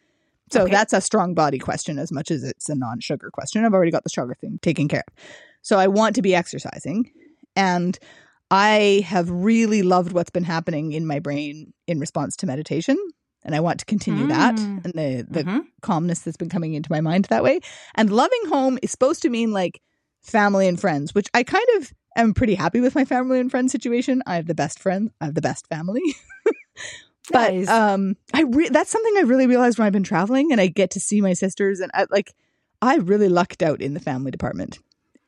So 0.51 0.63
Okay. 0.63 0.73
that's 0.73 0.93
a 0.93 1.01
strong 1.01 1.35
body 1.35 1.59
question 1.59 1.99
as 1.99 2.11
much 2.13 2.31
as 2.31 2.45
it's 2.45 2.69
a 2.69 2.75
non 2.75 3.01
sugar 3.01 3.31
question. 3.31 3.65
I've 3.65 3.75
already 3.75 3.91
got 3.91 4.05
the 4.05 4.11
sugar 4.11 4.35
thing 4.41 4.59
taken 4.63 4.89
care 4.89 5.03
of. 5.07 5.15
So 5.63 5.79
I 5.79 5.89
want 5.89 6.15
to 6.17 6.23
be 6.23 6.35
exercising. 6.35 7.11
And 7.57 7.99
I 8.51 9.03
have 9.07 9.31
really 9.31 9.83
loved 9.83 10.13
what's 10.13 10.31
been 10.31 10.45
happening 10.45 10.93
in 10.93 11.07
my 11.07 11.19
brain 11.19 11.73
in 11.87 11.99
response 12.01 12.37
to 12.37 12.47
meditation. 12.47 12.97
And 13.45 13.55
I 13.55 13.61
want 13.61 13.81
to 13.81 13.85
continue 13.87 14.29
that 14.29 14.57
Mm. 14.57 14.85
and 14.85 14.93
the, 14.95 15.27
the 15.29 15.45
Mhm. 15.45 15.63
calmness 15.81 16.21
that's 16.21 16.37
been 16.37 16.49
coming 16.51 16.75
into 16.75 16.93
my 16.93 17.01
mind 17.01 17.25
that 17.27 17.43
way. 17.43 17.61
And 17.97 18.11
loving 18.13 18.43
home 18.47 18.79
is 18.83 18.91
supposed 18.93 19.23
to 19.23 19.31
mean 19.31 19.53
like 19.53 19.81
family 20.23 20.69
and 20.69 20.79
friends, 20.79 21.15
which 21.15 21.29
I 21.35 21.43
kind 21.43 21.67
of 21.79 21.93
am 22.21 22.35
pretty 22.35 22.55
happy 22.55 22.81
with 22.81 22.95
my 22.95 23.05
family 23.05 23.41
and 23.41 23.51
friends 23.51 23.73
situation. 23.73 24.23
I 24.27 24.37
have 24.37 24.47
the 24.47 24.55
best 24.55 24.79
friends, 24.79 25.13
I 25.21 25.27
have 25.27 25.35
the 25.35 25.43
best 25.43 25.67
family. 25.69 26.03
but 27.31 27.55
Nice. 27.55 27.69
um 27.69 28.17
I 28.35 28.43
re- 28.43 28.69
that's 28.69 28.91
something 28.91 29.15
I 29.17 29.23
really 29.23 29.47
realized 29.47 29.79
when 29.79 29.87
I've 29.87 29.93
been 29.93 30.03
traveling 30.03 30.53
and 30.53 30.61
I 30.61 30.67
get 30.67 30.91
to 30.93 31.01
see 31.01 31.21
my 31.21 31.33
sisters 31.33 31.81
and 31.81 31.91
I 31.95 32.07
like 32.11 32.35
I 32.81 32.97
really 32.97 33.29
lucked 33.29 33.63
out 33.63 33.81
in 33.81 33.95
the 33.95 34.01
family 34.01 34.31
department. 34.31 34.79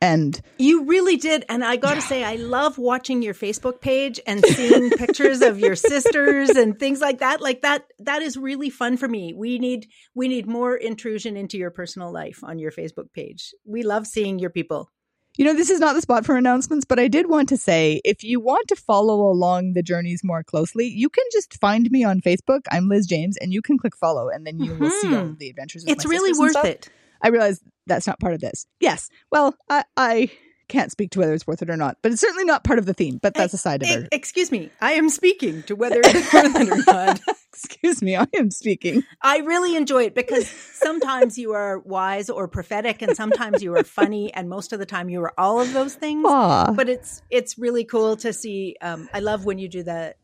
And 0.01 0.39
You 0.59 0.83
really 0.83 1.15
did. 1.15 1.45
And 1.47 1.63
I 1.63 1.77
got 1.77 1.95
to 1.95 2.01
say, 2.01 2.23
I 2.23 2.35
love 2.35 2.77
watching 2.77 3.21
your 3.21 3.33
Facebook 3.33 3.79
page 3.79 4.19
and 4.27 4.45
seeing 4.45 4.89
pictures 4.97 5.41
of 5.41 5.57
your 5.57 5.75
sisters 5.75 6.49
and 6.49 6.77
things 6.77 6.99
like 6.99 7.19
that. 7.19 7.41
Like 7.41 7.61
that, 7.61 7.85
that 7.99 8.21
is 8.21 8.35
really 8.35 8.69
fun 8.69 8.97
for 8.97 9.07
me. 9.07 9.33
We 9.33 9.57
need, 9.57 9.87
we 10.13 10.27
need 10.27 10.47
more 10.47 10.75
intrusion 10.75 11.37
into 11.37 11.57
your 11.57 11.71
personal 11.71 12.11
life 12.11 12.41
on 12.43 12.59
your 12.59 12.71
Facebook 12.71 13.13
page. 13.13 13.53
We 13.63 13.83
love 13.83 14.05
seeing 14.05 14.37
your 14.37 14.49
people. 14.49 14.89
You 15.37 15.43
know, 15.43 15.53
this 15.53 15.69
is 15.69 15.81
not 15.81 15.95
the 15.95 16.01
spot 16.01 16.25
for 16.25 16.37
announcements, 16.37 16.85
but 16.85 16.97
I 16.97 17.09
did 17.09 17.27
want 17.29 17.49
to 17.49 17.57
say 17.57 17.99
if 18.05 18.23
you 18.23 18.39
want 18.39 18.69
to 18.69 18.75
follow 18.75 19.21
along 19.29 19.73
the 19.73 19.83
journeys 19.83 20.21
more 20.23 20.43
closely, 20.43 20.87
you 20.87 21.09
can 21.09 21.25
just 21.31 21.59
find 21.59 21.91
me 21.91 22.05
on 22.05 22.21
Facebook. 22.21 22.61
I'm 22.71 22.87
Liz 22.87 23.05
James, 23.05 23.35
and 23.37 23.51
you 23.51 23.61
can 23.61 23.77
click 23.77 23.97
follow, 23.97 24.29
and 24.29 24.47
then 24.47 24.59
you 24.59 24.73
will 24.75 24.89
see 24.89 25.13
all 25.13 25.23
Mhm. 25.23 25.31
of 25.31 25.39
the 25.39 25.49
adventures. 25.49 25.83
With 25.83 25.91
It's 25.91 26.05
really 26.05 26.31
worth 26.39 26.63
it. 26.63 26.89
I 27.21 27.29
realize 27.29 27.59
that's 27.85 28.07
not 28.07 28.19
part 28.19 28.33
of 28.33 28.39
this. 28.39 28.65
Yes. 28.79 29.09
Well, 29.29 29.55
I, 29.69 29.83
I 29.97 30.31
can't 30.69 30.91
speak 30.91 31.11
to 31.11 31.19
whether 31.19 31.33
it's 31.33 31.45
worth 31.45 31.61
it 31.61 31.69
or 31.69 31.77
not, 31.77 31.97
but 32.01 32.11
it's 32.13 32.21
certainly 32.21 32.45
not 32.45 32.63
part 32.63 32.79
of 32.79 32.85
the 32.85 32.93
theme, 32.93 33.19
but 33.21 33.33
that's 33.33 33.53
a 33.53 33.57
side 33.57 33.83
of 33.83 33.89
it. 33.89 34.07
excuse 34.13 34.51
me. 34.51 34.69
I 34.79 34.93
am 34.93 35.09
speaking 35.09 35.63
to 35.63 35.75
whether 35.75 35.99
it's 36.03 36.33
worth 36.33 36.55
it 36.55 36.69
or 36.69 36.93
not. 36.93 37.19
Excuse 37.63 38.01
me, 38.01 38.15
I 38.17 38.27
am 38.35 38.51
speaking. 38.51 39.03
I 39.21 39.37
really 39.39 39.75
enjoy 39.75 40.03
it 40.05 40.15
because 40.15 40.47
sometimes 40.47 41.37
you 41.37 41.53
are 41.53 41.79
wise 41.79 42.29
or 42.29 42.47
prophetic 42.47 43.01
and 43.01 43.15
sometimes 43.15 43.63
you 43.63 43.75
are 43.75 43.83
funny 43.83 44.33
and 44.33 44.49
most 44.49 44.73
of 44.73 44.79
the 44.79 44.85
time 44.85 45.09
you 45.09 45.21
are 45.21 45.33
all 45.37 45.59
of 45.61 45.73
those 45.73 45.95
things. 45.95 46.25
Aw. 46.27 46.71
but 46.73 46.89
it's 46.89 47.21
it's 47.29 47.57
really 47.57 47.83
cool 47.83 48.17
to 48.17 48.33
see. 48.33 48.75
Um, 48.81 49.07
I 49.13 49.19
love 49.19 49.45
when 49.45 49.57
you 49.57 49.67
do 49.67 49.83
the 49.83 50.15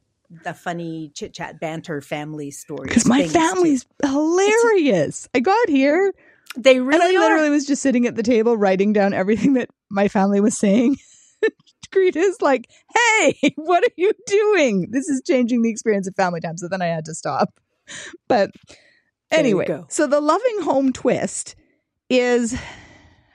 the 0.43 0.53
funny 0.53 1.11
chit 1.13 1.33
chat 1.33 1.59
banter 1.59 1.99
family 2.01 2.51
stories 2.51 2.87
Because 2.89 3.05
my 3.05 3.17
things, 3.21 3.33
too. 3.33 3.39
family's 3.39 3.85
hilarious. 4.01 5.27
I 5.33 5.39
got 5.41 5.69
here 5.69 6.13
they 6.57 6.77
and 6.77 6.83
I 6.83 6.87
really 6.97 7.15
are. 7.17 7.19
literally 7.21 7.49
was 7.49 7.65
just 7.65 7.81
sitting 7.81 8.07
at 8.07 8.15
the 8.15 8.23
table 8.23 8.57
writing 8.57 8.93
down 8.93 9.13
everything 9.13 9.53
that 9.53 9.69
my 9.89 10.07
family 10.07 10.39
was 10.41 10.57
saying. 10.57 10.97
Greta's 11.91 12.41
like, 12.41 12.69
hey, 12.95 13.35
what 13.55 13.83
are 13.83 13.93
you 13.97 14.13
doing? 14.25 14.87
This 14.91 15.09
is 15.09 15.21
changing 15.25 15.61
the 15.61 15.69
experience 15.69 16.07
of 16.07 16.15
family 16.15 16.39
time. 16.41 16.57
So 16.57 16.67
then 16.67 16.81
I 16.81 16.87
had 16.87 17.05
to 17.05 17.13
stop. 17.13 17.59
But 18.27 18.51
anyway, 19.31 19.83
so 19.89 20.07
the 20.07 20.21
loving 20.21 20.61
home 20.61 20.93
twist 20.93 21.55
is 22.09 22.53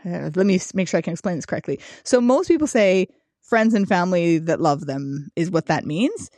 uh, 0.07 0.31
let 0.35 0.47
me 0.47 0.61
make 0.75 0.89
sure 0.89 0.99
I 0.99 1.03
can 1.03 1.13
explain 1.13 1.37
this 1.37 1.47
correctly. 1.47 1.81
So 2.05 2.21
most 2.21 2.49
people 2.49 2.67
say 2.67 3.09
friends 3.43 3.75
and 3.75 3.89
family 3.89 4.39
that 4.39 4.61
love 4.61 4.87
them 4.87 5.31
is 5.37 5.51
what 5.51 5.67
that 5.67 5.85
means. 5.85 6.31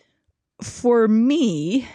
For 0.62 1.06
me, 1.06 1.86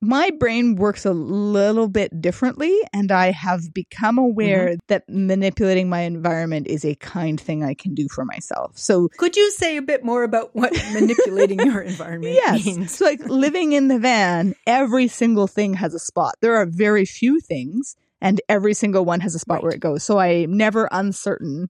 my 0.00 0.30
brain 0.30 0.76
works 0.76 1.04
a 1.04 1.12
little 1.12 1.88
bit 1.88 2.20
differently, 2.20 2.76
and 2.92 3.10
I 3.10 3.32
have 3.32 3.74
become 3.74 4.18
aware 4.18 4.68
mm-hmm. 4.68 4.78
that 4.86 5.04
manipulating 5.08 5.88
my 5.88 6.02
environment 6.02 6.68
is 6.68 6.84
a 6.84 6.94
kind 6.96 7.40
thing 7.40 7.64
I 7.64 7.74
can 7.74 7.94
do 7.94 8.06
for 8.08 8.24
myself. 8.24 8.78
So, 8.78 9.08
could 9.16 9.36
you 9.36 9.50
say 9.50 9.76
a 9.76 9.82
bit 9.82 10.04
more 10.04 10.22
about 10.22 10.54
what 10.54 10.72
manipulating 10.92 11.58
your 11.60 11.80
environment 11.80 12.34
yes. 12.34 12.64
means? 12.64 12.96
So, 12.96 13.06
like 13.06 13.20
living 13.26 13.72
in 13.72 13.88
the 13.88 13.98
van, 13.98 14.54
every 14.66 15.08
single 15.08 15.48
thing 15.48 15.74
has 15.74 15.94
a 15.94 15.98
spot. 15.98 16.34
There 16.40 16.56
are 16.56 16.66
very 16.66 17.04
few 17.04 17.40
things, 17.40 17.96
and 18.20 18.40
every 18.48 18.74
single 18.74 19.04
one 19.04 19.20
has 19.20 19.34
a 19.34 19.40
spot 19.40 19.56
right. 19.56 19.62
where 19.64 19.72
it 19.72 19.80
goes. 19.80 20.04
So, 20.04 20.18
I'm 20.18 20.56
never 20.56 20.88
uncertain. 20.92 21.68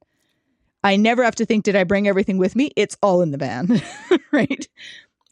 I 0.84 0.96
never 0.96 1.24
have 1.24 1.34
to 1.36 1.46
think, 1.46 1.64
did 1.64 1.76
I 1.76 1.84
bring 1.84 2.06
everything 2.06 2.38
with 2.38 2.54
me? 2.54 2.70
It's 2.76 2.96
all 3.02 3.22
in 3.22 3.30
the 3.32 3.38
van, 3.38 3.82
right? 4.32 4.68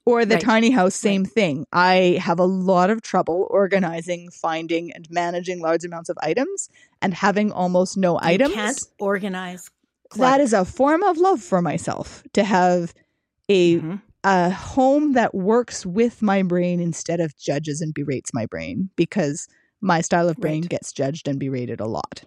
Or 0.06 0.24
the 0.24 0.36
right. 0.36 0.42
tiny 0.42 0.70
house, 0.70 0.94
same 0.94 1.24
right. 1.24 1.32
thing. 1.32 1.66
I 1.72 2.18
have 2.22 2.38
a 2.38 2.44
lot 2.44 2.90
of 2.90 3.02
trouble 3.02 3.48
organizing, 3.50 4.30
finding, 4.30 4.92
and 4.92 5.06
managing 5.10 5.60
large 5.60 5.84
amounts 5.84 6.08
of 6.08 6.16
items 6.22 6.68
and 7.02 7.12
having 7.12 7.50
almost 7.50 7.96
no 7.96 8.12
you 8.12 8.20
items. 8.22 8.54
Can't 8.54 8.84
organize. 9.00 9.68
Clutter. 10.08 10.30
That 10.30 10.40
is 10.40 10.52
a 10.52 10.64
form 10.64 11.02
of 11.02 11.18
love 11.18 11.42
for 11.42 11.60
myself 11.60 12.22
to 12.34 12.44
have 12.44 12.94
a 13.48 13.76
mm-hmm. 13.76 13.96
a 14.22 14.50
home 14.50 15.14
that 15.14 15.34
works 15.34 15.84
with 15.84 16.22
my 16.22 16.42
brain 16.42 16.78
instead 16.80 17.18
of 17.18 17.36
judges 17.36 17.80
and 17.80 17.92
berates 17.92 18.32
my 18.32 18.46
brain 18.46 18.90
because 18.94 19.48
my 19.80 20.00
style 20.00 20.28
of 20.28 20.36
brain 20.36 20.62
right. 20.62 20.70
gets 20.70 20.92
judged 20.92 21.26
and 21.28 21.40
berated 21.40 21.80
a 21.80 21.86
lot. 21.86 22.22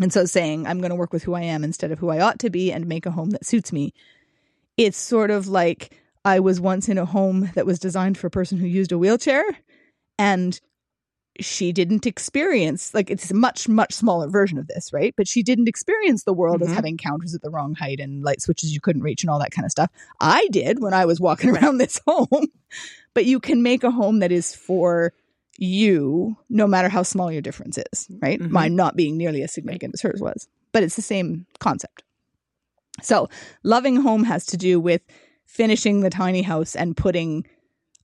And 0.00 0.12
so 0.12 0.24
saying 0.24 0.66
I'm 0.66 0.80
going 0.80 0.90
to 0.90 0.96
work 0.96 1.12
with 1.12 1.24
who 1.24 1.34
I 1.34 1.42
am 1.42 1.64
instead 1.64 1.92
of 1.92 1.98
who 1.98 2.08
I 2.08 2.20
ought 2.20 2.38
to 2.40 2.50
be 2.50 2.72
and 2.72 2.86
make 2.86 3.06
a 3.06 3.10
home 3.10 3.30
that 3.30 3.44
suits 3.44 3.72
me. 3.72 3.92
It's 4.76 4.98
sort 4.98 5.30
of 5.30 5.48
like 5.48 5.98
I 6.28 6.40
was 6.40 6.60
once 6.60 6.90
in 6.90 6.98
a 6.98 7.06
home 7.06 7.50
that 7.54 7.64
was 7.64 7.78
designed 7.78 8.18
for 8.18 8.26
a 8.26 8.30
person 8.30 8.58
who 8.58 8.66
used 8.66 8.92
a 8.92 8.98
wheelchair 8.98 9.44
and 10.18 10.60
she 11.40 11.72
didn't 11.72 12.04
experience 12.04 12.92
like 12.92 13.10
it's 13.10 13.30
a 13.30 13.34
much 13.34 13.66
much 13.66 13.94
smaller 13.94 14.28
version 14.28 14.58
of 14.58 14.66
this 14.66 14.92
right? 14.92 15.14
But 15.16 15.26
she 15.26 15.42
didn't 15.42 15.68
experience 15.68 16.24
the 16.24 16.34
world 16.34 16.60
mm-hmm. 16.60 16.70
as 16.70 16.76
having 16.76 16.98
counters 16.98 17.34
at 17.34 17.40
the 17.40 17.48
wrong 17.48 17.74
height 17.74 17.98
and 17.98 18.22
light 18.22 18.42
switches 18.42 18.74
you 18.74 18.80
couldn't 18.80 19.04
reach 19.04 19.22
and 19.22 19.30
all 19.30 19.38
that 19.38 19.52
kind 19.52 19.64
of 19.64 19.70
stuff. 19.70 19.90
I 20.20 20.46
did 20.48 20.82
when 20.82 20.92
i 20.92 21.06
was 21.06 21.18
walking 21.18 21.48
around 21.56 21.78
this 21.78 21.98
home. 22.06 22.48
But 23.14 23.24
you 23.24 23.40
can 23.40 23.62
make 23.62 23.82
a 23.82 23.90
home 23.90 24.18
that 24.18 24.30
is 24.30 24.54
for 24.54 25.14
you 25.56 26.36
no 26.50 26.66
matter 26.66 26.90
how 26.90 27.02
small 27.04 27.32
your 27.32 27.42
difference 27.42 27.78
is 27.78 28.06
right? 28.20 28.38
Mm-hmm. 28.38 28.52
mine 28.52 28.76
not 28.76 28.96
being 28.96 29.16
nearly 29.16 29.42
as 29.42 29.54
significant 29.54 29.94
as 29.94 30.02
hers 30.02 30.20
was. 30.20 30.46
But 30.72 30.82
it's 30.82 30.96
the 30.96 31.02
same 31.02 31.46
concept. 31.58 32.02
So 33.00 33.30
loving 33.62 33.96
home 33.96 34.24
has 34.24 34.44
to 34.46 34.58
do 34.58 34.78
with 34.78 35.00
finishing 35.48 36.00
the 36.00 36.10
tiny 36.10 36.42
house 36.42 36.76
and 36.76 36.96
putting 36.96 37.44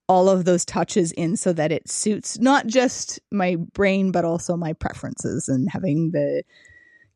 all 0.09 0.29
of 0.29 0.45
those 0.45 0.65
touches 0.65 1.13
in 1.13 1.37
so 1.37 1.53
that 1.53 1.71
it 1.71 1.89
suits 1.89 2.39
not 2.39 2.67
just 2.67 3.21
my 3.31 3.57
brain 3.73 4.11
but 4.11 4.25
also 4.25 4.57
my 4.57 4.73
preferences 4.73 5.49
and 5.49 5.71
having 5.71 6.11
the 6.11 6.43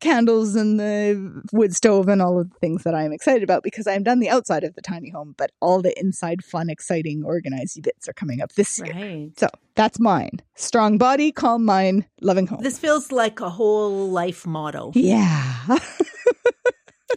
candles 0.01 0.55
and 0.55 0.79
the 0.79 1.43
wood 1.53 1.75
stove 1.75 2.09
and 2.09 2.23
all 2.23 2.39
of 2.41 2.51
the 2.51 2.59
things 2.59 2.85
that 2.85 2.95
I'm 2.95 3.13
excited 3.13 3.43
about 3.43 3.63
because 3.63 3.87
I've 3.87 4.05
done 4.05 4.21
the 4.21 4.29
outside 4.29 4.65
of 4.65 4.75
the 4.75 4.81
tiny 4.81 5.11
home, 5.11 5.35
but 5.37 5.51
all 5.61 5.83
the 5.83 5.99
inside 5.99 6.45
fun, 6.45 6.71
exciting, 6.71 7.25
organized 7.25 7.83
bits 7.83 8.09
are 8.09 8.13
coming 8.13 8.41
up 8.41 8.53
this 8.53 8.79
year. 8.79 8.95
Right. 8.95 9.31
So 9.37 9.49
that's 9.75 9.99
mine. 9.99 10.41
Strong 10.55 10.99
body, 10.99 11.33
calm 11.33 11.65
mind, 11.65 12.07
loving 12.21 12.47
home. 12.47 12.61
This 12.63 12.79
feels 12.79 13.11
like 13.11 13.41
a 13.41 13.51
whole 13.51 14.09
life 14.09 14.47
motto. 14.47 14.93
Yeah. 14.95 15.57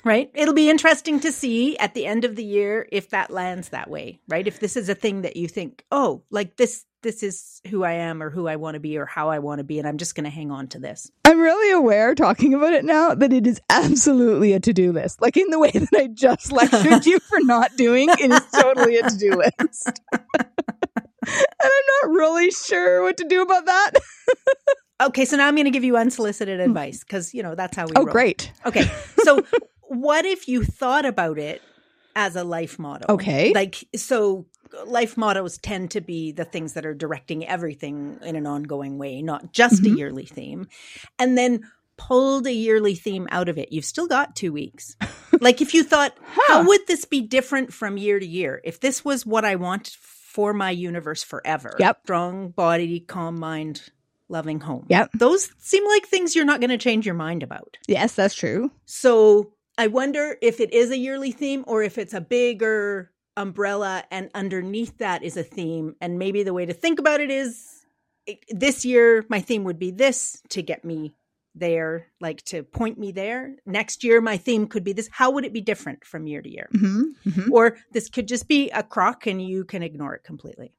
right? 0.04 0.30
It'll 0.34 0.54
be 0.54 0.70
interesting 0.70 1.20
to 1.22 1.32
see 1.32 1.78
at 1.78 1.94
the 1.94 2.06
end 2.06 2.26
of 2.26 2.36
the 2.36 2.44
year 2.44 2.88
if 2.92 3.10
that 3.10 3.30
lands 3.30 3.70
that 3.70 3.90
way, 3.90 4.20
right? 4.28 4.48
If 4.48 4.60
this 4.60 4.76
is 4.76 4.90
a 4.90 4.96
thing 4.96 5.22
that 5.22 5.38
you 5.38 5.48
think, 5.48 5.86
oh, 5.92 6.24
like 6.30 6.58
this, 6.58 6.86
this 7.04 7.24
is 7.24 7.62
who 7.68 7.84
I 7.84 7.94
am 7.94 8.22
or 8.22 8.30
who 8.30 8.48
I 8.48 8.56
want 8.56 8.76
to 8.76 8.80
be 8.80 8.98
or 8.98 9.06
how 9.06 9.30
I 9.30 9.40
want 9.40 9.60
to 9.60 9.64
be, 9.64 9.80
and 9.80 9.88
I'm 9.88 9.98
just 9.98 10.16
going 10.16 10.24
to 10.24 10.30
hang 10.30 10.52
on 10.52 10.68
to 10.70 10.80
this. 10.80 11.12
I'm 11.26 11.40
really 11.40 11.72
aware 11.72 12.16
talking 12.16 12.54
about 12.54 12.74
it 12.74 12.86
now 12.86 13.16
that 13.16 13.34
it 13.34 13.48
is 13.48 13.60
absolutely 13.70 14.54
a 14.54 14.60
to 14.60 14.74
do 14.74 14.92
list. 14.92 15.22
Like 15.22 15.38
in 15.38 15.50
the 15.50 15.60
way 15.60 15.72
that 15.72 15.90
I 15.96 16.08
just 16.08 16.52
lectured 16.52 17.06
you 17.06 17.20
for 17.20 17.40
not 17.42 17.76
doing, 17.76 18.08
it 18.10 18.32
is 18.32 18.62
totally 18.62 18.98
a 18.98 19.10
to 19.10 19.18
do 19.18 19.32
list. 19.32 20.02
and 20.12 20.24
I'm 21.62 21.86
not 22.02 22.12
really 22.12 22.52
sure 22.52 23.02
what 23.04 23.18
to 23.18 23.26
do 23.26 23.42
about 23.42 23.66
that. 23.66 23.92
Okay, 25.02 25.26
so 25.26 25.36
now 25.36 25.48
I'm 25.48 25.56
going 25.56 25.66
to 25.66 25.72
give 25.72 25.84
you 25.84 25.98
unsolicited 25.98 26.60
hmm. 26.60 26.70
advice 26.70 27.00
because 27.00 27.34
you 27.34 27.42
know 27.42 27.56
that's 27.56 27.76
how 27.76 27.86
we. 27.86 27.94
Oh, 27.96 28.04
roll. 28.04 28.14
great. 28.14 28.52
Okay, 28.66 28.84
so 29.24 29.44
what 29.92 30.26
if 30.26 30.48
you 30.48 30.64
thought 30.64 31.06
about 31.06 31.38
it 31.38 31.62
as 32.16 32.36
a 32.36 32.44
life 32.44 32.80
motto? 32.80 33.06
Okay. 33.10 33.52
Like, 33.54 33.84
so 33.96 34.46
life 34.86 35.18
mottos 35.18 35.58
tend 35.58 35.92
to 35.92 36.02
be 36.02 36.32
the 36.32 36.46
things 36.46 36.74
that 36.74 36.86
are 36.86 36.94
directing 36.94 37.46
everything 37.46 38.18
in 38.22 38.38
an 38.38 38.48
ongoing 38.48 38.98
way, 38.98 39.22
not 39.22 39.52
just 39.52 39.84
mm-hmm. 39.84 39.94
a 39.94 39.98
yearly 39.98 40.26
theme. 40.26 40.68
And 41.20 41.38
then 41.38 41.70
pulled 41.98 42.48
a 42.48 42.54
yearly 42.54 42.96
theme 42.96 43.28
out 43.32 43.50
of 43.50 43.58
it, 43.58 43.72
you've 43.72 43.86
still 43.86 44.08
got 44.08 44.36
two 44.36 44.54
weeks. 44.54 44.96
like, 45.42 45.62
if 45.62 45.74
you 45.74 45.84
thought, 45.84 46.16
huh. 46.24 46.42
how 46.48 46.68
would 46.68 46.88
this 46.88 47.06
be 47.06 47.22
different 47.22 47.74
from 47.74 47.98
year 47.98 48.18
to 48.18 48.26
year? 48.26 48.62
If 48.64 48.80
this 48.80 49.04
was 49.04 49.26
what 49.26 49.44
I 49.44 49.56
want 49.56 49.90
for 49.90 50.54
my 50.54 50.72
universe 50.72 51.22
forever, 51.22 51.76
yep. 51.80 52.00
strong 52.04 52.50
body, 52.50 53.02
calm 53.02 53.38
mind, 53.40 53.92
loving 54.30 54.62
home. 54.62 54.86
Yep. 54.90 55.12
Those 55.16 55.52
seem 55.60 55.86
like 55.86 56.08
things 56.08 56.34
you're 56.34 56.46
not 56.46 56.62
going 56.62 56.70
to 56.70 56.78
change 56.78 57.06
your 57.06 57.16
mind 57.16 57.44
about. 57.44 57.78
Yes, 57.88 58.16
that's 58.16 58.36
true. 58.36 58.72
So 58.86 59.52
I 59.82 59.88
wonder 59.88 60.38
if 60.44 60.60
it 60.60 60.72
is 60.72 60.92
a 60.92 60.98
yearly 60.98 61.32
theme 61.32 61.64
or 61.66 61.82
if 61.82 61.98
it's 61.98 62.14
a 62.14 62.22
bigger 62.22 63.10
umbrella 63.36 64.04
and 64.12 64.30
underneath 64.36 65.00
that 65.00 65.24
is 65.24 65.38
a 65.38 65.42
theme. 65.44 65.96
And 66.00 66.20
maybe 66.20 66.44
the 66.44 66.54
way 66.54 66.68
to 66.68 66.74
think 66.74 67.00
about 67.00 67.20
it 67.20 67.32
is 67.32 67.84
this 68.50 68.86
year, 68.86 69.26
my 69.28 69.42
theme 69.42 69.64
would 69.64 69.80
be 69.80 69.90
this 69.90 70.40
to 70.50 70.62
get 70.62 70.86
me 70.86 71.16
there, 71.56 72.06
like 72.20 72.44
to 72.44 72.62
point 72.62 73.00
me 73.00 73.12
there. 73.12 73.56
Next 73.66 74.04
year, 74.04 74.22
my 74.22 74.38
theme 74.38 74.68
could 74.68 74.84
be 74.84 74.94
this. 74.94 75.10
How 75.12 75.32
would 75.32 75.46
it 75.46 75.52
be 75.52 75.62
different 75.62 76.06
from 76.06 76.28
year 76.28 76.44
to 76.44 76.50
year? 76.50 76.70
Mm-hmm, 76.76 77.30
mm-hmm. 77.30 77.52
Or 77.52 77.78
this 77.92 78.08
could 78.08 78.28
just 78.28 78.48
be 78.48 78.70
a 78.70 78.84
crock 78.84 79.26
and 79.26 79.42
you 79.42 79.66
can 79.66 79.82
ignore 79.82 80.14
it 80.14 80.24
completely. 80.24 80.76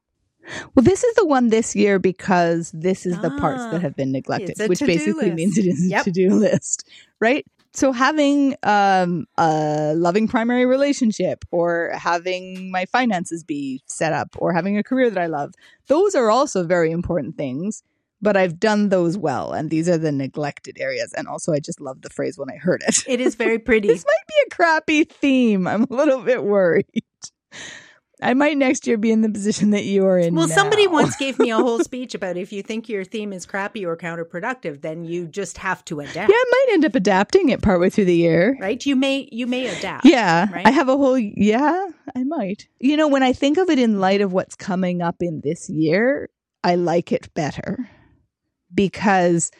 Well, 0.75 0.83
this 0.83 1.03
is 1.03 1.15
the 1.15 1.25
one 1.25 1.49
this 1.49 1.75
year 1.75 1.99
because 1.99 2.71
this 2.71 3.05
is 3.05 3.19
the 3.19 3.31
parts 3.31 3.63
that 3.63 3.75
ah, 3.75 3.79
have 3.79 3.95
been 3.95 4.13
neglected, 4.13 4.57
which 4.69 4.79
basically 4.79 5.25
list. 5.25 5.35
means 5.35 5.57
it 5.57 5.65
is 5.65 5.87
yep. 5.87 6.01
a 6.01 6.03
to 6.05 6.11
do 6.11 6.29
list, 6.35 6.87
right? 7.19 7.45
So 7.73 7.91
having 7.91 8.55
um, 8.61 9.25
a 9.37 9.93
loving 9.95 10.27
primary 10.27 10.65
relationship 10.65 11.43
or 11.49 11.91
having 11.95 12.69
my 12.71 12.85
finances 12.85 13.43
be 13.43 13.81
set 13.87 14.13
up 14.13 14.35
or 14.37 14.53
having 14.53 14.77
a 14.77 14.83
career 14.83 15.09
that 15.09 15.21
I 15.21 15.25
love, 15.25 15.53
those 15.87 16.13
are 16.13 16.29
also 16.29 16.63
very 16.63 16.91
important 16.91 17.35
things. 17.35 17.83
But 18.21 18.37
I've 18.37 18.57
done 18.57 18.87
those 18.87 19.17
well, 19.17 19.51
and 19.51 19.69
these 19.69 19.89
are 19.89 19.97
the 19.97 20.11
neglected 20.11 20.77
areas. 20.79 21.11
And 21.11 21.27
also, 21.27 21.51
I 21.51 21.59
just 21.59 21.81
love 21.81 22.03
the 22.03 22.09
phrase 22.09 22.37
when 22.37 22.49
I 22.49 22.55
heard 22.55 22.81
it. 22.87 23.03
It 23.05 23.19
is 23.19 23.35
very 23.35 23.59
pretty. 23.59 23.87
this 23.89 24.05
might 24.05 24.27
be 24.29 24.35
a 24.47 24.55
crappy 24.55 25.03
theme. 25.03 25.67
I'm 25.67 25.83
a 25.83 25.93
little 25.93 26.21
bit 26.21 26.41
worried. 26.41 27.03
I 28.21 28.33
might 28.33 28.57
next 28.57 28.85
year 28.85 28.97
be 28.97 29.11
in 29.11 29.21
the 29.21 29.29
position 29.29 29.71
that 29.71 29.85
you 29.85 30.05
are 30.05 30.17
in. 30.17 30.35
Well, 30.35 30.47
now. 30.47 30.55
somebody 30.55 30.87
once 30.87 31.15
gave 31.15 31.39
me 31.39 31.49
a 31.49 31.57
whole 31.57 31.79
speech 31.83 32.13
about 32.13 32.37
if 32.37 32.53
you 32.53 32.61
think 32.61 32.87
your 32.87 33.03
theme 33.03 33.33
is 33.33 33.45
crappy 33.45 33.85
or 33.85 33.97
counterproductive, 33.97 34.81
then 34.81 35.03
you 35.03 35.27
just 35.27 35.57
have 35.57 35.83
to 35.85 35.99
adapt. 35.99 36.29
Yeah, 36.29 36.35
I 36.35 36.45
might 36.51 36.73
end 36.73 36.85
up 36.85 36.95
adapting 36.95 37.49
it 37.49 37.61
partway 37.61 37.89
through 37.89 38.05
the 38.05 38.15
year. 38.15 38.57
Right? 38.59 38.83
You 38.85 38.95
may 38.95 39.27
you 39.31 39.47
may 39.47 39.67
adapt. 39.67 40.05
Yeah. 40.05 40.51
Right? 40.51 40.65
I 40.65 40.71
have 40.71 40.89
a 40.89 40.97
whole 40.97 41.17
yeah, 41.17 41.87
I 42.15 42.23
might. 42.23 42.67
You 42.79 42.97
know, 42.97 43.07
when 43.07 43.23
I 43.23 43.33
think 43.33 43.57
of 43.57 43.69
it 43.69 43.79
in 43.79 43.99
light 43.99 44.21
of 44.21 44.31
what's 44.31 44.55
coming 44.55 45.01
up 45.01 45.17
in 45.19 45.41
this 45.43 45.69
year, 45.69 46.29
I 46.63 46.75
like 46.75 47.11
it 47.11 47.33
better 47.33 47.89
because 48.73 49.51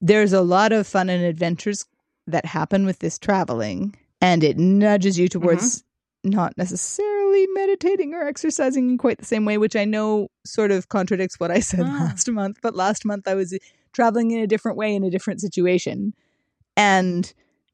there's 0.00 0.32
a 0.32 0.40
lot 0.40 0.72
of 0.72 0.86
fun 0.86 1.10
and 1.10 1.24
adventures 1.24 1.86
that 2.26 2.46
happen 2.46 2.86
with 2.86 2.98
this 3.00 3.18
traveling 3.18 3.96
and 4.20 4.44
it 4.44 4.58
nudges 4.58 5.18
you 5.18 5.28
towards 5.28 5.78
mm-hmm. 5.78 6.30
not 6.30 6.56
necessarily 6.56 7.19
meditating 7.54 8.14
or 8.14 8.22
exercising 8.22 8.90
in 8.90 8.98
quite 8.98 9.18
the 9.18 9.24
same 9.24 9.44
way, 9.44 9.58
which 9.58 9.76
I 9.76 9.84
know 9.84 10.28
sort 10.44 10.70
of 10.70 10.88
contradicts 10.88 11.38
what 11.38 11.50
I 11.50 11.60
said 11.60 11.80
ah. 11.84 12.08
last 12.08 12.28
month. 12.28 12.58
But 12.62 12.74
last 12.74 13.04
month 13.04 13.26
I 13.28 13.34
was 13.34 13.56
traveling 13.92 14.30
in 14.30 14.40
a 14.40 14.46
different 14.46 14.76
way 14.76 14.94
in 14.94 15.04
a 15.04 15.10
different 15.10 15.40
situation. 15.40 16.14
And 16.76 17.32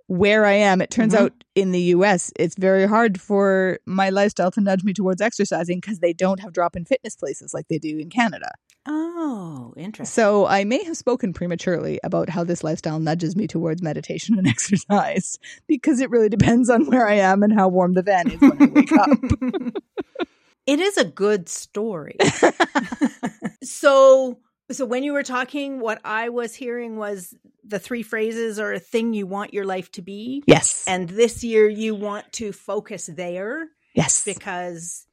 where 0.09 0.47
I 0.47 0.53
am, 0.53 0.81
it 0.81 0.91
turns 0.91 1.15
mm-hmm. 1.15 1.25
out 1.25 1.45
in 1.55 1.73
the 1.73 1.81
US, 1.81 2.33
it's 2.37 2.57
very 2.57 2.87
hard 2.87 3.21
for 3.21 3.79
my 3.87 4.11
lifestyle 4.11 4.51
to 4.53 4.61
nudge 4.61 4.85
me 4.85 4.93
towards 4.93 5.21
exercising 5.21 5.81
because 5.81 5.99
they 5.99 6.13
don't 6.13 6.41
have 6.41 6.53
drop 6.53 6.77
in 6.77 6.85
fitness 6.85 7.17
places 7.17 7.53
like 7.53 7.69
they 7.69 7.79
do 7.79 7.99
in 7.99 8.09
Canada. 8.09 8.51
Oh, 8.89 9.75
interesting. 9.77 10.13
So 10.13 10.47
I 10.47 10.65
may 10.65 10.85
have 10.85 10.97
spoken 10.97 11.33
prematurely 11.33 11.99
about 12.05 12.29
how 12.29 12.45
this 12.45 12.63
lifestyle 12.63 13.01
nudges 13.01 13.35
me 13.35 13.47
towards 13.47 13.83
meditation 13.83 14.39
and 14.39 14.47
exercise 14.47 15.39
because 15.67 16.01
it 16.01 16.11
really 16.11 16.29
depends 16.29 16.71
on 16.71 16.87
where 16.87 17.09
I 17.09 17.15
am 17.15 17.43
and 17.43 17.53
how 17.53 17.69
warm 17.69 17.95
the 17.95 18.03
van 18.03 18.31
is 18.31 18.41
when 18.41 18.63
I 18.63 18.67
wake 18.67 18.93
up. 18.93 19.09
it 20.67 20.81
is 20.81 20.97
a 20.97 21.05
good 21.05 21.49
story. 21.49 22.17
so 23.63 24.39
so 24.71 24.85
when 24.85 25.05
you 25.05 25.13
were 25.13 25.23
talking 25.23 25.81
what 25.81 26.01
I 26.05 26.29
was 26.29 26.55
hearing 26.55 26.97
was 26.97 27.35
the 27.65 27.79
three 27.79 28.03
phrases 28.03 28.59
are 28.59 28.73
a 28.73 28.81
thing 28.81 29.13
you 29.13 29.27
want 29.27 29.55
your 29.55 29.65
life 29.65 29.91
to 29.93 30.03
be. 30.03 30.43
Yes. 30.47 30.85
And 30.87 31.09
this 31.09 31.43
year 31.43 31.69
you 31.69 31.95
want 31.95 32.33
to 32.35 32.53
focus 32.53 33.07
there 33.07 33.69
yes. 33.95 34.25
because 34.25 35.07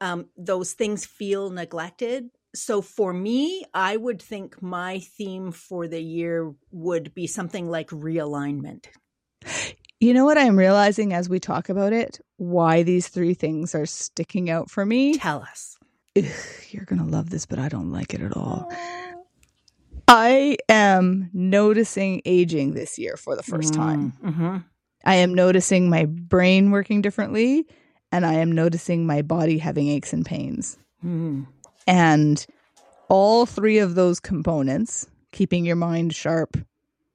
um, 0.00 0.28
those 0.36 0.72
things 0.72 1.04
feel 1.04 1.50
neglected. 1.50 2.30
So 2.54 2.80
for 2.82 3.12
me, 3.12 3.64
I 3.74 3.96
would 3.96 4.22
think 4.22 4.62
my 4.62 5.00
theme 5.00 5.52
for 5.52 5.86
the 5.86 6.02
year 6.02 6.54
would 6.70 7.14
be 7.14 7.26
something 7.26 7.68
like 7.68 7.88
realignment. 7.90 8.86
You 10.00 10.14
know 10.14 10.24
what 10.24 10.38
I'm 10.38 10.56
realizing 10.56 11.12
as 11.12 11.28
we 11.28 11.40
talk 11.40 11.68
about 11.68 11.92
it? 11.92 12.20
Why 12.36 12.82
these 12.84 13.08
three 13.08 13.34
things 13.34 13.74
are 13.74 13.86
sticking 13.86 14.48
out 14.48 14.70
for 14.70 14.86
me? 14.86 15.18
Tell 15.18 15.42
us. 15.42 15.76
Ugh, 16.16 16.24
you're 16.70 16.84
going 16.84 17.00
to 17.00 17.08
love 17.08 17.30
this, 17.30 17.46
but 17.46 17.58
I 17.58 17.68
don't 17.68 17.90
like 17.90 18.14
it 18.14 18.22
at 18.22 18.36
all. 18.36 18.72
I 20.06 20.56
am 20.68 21.30
noticing 21.32 22.22
aging 22.24 22.74
this 22.74 22.98
year 22.98 23.16
for 23.16 23.36
the 23.36 23.42
first 23.42 23.74
time. 23.74 24.12
Mm-hmm. 24.24 24.56
I 25.04 25.14
am 25.16 25.34
noticing 25.34 25.90
my 25.90 26.06
brain 26.06 26.70
working 26.70 27.02
differently, 27.02 27.66
and 28.10 28.24
I 28.24 28.34
am 28.34 28.52
noticing 28.52 29.06
my 29.06 29.22
body 29.22 29.58
having 29.58 29.88
aches 29.88 30.12
and 30.12 30.24
pains. 30.24 30.78
Mm. 31.04 31.46
And 31.88 32.46
all 33.08 33.46
three 33.46 33.78
of 33.78 33.94
those 33.94 34.20
components 34.20 35.06
keeping 35.32 35.64
your 35.64 35.76
mind 35.76 36.14
sharp, 36.14 36.56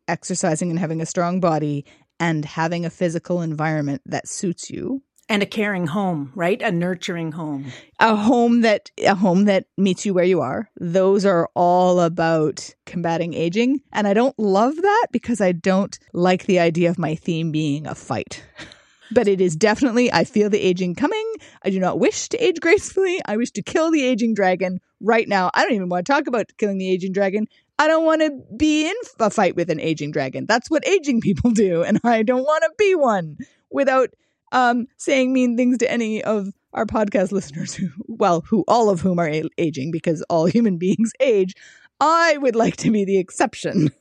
exercising 0.07 0.69
and 0.71 0.79
having 0.79 0.99
a 0.99 1.05
strong 1.05 1.39
body, 1.39 1.85
and 2.19 2.43
having 2.43 2.85
a 2.85 2.89
physical 2.89 3.41
environment 3.41 4.01
that 4.05 4.27
suits 4.27 4.69
you 4.69 5.01
And 5.29 5.41
a 5.41 5.45
caring 5.45 5.87
home, 5.87 6.31
right? 6.35 6.61
A 6.61 6.71
nurturing 6.71 7.31
home. 7.31 7.71
a 7.99 8.15
home 8.15 8.61
that 8.61 8.91
a 8.99 9.15
home 9.15 9.45
that 9.45 9.65
meets 9.77 10.05
you 10.05 10.13
where 10.13 10.25
you 10.25 10.41
are 10.41 10.69
those 10.79 11.25
are 11.25 11.47
all 11.55 11.99
about 12.01 12.73
combating 12.85 13.33
aging 13.33 13.81
and 13.93 14.07
i 14.07 14.13
don't 14.13 14.37
love 14.37 14.75
that 14.75 15.07
because 15.11 15.39
i 15.39 15.51
don't 15.51 15.97
like 16.13 16.45
the 16.45 16.59
idea 16.59 16.89
of 16.89 16.97
my 16.97 17.15
theme 17.15 17.51
being 17.51 17.87
a 17.87 17.95
fight 17.95 18.43
but 19.13 19.27
it 19.27 19.39
is 19.39 19.55
definitely 19.55 20.11
i 20.11 20.23
feel 20.23 20.49
the 20.49 20.59
aging 20.59 20.95
coming. 20.95 21.33
I 21.63 21.69
do 21.69 21.79
not 21.79 21.99
wish 21.99 22.29
to 22.29 22.43
age 22.43 22.59
gracefully. 22.59 23.19
I 23.25 23.37
wish 23.37 23.51
to 23.51 23.61
kill 23.61 23.91
the 23.91 24.03
aging 24.03 24.33
dragon 24.33 24.79
right 24.99 25.27
now. 25.27 25.51
I 25.53 25.63
don't 25.63 25.73
even 25.73 25.89
want 25.89 26.05
to 26.05 26.11
talk 26.11 26.27
about 26.27 26.51
killing 26.57 26.77
the 26.77 26.91
aging 26.91 27.13
dragon. 27.13 27.47
I 27.79 27.87
don't 27.87 28.05
want 28.05 28.21
to 28.21 28.31
be 28.55 28.87
in 28.87 28.95
a 29.19 29.29
fight 29.29 29.55
with 29.55 29.69
an 29.69 29.79
aging 29.79 30.11
dragon. 30.11 30.45
That's 30.47 30.69
what 30.69 30.87
aging 30.87 31.21
people 31.21 31.51
do 31.51 31.83
and 31.83 31.99
i 32.03 32.23
don't 32.23 32.43
want 32.43 32.63
to 32.63 32.71
be 32.77 32.95
one 32.95 33.37
without 33.69 34.09
um, 34.53 34.87
saying 34.97 35.33
mean 35.33 35.57
things 35.57 35.79
to 35.79 35.91
any 35.91 36.23
of 36.23 36.53
our 36.73 36.85
podcast 36.85 37.31
listeners 37.31 37.73
who, 37.73 37.89
well, 38.07 38.41
who 38.41 38.63
all 38.67 38.89
of 38.89 39.01
whom 39.01 39.19
are 39.19 39.31
aging 39.57 39.91
because 39.91 40.23
all 40.29 40.45
human 40.45 40.77
beings 40.77 41.11
age. 41.19 41.55
I 41.99 42.37
would 42.37 42.55
like 42.55 42.75
to 42.77 42.91
be 42.91 43.05
the 43.05 43.17
exception. 43.17 43.91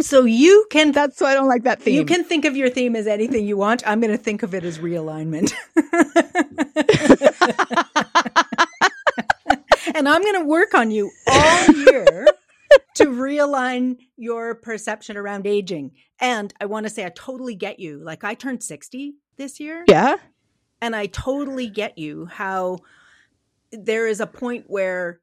So 0.00 0.24
you 0.24 0.66
can 0.70 0.92
That's 0.92 1.20
why 1.20 1.32
I 1.32 1.34
don't 1.34 1.48
like 1.48 1.64
that 1.64 1.82
theme. 1.82 1.94
You 1.94 2.04
can 2.04 2.24
think 2.24 2.44
of 2.44 2.56
your 2.56 2.70
theme 2.70 2.96
as 2.96 3.06
anything 3.06 3.46
you 3.46 3.56
want. 3.56 3.86
I'm 3.86 4.00
going 4.00 4.10
to 4.10 4.22
think 4.22 4.42
of 4.42 4.54
it 4.54 4.64
as 4.64 4.78
realignment. 4.78 5.52
and 9.94 10.08
I'm 10.08 10.22
going 10.22 10.40
to 10.40 10.44
work 10.44 10.74
on 10.74 10.90
you 10.90 11.10
all 11.26 11.66
year 11.70 12.26
to 12.94 13.06
realign 13.06 13.98
your 14.16 14.54
perception 14.54 15.16
around 15.16 15.46
aging. 15.46 15.92
And 16.20 16.52
I 16.60 16.66
want 16.66 16.86
to 16.86 16.90
say, 16.90 17.04
I 17.04 17.10
totally 17.10 17.54
get 17.54 17.78
you. 17.78 17.98
Like, 18.02 18.24
I 18.24 18.34
turned 18.34 18.62
60 18.62 19.14
this 19.36 19.60
year, 19.60 19.84
yeah. 19.88 20.16
and 20.80 20.94
I 20.94 21.06
totally 21.06 21.68
get 21.68 21.98
you 21.98 22.26
how 22.26 22.78
there 23.70 24.06
is 24.06 24.20
a 24.20 24.26
point 24.26 24.64
where 24.68 25.20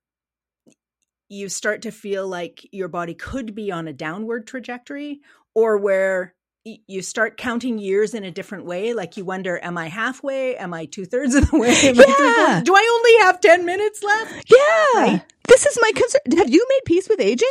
you 1.29 1.47
start 1.49 1.83
to 1.83 1.91
feel 1.91 2.27
like 2.27 2.67
your 2.71 2.87
body 2.87 3.13
could 3.13 3.53
be 3.55 3.71
on 3.71 3.87
a 3.87 3.93
downward 3.93 4.47
trajectory 4.47 5.21
or 5.55 5.77
where 5.77 6.33
you 6.65 7.01
start 7.01 7.37
counting 7.37 7.79
years 7.79 8.13
in 8.13 8.23
a 8.23 8.31
different 8.31 8.65
way 8.65 8.93
like 8.93 9.15
you 9.17 9.23
wonder 9.25 9.59
am 9.63 9.77
i 9.77 9.87
halfway 9.87 10.55
am 10.57 10.73
i 10.73 10.85
two-thirds 10.85 11.33
of 11.35 11.49
the 11.49 11.57
way 11.57 11.69
am 11.69 11.95
Yeah. 11.95 12.03
three-quarters? 12.03 12.63
do 12.63 12.75
i 12.75 12.99
only 12.99 13.25
have 13.25 13.39
10 13.41 13.65
minutes 13.65 14.03
left 14.03 14.51
Yeah. 14.51 15.01
Right? 15.01 15.21
This 15.47 15.65
is 15.65 15.79
my 15.81 15.91
concern. 15.95 16.21
Have 16.37 16.49
you 16.49 16.63
made 16.69 16.81
peace 16.85 17.09
with 17.09 17.19
aging? 17.19 17.49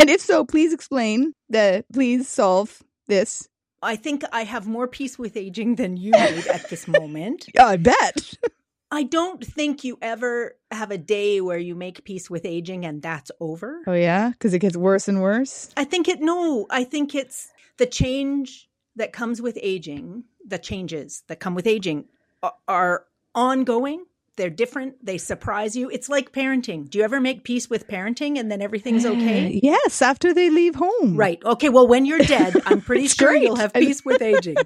And 0.00 0.10
if 0.10 0.20
so, 0.20 0.44
please 0.44 0.72
explain 0.72 1.32
the 1.48 1.84
please 1.92 2.28
solve 2.28 2.82
this. 3.06 3.48
i 3.82 3.94
think 3.94 4.24
i 4.32 4.42
have 4.44 4.66
more 4.66 4.88
peace 4.88 5.18
with 5.18 5.36
aging 5.36 5.76
than 5.76 5.96
you 5.96 6.12
did 6.24 6.46
at 6.48 6.68
this 6.70 6.88
moment 6.88 7.46
Yeah, 7.54 7.66
I 7.66 7.76
bet. 7.76 8.34
i 8.90 9.02
don't 9.02 9.44
think 9.44 9.84
you 9.84 9.98
ever 10.02 10.56
have 10.70 10.90
a 10.90 10.98
day 10.98 11.40
where 11.40 11.58
you 11.58 11.74
make 11.74 12.04
peace 12.04 12.28
with 12.30 12.44
aging 12.44 12.84
and 12.84 13.02
that's 13.02 13.30
over 13.40 13.82
Oh 13.86 13.92
yeah, 13.92 14.30
because 14.30 14.52
it 14.54 14.58
gets 14.60 14.76
worse 14.76 15.08
and 15.08 15.20
worse. 15.22 15.70
I 15.76 15.84
think 15.84 16.08
it 16.08 16.20
no, 16.20 16.66
I 16.70 16.84
think 16.84 17.14
it's 17.14 17.52
the 17.78 17.86
change 17.86 18.68
that 18.96 19.12
comes 19.12 19.40
with 19.42 19.58
aging, 19.62 20.24
the 20.46 20.58
changes 20.58 21.22
that 21.28 21.38
come 21.40 21.54
with 21.54 21.66
aging 21.66 22.06
are, 22.42 22.54
are 22.66 23.04
ongoing. 23.34 24.04
They're 24.36 24.50
different. 24.50 25.04
They 25.04 25.18
surprise 25.18 25.74
you. 25.76 25.88
It's 25.90 26.08
like 26.08 26.32
parenting. 26.32 26.90
Do 26.90 26.98
you 26.98 27.04
ever 27.04 27.20
make 27.20 27.44
peace 27.44 27.70
with 27.70 27.86
parenting 27.88 28.38
and 28.38 28.50
then 28.50 28.60
everything's 28.60 29.06
okay? 29.06 29.60
Yes, 29.62 30.02
after 30.02 30.34
they 30.34 30.50
leave 30.50 30.74
home. 30.74 31.16
Right. 31.16 31.42
Okay. 31.44 31.68
Well, 31.70 31.86
when 31.86 32.04
you're 32.06 32.18
dead, 32.18 32.54
I'm 32.66 32.80
pretty 32.88 33.08
sure 33.08 33.30
great. 33.30 33.42
you'll 33.42 33.56
have 33.56 33.72
peace 33.72 34.04
with 34.04 34.20
aging. 34.20 34.56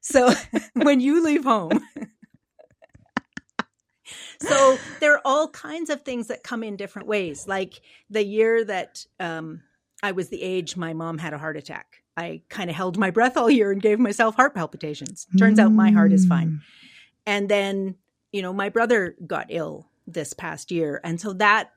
So 0.00 0.32
when 0.74 1.00
you 1.00 1.24
leave 1.24 1.44
home, 1.44 1.80
so 4.40 4.78
there 5.00 5.14
are 5.14 5.22
all 5.24 5.48
kinds 5.48 5.90
of 5.90 6.02
things 6.02 6.28
that 6.28 6.42
come 6.42 6.62
in 6.62 6.76
different 6.76 7.08
ways. 7.08 7.46
Like 7.46 7.80
the 8.08 8.24
year 8.24 8.64
that 8.64 9.04
um, 9.18 9.62
I 10.02 10.12
was 10.12 10.28
the 10.28 10.42
age 10.42 10.76
my 10.76 10.92
mom 10.92 11.18
had 11.18 11.32
a 11.32 11.38
heart 11.38 11.56
attack, 11.56 12.02
I 12.16 12.42
kind 12.48 12.70
of 12.70 12.76
held 12.76 12.98
my 12.98 13.10
breath 13.10 13.36
all 13.36 13.50
year 13.50 13.72
and 13.72 13.80
gave 13.80 13.98
myself 13.98 14.34
heart 14.36 14.54
palpitations. 14.54 15.26
Turns 15.38 15.58
out 15.58 15.72
my 15.72 15.90
heart 15.90 16.12
is 16.12 16.26
fine. 16.26 16.48
Mm. 16.48 16.60
And 17.26 17.48
then, 17.48 17.94
you 18.32 18.42
know, 18.42 18.52
my 18.52 18.68
brother 18.68 19.14
got 19.26 19.46
ill 19.50 19.88
this 20.06 20.32
past 20.32 20.70
year. 20.70 21.00
And 21.04 21.20
so 21.20 21.32
that 21.34 21.70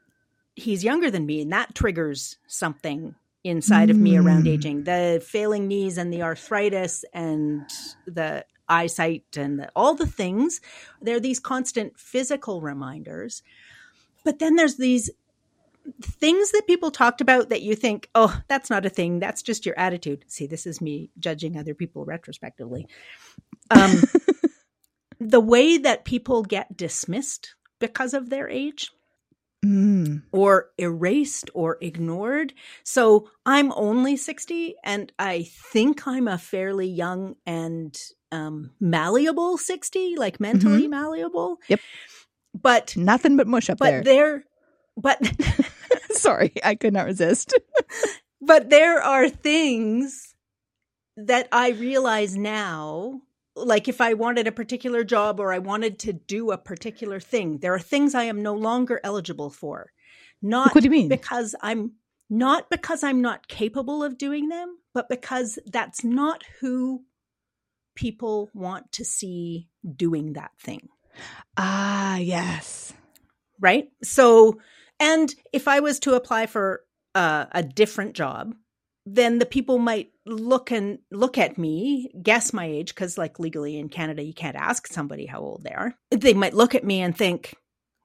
he's 0.56 0.84
younger 0.84 1.10
than 1.12 1.26
me, 1.26 1.42
and 1.42 1.52
that 1.52 1.76
triggers 1.76 2.38
something 2.48 3.16
inside 3.44 3.90
of 3.90 3.98
me 3.98 4.16
around 4.16 4.46
Mm. 4.46 4.50
aging 4.54 4.84
the 4.86 5.22
failing 5.26 5.68
knees 5.68 5.98
and 5.98 6.14
the 6.14 6.22
arthritis 6.24 7.04
and 7.14 7.70
the 8.08 8.46
eyesight 8.68 9.26
and 9.38 9.60
the, 9.60 9.70
all 9.76 9.96
the 9.96 10.08
things. 10.08 10.62
There 11.02 11.16
are 11.16 11.22
these 11.22 11.40
constant 11.40 12.00
physical 12.00 12.62
reminders. 12.62 13.44
But 14.24 14.40
then 14.40 14.56
there's 14.56 14.78
these 14.78 15.10
things 16.02 16.52
that 16.52 16.68
people 16.68 16.92
talked 16.92 17.22
about 17.22 17.50
that 17.50 17.62
you 17.62 17.76
think, 17.76 18.10
oh, 18.16 18.42
that's 18.48 18.70
not 18.70 18.86
a 18.86 18.90
thing. 18.90 19.20
That's 19.20 19.42
just 19.42 19.66
your 19.66 19.78
attitude. 19.78 20.26
See, 20.28 20.48
this 20.48 20.66
is 20.66 20.82
me 20.82 21.10
judging 21.20 21.58
other 21.58 21.74
people 21.74 22.06
retrospectively. 22.06 22.88
Um, 23.70 24.02
the 25.20 25.42
way 25.42 25.78
that 25.78 26.06
people 26.06 26.44
get 26.44 26.78
dismissed 26.78 27.56
because 27.80 28.14
of 28.14 28.30
their 28.30 28.50
age 28.50 28.92
Mm. 29.64 30.24
or 30.34 30.72
erased 30.78 31.50
or 31.54 31.78
ignored. 31.80 32.54
So 32.84 33.30
I'm 33.46 33.72
only 33.72 34.18
60 34.18 34.76
and 34.84 35.10
I 35.18 35.48
think 35.72 36.06
I'm 36.06 36.28
a 36.28 36.38
fairly 36.38 36.90
young 36.90 37.36
and 37.46 37.98
um, 38.34 38.72
malleable 38.80 39.58
60, 39.58 40.16
like 40.18 40.40
mentally 40.40 40.88
malleable. 40.88 41.60
Yep. 41.70 41.80
But 42.60 42.96
Nothing 42.98 43.38
but 43.38 43.48
mush 43.48 43.70
up 43.70 43.78
but 43.78 43.90
there. 43.90 44.04
there 44.04 44.44
but 44.98 45.20
Sorry, 46.12 46.54
I 46.64 46.76
could 46.76 46.94
not 46.94 47.06
resist. 47.06 47.54
but 48.42 48.70
there 48.70 49.02
are 49.02 49.30
things 49.30 50.36
that 51.18 51.48
I 51.52 51.70
realize 51.70 52.36
now 52.36 53.22
like 53.56 53.88
if 53.88 54.02
I 54.02 54.16
wanted 54.16 54.48
a 54.48 54.52
particular 54.52 55.04
job 55.04 55.40
or 55.40 55.54
I 55.54 55.60
wanted 55.60 56.00
to 56.00 56.14
do 56.14 56.50
a 56.50 56.58
particular 56.58 57.20
thing, 57.20 57.60
there 57.60 57.76
are 57.76 57.80
things 57.80 58.16
I 58.16 58.24
am 58.24 58.42
no 58.42 58.56
longer 58.56 59.00
eligible 59.04 59.52
for. 59.52 59.92
Not 60.42 60.74
what 60.74 60.82
do 60.82 60.88
you 60.88 60.92
mean? 60.92 61.08
because 61.08 61.54
I'm 61.62 61.92
not 62.32 62.72
because 62.72 63.04
I'm 63.04 63.22
not 63.22 63.48
capable 63.48 64.04
of 64.04 64.18
doing 64.18 64.50
them, 64.50 64.80
but 64.94 65.08
because 65.08 65.60
that's 65.68 66.04
not 66.04 66.44
who 66.62 67.04
people 67.96 68.50
want 68.54 68.92
to 68.94 69.06
see 69.06 69.70
doing 69.96 70.34
that 70.34 70.52
thing. 70.60 70.90
ah, 71.58 72.18
yes. 72.18 72.94
Right? 73.60 73.90
So, 74.04 74.60
and 75.00 75.34
if 75.52 75.68
I 75.68 75.80
was 75.80 76.00
to 76.00 76.16
apply 76.16 76.48
for 76.48 76.82
uh, 77.16 77.46
a 77.52 77.64
different 77.64 78.14
job, 78.14 78.56
then 79.06 79.40
the 79.40 79.46
people 79.46 79.80
might 79.80 80.12
look 80.26 80.72
and 80.72 81.00
look 81.12 81.38
at 81.38 81.58
me, 81.58 82.10
guess 82.22 82.54
my 82.54 82.66
age, 82.66 82.96
because 82.96 83.18
like 83.18 83.38
legally 83.40 83.78
in 83.78 83.90
Canada, 83.90 84.24
you 84.24 84.34
can't 84.34 84.56
ask 84.56 84.88
somebody 84.88 85.26
how 85.26 85.40
old 85.40 85.64
they 85.64 85.74
are. 85.74 85.94
They 86.10 86.34
might 86.34 86.54
look 86.54 86.74
at 86.74 86.86
me 86.86 87.02
and 87.02 87.16
think, 87.16 87.54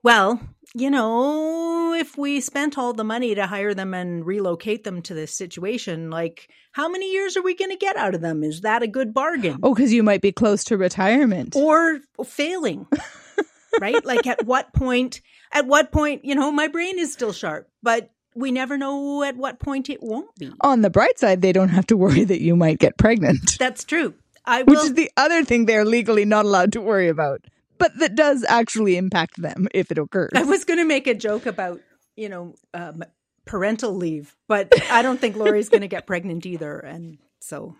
well, 0.02 0.40
you 0.74 0.90
know, 0.90 1.94
if 1.94 2.16
we 2.18 2.40
spent 2.40 2.76
all 2.78 2.92
the 2.92 3.04
money 3.04 3.34
to 3.34 3.46
hire 3.46 3.74
them 3.74 3.94
and 3.94 4.24
relocate 4.24 4.84
them 4.84 5.02
to 5.02 5.14
this 5.14 5.32
situation, 5.32 6.10
like 6.10 6.48
how 6.72 6.88
many 6.88 7.12
years 7.12 7.36
are 7.36 7.42
we 7.42 7.54
going 7.54 7.70
to 7.70 7.76
get 7.76 7.96
out 7.96 8.14
of 8.14 8.20
them? 8.20 8.44
Is 8.44 8.60
that 8.60 8.82
a 8.82 8.86
good 8.86 9.14
bargain? 9.14 9.58
Oh, 9.62 9.74
because 9.74 9.92
you 9.92 10.02
might 10.02 10.20
be 10.20 10.32
close 10.32 10.64
to 10.64 10.76
retirement. 10.76 11.56
or 11.56 12.00
failing 12.24 12.86
right 13.80 14.04
like 14.04 14.26
at 14.26 14.44
what 14.44 14.72
point 14.72 15.20
at 15.52 15.66
what 15.66 15.92
point 15.92 16.24
you 16.24 16.34
know 16.34 16.50
my 16.50 16.66
brain 16.66 16.98
is 16.98 17.12
still 17.12 17.32
sharp 17.32 17.68
but 17.82 18.10
we 18.34 18.50
never 18.50 18.78
know 18.78 19.22
at 19.24 19.36
what 19.36 19.58
point 19.58 19.90
it 19.90 20.02
won't 20.02 20.34
be. 20.36 20.52
On 20.60 20.82
the 20.82 20.90
bright 20.90 21.18
side, 21.18 21.42
they 21.42 21.52
don't 21.52 21.70
have 21.70 21.86
to 21.88 21.96
worry 21.96 22.22
that 22.24 22.40
you 22.40 22.54
might 22.54 22.78
get 22.78 22.96
pregnant, 22.96 23.58
That's 23.58 23.82
true. 23.84 24.14
I 24.44 24.62
which 24.62 24.78
is 24.78 24.94
the 24.94 25.10
other 25.16 25.44
thing 25.44 25.66
they're 25.66 25.84
legally 25.84 26.24
not 26.24 26.44
allowed 26.44 26.72
to 26.72 26.80
worry 26.80 27.08
about, 27.08 27.40
but 27.78 27.98
that 27.98 28.14
does 28.14 28.44
actually 28.48 28.96
impact 28.96 29.40
them 29.40 29.68
if 29.72 29.90
it 29.90 29.98
occurs. 29.98 30.30
I 30.34 30.42
was 30.42 30.64
going 30.64 30.78
to 30.78 30.84
make 30.84 31.06
a 31.06 31.14
joke 31.14 31.46
about 31.46 31.80
you 32.16 32.28
know 32.28 32.54
um, 32.74 33.04
parental 33.44 33.94
leave, 33.94 34.36
but 34.48 34.72
I 34.90 35.02
don't 35.02 35.20
think 35.20 35.36
Lori's 35.36 35.68
going 35.68 35.82
to 35.82 35.88
get 35.88 36.06
pregnant 36.06 36.46
either, 36.46 36.78
and 36.78 37.18
so 37.40 37.76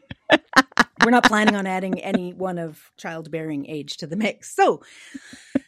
we're 1.05 1.11
not 1.11 1.25
planning 1.25 1.57
on 1.57 1.67
adding 1.67 2.01
anyone 2.01 2.59
of 2.59 2.91
childbearing 2.97 3.67
age 3.67 3.97
to 3.99 4.07
the 4.07 4.17
mix. 4.17 4.55
So, 4.55 4.83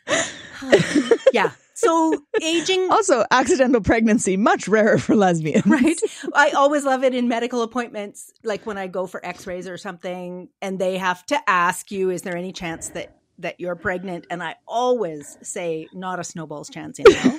yeah. 1.33 1.53
So 1.75 2.23
aging 2.43 2.89
Also, 2.91 3.25
accidental 3.31 3.81
pregnancy 3.81 4.37
much 4.37 4.69
rarer 4.69 4.99
for 4.99 5.17
lesbians. 5.17 5.67
right? 5.67 5.99
I 6.35 6.51
always 6.51 6.85
love 6.85 7.05
it 7.05 7.15
in 7.15 7.27
medical 7.27 7.63
appointments, 7.63 8.33
like 8.45 8.67
when 8.67 8.77
I 8.77 8.87
go 8.87 9.07
for 9.07 9.25
X-rays 9.25 9.67
or 9.67 9.79
something, 9.79 10.49
and 10.61 10.79
they 10.79 10.99
have 10.99 11.25
to 11.27 11.39
ask 11.49 11.91
you, 11.91 12.11
"Is 12.11 12.21
there 12.23 12.37
any 12.37 12.53
chance 12.53 12.91
that 12.91 13.20
that 13.41 13.61
you're 13.61 13.77
pregnant?" 13.77 14.27
And 14.31 14.43
I 14.43 14.57
always 14.67 15.39
say, 15.43 15.89
"Not 15.93 16.21
a 16.21 16.25
snowball's 16.25 16.71
chance 16.71 16.99
in 16.99 17.11
hell," 17.13 17.37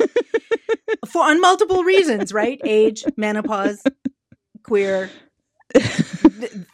for 1.11 1.23
on 1.23 1.41
multiple 1.41 1.83
reasons, 1.83 2.33
right? 2.33 2.59
Age, 2.63 3.03
menopause, 3.17 3.81
queer. 4.63 5.09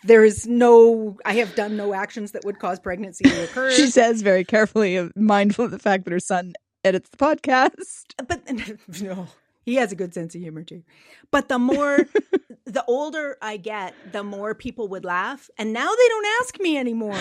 There 0.03 0.23
is 0.23 0.47
no. 0.47 1.17
I 1.25 1.33
have 1.35 1.53
done 1.55 1.77
no 1.77 1.93
actions 1.93 2.31
that 2.31 2.43
would 2.45 2.57
cause 2.59 2.79
pregnancy 2.79 3.25
to 3.25 3.43
occur. 3.43 3.71
She 3.71 3.87
says 3.87 4.21
very 4.21 4.43
carefully, 4.43 4.97
uh, 4.97 5.09
mindful 5.15 5.65
of 5.65 5.71
the 5.71 5.79
fact 5.79 6.05
that 6.05 6.11
her 6.11 6.19
son 6.19 6.53
edits 6.83 7.09
the 7.09 7.17
podcast. 7.17 8.05
but 8.27 8.41
no 9.01 9.27
he 9.67 9.75
has 9.75 9.91
a 9.91 9.95
good 9.95 10.13
sense 10.13 10.33
of 10.33 10.41
humor 10.41 10.63
too 10.63 10.81
but 11.29 11.49
the 11.49 11.59
more 11.59 12.07
the 12.65 12.83
older 12.87 13.37
i 13.41 13.57
get 13.57 13.93
the 14.13 14.23
more 14.23 14.55
people 14.55 14.87
would 14.87 15.03
laugh 15.03 15.49
and 15.57 15.73
now 15.73 15.89
they 15.89 16.07
don't 16.07 16.25
ask 16.41 16.59
me 16.61 16.77
anymore 16.77 17.19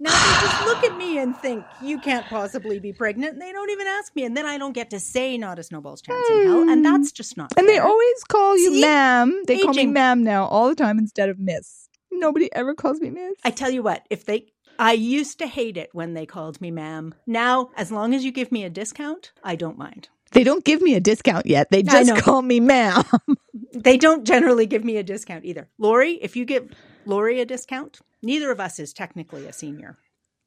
now 0.00 0.10
they 0.10 0.46
just 0.46 0.64
look 0.66 0.84
at 0.84 0.96
me 0.96 1.18
and 1.18 1.36
think 1.36 1.64
you 1.82 1.98
can't 1.98 2.26
possibly 2.26 2.78
be 2.78 2.92
pregnant 2.92 3.32
and 3.34 3.42
they 3.42 3.52
don't 3.52 3.70
even 3.70 3.86
ask 3.86 4.14
me 4.16 4.24
and 4.24 4.36
then 4.36 4.46
i 4.46 4.58
don't 4.58 4.72
get 4.72 4.90
to 4.90 4.98
say 5.00 5.36
not 5.38 5.58
a 5.58 5.62
snowball's 5.62 6.02
chance 6.02 6.28
in 6.30 6.42
hell 6.42 6.68
and 6.68 6.84
that's 6.84 7.12
just 7.12 7.36
not 7.36 7.52
And 7.56 7.68
they 7.68 7.78
always 7.78 8.24
call 8.24 8.56
you 8.58 8.72
See? 8.72 8.80
ma'am. 8.80 9.42
They 9.46 9.58
call 9.60 9.74
me 9.74 9.86
ma'am 9.86 10.22
now 10.24 10.46
all 10.46 10.68
the 10.68 10.74
time 10.74 10.98
instead 10.98 11.28
of 11.28 11.38
miss. 11.38 11.88
Nobody 12.10 12.48
ever 12.54 12.74
calls 12.74 13.00
me 13.00 13.10
miss. 13.10 13.34
i 13.44 13.50
tell 13.50 13.70
you 13.70 13.82
what 13.82 14.04
if 14.10 14.24
they 14.24 14.46
i 14.78 14.92
used 14.92 15.38
to 15.38 15.46
hate 15.46 15.76
it 15.76 15.90
when 15.92 16.14
they 16.14 16.26
called 16.26 16.60
me 16.60 16.70
ma'am 16.70 17.14
now 17.26 17.70
as 17.76 17.92
long 17.92 18.14
as 18.14 18.24
you 18.24 18.32
give 18.32 18.50
me 18.50 18.64
a 18.64 18.70
discount 18.70 19.32
i 19.42 19.54
don't 19.56 19.78
mind 19.78 20.08
They 20.32 20.42
don't 20.44 20.64
give 20.64 20.82
me 20.82 20.94
a 20.96 21.00
discount 21.00 21.46
yet. 21.46 21.70
They 21.70 21.82
just 21.84 22.16
call 22.24 22.42
me 22.42 22.58
ma'am. 22.58 23.04
they 23.72 23.96
don't 23.96 24.24
generally 24.24 24.66
give 24.66 24.84
me 24.84 24.96
a 24.96 25.02
discount 25.02 25.44
either 25.44 25.68
lori 25.78 26.12
if 26.22 26.34
you 26.36 26.44
give 26.44 26.70
lori 27.06 27.40
a 27.40 27.44
discount 27.44 28.00
neither 28.22 28.50
of 28.50 28.60
us 28.60 28.78
is 28.78 28.92
technically 28.92 29.46
a 29.46 29.52
senior 29.52 29.98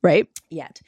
right? 0.01 0.27
yet. 0.49 0.81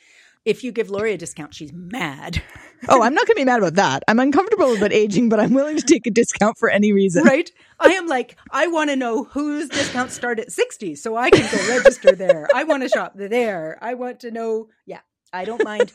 If 0.45 0.63
you 0.63 0.71
give 0.71 0.89
Lori 0.89 1.13
a 1.13 1.17
discount, 1.17 1.53
she's 1.53 1.73
mad. 1.73 2.41
Oh, 2.87 3.03
I'm 3.03 3.13
not 3.13 3.27
going 3.27 3.35
to 3.35 3.41
be 3.41 3.45
mad 3.45 3.57
about 3.59 3.73
that. 3.75 4.03
I'm 4.07 4.19
uncomfortable 4.19 4.73
about 4.73 4.93
aging, 4.93 5.27
but 5.27 5.37
I'm 5.37 5.53
willing 5.53 5.75
to 5.75 5.83
take 5.83 6.07
a 6.07 6.11
discount 6.11 6.57
for 6.57 6.69
any 6.69 6.93
reason. 6.93 7.25
right? 7.25 7.51
I 7.77 7.89
am 7.89 8.07
like, 8.07 8.37
I 8.51 8.67
want 8.67 8.89
to 8.89 8.95
know 8.95 9.25
whose 9.25 9.67
discounts 9.67 10.13
start 10.13 10.39
at 10.39 10.49
60 10.49 10.95
so 10.95 11.17
I 11.17 11.29
can 11.29 11.41
go 11.41 11.75
register 11.75 12.13
there. 12.13 12.47
I 12.55 12.63
want 12.63 12.83
to 12.83 12.89
shop 12.89 13.11
there. 13.15 13.77
I 13.81 13.95
want 13.95 14.21
to 14.21 14.31
know. 14.31 14.69
Yeah, 14.85 15.01
I 15.33 15.43
don't 15.43 15.61
mind. 15.65 15.91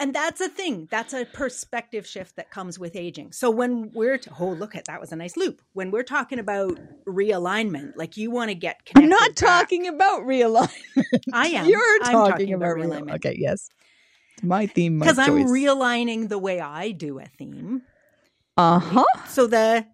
And 0.00 0.14
that's 0.14 0.40
a 0.40 0.48
thing. 0.48 0.86
That's 0.90 1.12
a 1.12 1.24
perspective 1.24 2.06
shift 2.06 2.36
that 2.36 2.50
comes 2.50 2.78
with 2.78 2.94
aging. 2.94 3.32
So 3.32 3.50
when 3.50 3.90
we're, 3.92 4.18
t- 4.18 4.30
oh, 4.38 4.50
look 4.50 4.76
at 4.76 4.84
that 4.84 5.00
was 5.00 5.10
a 5.10 5.16
nice 5.16 5.36
loop. 5.36 5.60
When 5.72 5.90
we're 5.90 6.04
talking 6.04 6.38
about 6.38 6.78
realignment, 7.06 7.92
like 7.96 8.16
you 8.16 8.30
want 8.30 8.50
to 8.50 8.54
get 8.54 8.84
connected. 8.84 9.02
I'm 9.02 9.08
not 9.08 9.34
back- 9.34 9.66
talking 9.68 9.88
about 9.88 10.22
realignment. 10.22 10.70
I 11.32 11.46
am. 11.48 11.66
You're 11.66 11.80
I'm 12.04 12.12
talking, 12.12 12.52
about, 12.52 12.76
realignment. 12.76 13.02
realignment. 13.02 13.14
Okay, 13.16 13.36
yes. 13.38 13.68
It's 14.34 14.44
my 14.44 14.66
theme, 14.66 14.98
my 14.98 15.06
Because 15.06 15.18
I'm 15.18 15.46
realigning 15.46 16.28
the 16.28 16.38
way 16.38 16.60
I 16.60 16.92
do 16.92 17.18
a 17.18 17.26
theme. 17.26 17.82
Uh 18.56 18.78
huh. 18.78 19.04
So 19.26 19.46
the 19.46 19.86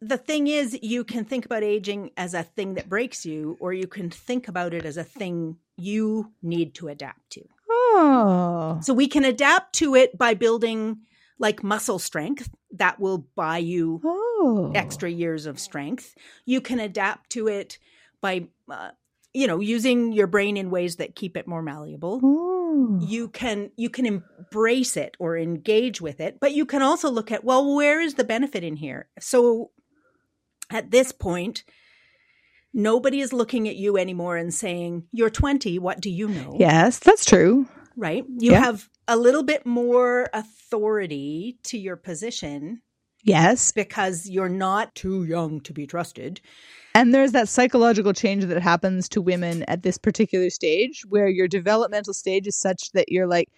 the 0.00 0.16
thing 0.16 0.46
is 0.46 0.78
you 0.80 1.02
can 1.04 1.24
think 1.24 1.44
about 1.44 1.62
aging 1.62 2.10
as 2.16 2.32
a 2.32 2.42
thing 2.42 2.74
that 2.74 2.88
breaks 2.88 3.26
you 3.26 3.56
or 3.60 3.72
you 3.72 3.86
can 3.86 4.10
think 4.10 4.46
about 4.48 4.72
it 4.72 4.84
as 4.84 4.96
a 4.96 5.02
thing 5.04 5.56
you 5.76 6.32
need 6.42 6.74
to 6.76 6.88
adapt 6.88 7.30
to. 7.30 7.42
Oh. 8.00 8.78
So 8.82 8.94
we 8.94 9.08
can 9.08 9.24
adapt 9.24 9.74
to 9.76 9.94
it 9.94 10.16
by 10.16 10.34
building 10.34 10.98
like 11.38 11.62
muscle 11.62 11.98
strength 11.98 12.48
that 12.72 12.98
will 13.00 13.18
buy 13.36 13.58
you 13.58 14.00
Oh. 14.04 14.72
extra 14.74 15.10
years 15.10 15.46
of 15.46 15.58
strength. 15.58 16.14
You 16.46 16.60
can 16.60 16.80
adapt 16.80 17.30
to 17.30 17.48
it 17.48 17.78
by 18.20 18.46
uh, 18.70 18.90
you 19.34 19.46
know 19.46 19.60
using 19.60 20.12
your 20.12 20.26
brain 20.26 20.56
in 20.56 20.70
ways 20.70 20.96
that 20.96 21.14
keep 21.14 21.36
it 21.36 21.46
more 21.46 21.62
malleable 21.62 22.20
Oh. 22.22 22.98
you 23.00 23.28
can 23.28 23.70
you 23.76 23.90
can 23.90 24.06
embrace 24.06 24.96
it 24.96 25.16
or 25.20 25.36
engage 25.36 26.00
with 26.00 26.18
it 26.20 26.38
but 26.40 26.52
you 26.52 26.64
can 26.66 26.82
also 26.82 27.10
look 27.10 27.30
at 27.30 27.44
well 27.44 27.74
where 27.76 28.00
is 28.00 28.14
the 28.14 28.24
benefit 28.24 28.64
in 28.64 28.74
here 28.76 29.08
so 29.20 29.70
at 30.70 30.90
this 30.90 31.12
point 31.12 31.62
nobody 32.72 33.20
is 33.20 33.32
looking 33.32 33.68
at 33.68 33.76
you 33.76 33.96
anymore 33.98 34.36
and 34.36 34.52
saying 34.52 35.04
you're 35.12 35.30
20 35.30 35.78
what 35.78 36.00
do 36.00 36.10
you 36.10 36.28
know 36.28 36.56
Yes, 36.58 36.98
that's 36.98 37.24
true. 37.24 37.68
Right 37.98 38.24
you 38.38 38.52
Yeah. 38.52 38.60
have 38.64 38.88
a 39.08 39.16
little 39.16 39.42
bit 39.42 39.66
more 39.66 40.28
authority 40.32 41.58
to 41.64 41.78
your 41.78 41.96
position 41.96 42.80
Yes. 43.24 43.72
because 43.72 44.28
you're 44.28 44.48
not 44.48 44.94
too 44.94 45.24
young 45.24 45.60
to 45.62 45.72
be 45.72 45.86
trusted 45.86 46.40
And 46.94 47.14
there's 47.14 47.32
that 47.32 47.48
psychological 47.48 48.12
change 48.12 48.44
that 48.46 48.62
happens 48.62 49.08
to 49.10 49.20
women 49.22 49.64
at 49.68 49.82
this 49.82 49.98
particular 49.98 50.50
stage 50.50 51.02
where 51.08 51.28
your 51.28 51.48
developmental 51.48 52.14
stage 52.14 52.46
is 52.46 52.56
such 52.56 52.90
that 52.92 53.10
you're 53.10 53.26
like, 53.28 53.48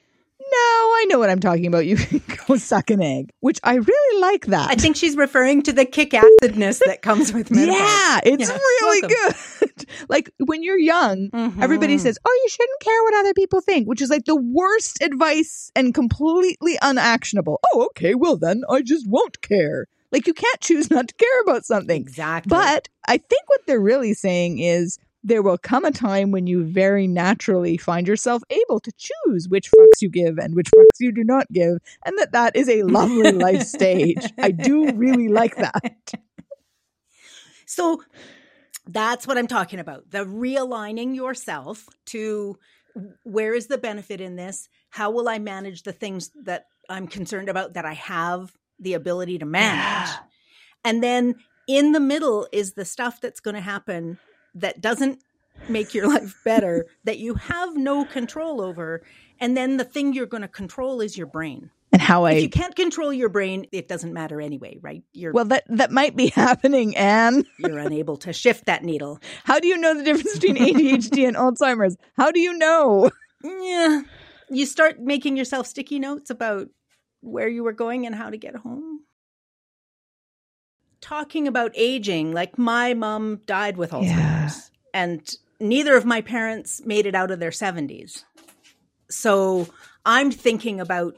no, 0.40 0.56
I 0.56 1.04
know 1.08 1.18
what 1.18 1.30
I'm 1.30 1.40
talking 1.40 1.66
about. 1.66 1.86
You 1.86 1.96
can 1.96 2.22
go 2.46 2.56
suck 2.56 2.90
an 2.90 3.02
egg, 3.02 3.30
which 3.40 3.60
I 3.62 3.74
really 3.74 4.20
like 4.20 4.46
that. 4.46 4.70
i 4.70 4.74
think 4.74 4.96
she's 4.96 5.16
referring 5.16 5.62
to 5.62 5.72
the 5.72 5.84
kick 5.84 6.10
acidness 6.12 6.80
that 6.86 7.02
comes 7.02 7.32
with 7.32 7.50
menopause 7.50 7.78
yeah, 7.78 8.20
it's 8.24 8.48
Yeah, 8.48 8.56
really 8.56 9.02
welcome. 9.02 9.36
good. 9.60 9.86
like 10.08 10.30
when 10.38 10.62
you're 10.62 10.78
young, 10.78 11.30
everybody 11.60 11.96
Mhm. 11.96 12.00
says, 12.00 12.18
"Oh, 12.24 12.40
you 12.42 12.48
shouldn't 12.48 12.80
care 12.80 13.02
what 13.04 13.14
other 13.20 13.34
people 13.34 13.60
think," 13.60 13.86
which 13.88 14.00
is 14.02 14.10
like 14.10 14.24
the 14.24 14.36
worst 14.36 15.02
advice 15.02 15.70
and 15.76 15.92
completely 15.94 16.78
unactionable. 16.82 17.60
Oh, 17.74 17.84
okay, 17.90 18.14
well 18.14 18.36
then 18.36 18.62
I 18.70 18.82
just 18.82 19.06
won't 19.08 19.40
care. 19.42 19.86
Like 20.12 20.26
you 20.26 20.34
can't 20.34 20.60
choose 20.60 20.90
not 20.90 21.06
to 21.08 21.14
care 21.14 21.40
about 21.42 21.64
something. 21.64 22.00
exactly 22.00 22.50
But 22.50 22.88
I 23.06 23.18
think 23.18 23.42
what 23.46 23.60
they're 23.66 23.80
really 23.80 24.14
saying 24.14 24.58
is 24.58 24.98
there 25.22 25.42
will 25.42 25.58
come 25.58 25.84
a 25.84 25.90
time 25.90 26.30
when 26.30 26.46
you 26.46 26.64
very 26.64 27.06
naturally 27.06 27.76
find 27.76 28.08
yourself 28.08 28.42
able 28.50 28.80
to 28.80 28.92
choose 28.96 29.48
which 29.48 29.70
fucks 29.70 30.00
you 30.00 30.08
give 30.08 30.38
and 30.38 30.54
which 30.54 30.70
fucks 30.70 30.98
you 30.98 31.12
do 31.12 31.24
not 31.24 31.46
give, 31.52 31.78
and 32.04 32.18
that 32.18 32.32
that 32.32 32.56
is 32.56 32.68
a 32.68 32.82
lovely 32.84 33.32
life 33.32 33.62
stage. 33.62 34.32
I 34.38 34.50
do 34.50 34.92
really 34.92 35.28
like 35.28 35.56
that. 35.56 36.12
So 37.66 38.02
that's 38.86 39.26
what 39.26 39.38
I'm 39.38 39.46
talking 39.46 39.78
about. 39.78 40.10
The 40.10 40.24
realigning 40.24 41.14
yourself 41.14 41.88
to 42.06 42.58
where 43.22 43.54
is 43.54 43.68
the 43.68 43.78
benefit 43.78 44.20
in 44.20 44.36
this? 44.36 44.68
How 44.88 45.10
will 45.10 45.28
I 45.28 45.38
manage 45.38 45.84
the 45.84 45.92
things 45.92 46.30
that 46.44 46.66
I'm 46.88 47.06
concerned 47.06 47.48
about 47.48 47.74
that 47.74 47.84
I 47.84 47.92
have 47.94 48.52
the 48.78 48.94
ability 48.94 49.38
to 49.38 49.46
manage? 49.46 50.08
Yeah. 50.08 50.16
And 50.82 51.02
then 51.02 51.34
in 51.68 51.92
the 51.92 52.00
middle 52.00 52.48
is 52.52 52.72
the 52.72 52.86
stuff 52.86 53.20
that's 53.20 53.40
going 53.40 53.54
to 53.54 53.60
happen 53.60 54.18
that 54.54 54.80
doesn't 54.80 55.22
make 55.68 55.94
your 55.94 56.08
life 56.14 56.36
better 56.44 56.86
that 57.04 57.18
you 57.18 57.34
have 57.34 57.76
no 57.76 58.04
control 58.04 58.60
over. 58.60 59.02
And 59.38 59.56
then 59.56 59.76
the 59.76 59.84
thing 59.84 60.12
you're 60.12 60.26
going 60.26 60.42
to 60.42 60.48
control 60.48 61.00
is 61.00 61.16
your 61.16 61.26
brain. 61.26 61.70
And 61.92 62.00
how 62.00 62.26
If 62.26 62.34
I 62.34 62.36
you 62.38 62.48
can't 62.48 62.76
control 62.76 63.12
your 63.12 63.28
brain, 63.28 63.66
it 63.72 63.88
doesn't 63.88 64.12
matter 64.12 64.40
anyway, 64.40 64.78
right? 64.80 65.02
You're 65.12 65.32
well 65.32 65.46
that 65.46 65.64
that 65.68 65.90
might 65.90 66.16
be 66.16 66.28
happening, 66.34 66.96
Anne. 66.96 67.44
you're 67.58 67.78
unable 67.78 68.16
to 68.18 68.32
shift 68.32 68.66
that 68.66 68.84
needle. 68.84 69.18
How 69.44 69.58
do 69.58 69.66
you 69.66 69.76
know 69.76 69.94
the 69.94 70.04
difference 70.04 70.38
between 70.38 70.56
ADHD 70.56 71.26
and 71.26 71.36
Alzheimer's? 71.36 71.96
How 72.16 72.30
do 72.30 72.38
you 72.38 72.56
know? 72.56 73.10
Yeah. 73.42 74.02
You 74.50 74.66
start 74.66 75.00
making 75.00 75.36
yourself 75.36 75.66
sticky 75.66 75.98
notes 75.98 76.30
about 76.30 76.68
where 77.22 77.48
you 77.48 77.62
were 77.64 77.72
going 77.72 78.06
and 78.06 78.14
how 78.14 78.30
to 78.30 78.36
get 78.36 78.56
home. 78.56 78.89
Talking 81.00 81.48
about 81.48 81.72
aging, 81.74 82.32
like 82.32 82.58
my 82.58 82.94
mom 82.94 83.40
died 83.46 83.76
with 83.76 83.90
Alzheimer's, 83.92 84.10
Yeah. 84.12 84.60
and 84.94 85.34
neither 85.58 85.96
of 85.96 86.04
my 86.04 86.20
parents 86.20 86.84
made 86.84 87.06
it 87.06 87.14
out 87.14 87.30
of 87.30 87.38
their 87.40 87.50
70s. 87.50 88.24
So 89.08 89.68
I'm 90.04 90.30
thinking 90.30 90.80
about 90.80 91.16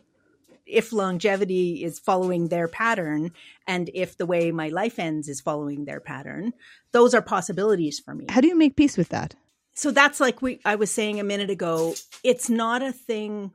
if 0.66 0.93
longevity 0.93 1.85
is 1.85 1.99
following 1.99 2.49
their 2.49 2.68
pattern 2.68 3.33
and 3.66 3.91
if 3.93 4.16
the 4.16 4.24
way 4.26 4.51
my 4.53 4.68
life 4.68 4.99
ends 4.99 5.28
is 5.28 5.41
following 5.41 5.85
their 5.85 6.01
pattern, 6.01 6.53
those 6.93 7.14
are 7.14 7.20
possibilities 7.22 7.99
for 7.99 8.14
me. 8.14 8.26
How 8.28 8.41
do 8.41 8.49
you 8.49 8.57
make 8.57 8.76
peace 8.76 8.97
with 8.97 9.11
that? 9.11 9.35
So 9.74 9.91
that's 9.91 10.20
like 10.20 10.41
we 10.43 10.61
I 10.64 10.76
was 10.76 10.91
saying 10.91 11.18
a 11.18 11.24
minute 11.24 11.51
ago, 11.51 11.95
it's 12.22 12.49
not 12.49 12.83
a 12.83 12.93
thing 12.93 13.53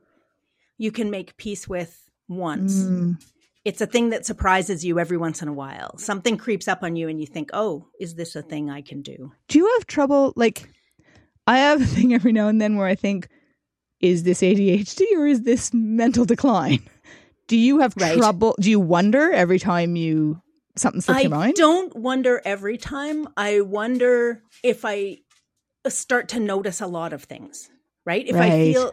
you 0.76 0.92
can 0.92 1.10
make 1.10 1.36
peace 1.36 1.66
with 1.68 1.98
once. 2.28 2.74
Mm. 2.74 3.20
It's 3.68 3.82
a 3.82 3.86
thing 3.86 4.08
that 4.08 4.24
surprises 4.24 4.82
you 4.82 4.98
every 4.98 5.18
once 5.18 5.42
in 5.42 5.48
a 5.48 5.52
while. 5.52 5.98
Something 5.98 6.38
creeps 6.38 6.68
up 6.68 6.82
on 6.82 6.96
you 6.96 7.06
and 7.06 7.20
you 7.20 7.26
think, 7.26 7.50
oh, 7.52 7.88
is 8.00 8.14
this 8.14 8.34
a 8.34 8.40
thing 8.40 8.70
I 8.70 8.80
can 8.80 9.02
do? 9.02 9.30
Do 9.48 9.58
you 9.58 9.70
have 9.76 9.86
trouble? 9.86 10.32
Like, 10.36 10.70
I 11.46 11.58
have 11.58 11.82
a 11.82 11.84
thing 11.84 12.14
every 12.14 12.32
now 12.32 12.48
and 12.48 12.62
then 12.62 12.76
where 12.76 12.86
I 12.86 12.94
think, 12.94 13.28
is 14.00 14.22
this 14.22 14.40
ADHD 14.40 15.04
or 15.18 15.26
is 15.26 15.42
this 15.42 15.74
mental 15.74 16.24
decline? 16.24 16.80
Do 17.46 17.58
you 17.58 17.80
have 17.80 17.92
Right. 17.98 18.16
trouble? 18.16 18.56
Do 18.58 18.70
you 18.70 18.80
wonder 18.80 19.32
every 19.32 19.58
time 19.58 19.96
you 19.96 20.40
something 20.78 21.02
slips 21.02 21.18
I 21.18 21.22
your 21.24 21.30
mind? 21.30 21.52
I 21.54 21.60
don't 21.60 21.94
wonder 21.94 22.40
every 22.46 22.78
time. 22.78 23.28
I 23.36 23.60
wonder 23.60 24.42
if 24.62 24.86
I 24.86 25.18
uh, 25.84 25.90
start 25.90 26.28
to 26.30 26.40
notice 26.40 26.80
a 26.80 26.86
lot 26.86 27.12
of 27.12 27.24
things, 27.24 27.68
right? 28.06 28.26
If 28.26 28.36
I 28.36 28.48
feel 28.50 28.92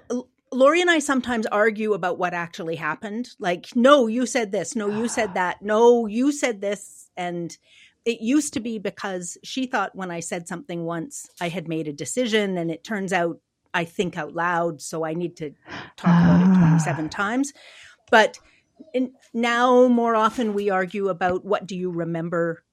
Lori 0.55 0.81
and 0.81 0.89
I 0.89 0.99
sometimes 0.99 1.45
argue 1.47 1.93
about 1.93 2.17
what 2.17 2.33
actually 2.33 2.75
happened. 2.75 3.29
Like, 3.39 3.75
no, 3.75 4.07
you 4.07 4.25
said 4.25 4.51
this. 4.51 4.75
No, 4.75 4.87
you 4.89 5.07
said 5.07 5.33
that. 5.35 5.61
No, 5.61 6.07
you 6.07 6.31
said 6.31 6.61
this. 6.61 7.09
And 7.17 7.55
it 8.05 8.21
used 8.21 8.53
to 8.53 8.59
be 8.59 8.79
because 8.79 9.37
she 9.43 9.65
thought 9.65 9.95
when 9.95 10.11
I 10.11 10.19
said 10.21 10.47
something 10.47 10.85
once, 10.85 11.29
I 11.41 11.49
had 11.49 11.67
made 11.67 11.87
a 11.87 11.93
decision. 11.93 12.57
And 12.57 12.71
it 12.71 12.83
turns 12.83 13.13
out 13.13 13.39
I 13.73 13.83
think 13.83 14.17
out 14.17 14.33
loud. 14.33 14.81
So 14.81 15.03
I 15.03 15.13
need 15.13 15.35
to 15.37 15.51
talk 15.97 16.23
about 16.23 16.41
it 16.41 16.47
Ah. 16.47 16.59
27 16.59 17.09
times. 17.09 17.53
But 18.09 18.39
in, 18.93 19.13
now 19.33 19.87
more 19.87 20.15
often 20.15 20.53
we 20.53 20.69
argue 20.69 21.09
about 21.09 21.45
what 21.45 21.67
do 21.67 21.75
you 21.75 21.91
remember 21.91 22.63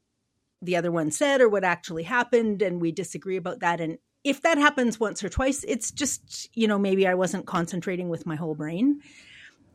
the 0.61 0.77
other 0.77 0.93
one 0.93 1.11
said 1.11 1.41
or 1.41 1.49
what 1.49 1.65
actually 1.65 2.05
happened 2.05 2.63
and 2.63 2.81
we 2.81 2.93
disagree 2.93 3.37
about 3.37 3.61
that 3.61 3.81
and 3.81 3.99
if 4.25 4.43
that 4.43 4.59
happens 4.59 5.01
once 5.01 5.23
or 5.25 5.29
twice 5.29 5.65
it's 5.67 5.91
just 5.91 6.49
you 6.57 6.67
know 6.69 6.79
maybe 6.79 7.07
i 7.07 7.15
wasn't 7.15 7.47
concentrating 7.47 8.09
with 8.09 8.27
my 8.27 8.37
whole 8.37 8.55
brain 8.55 9.01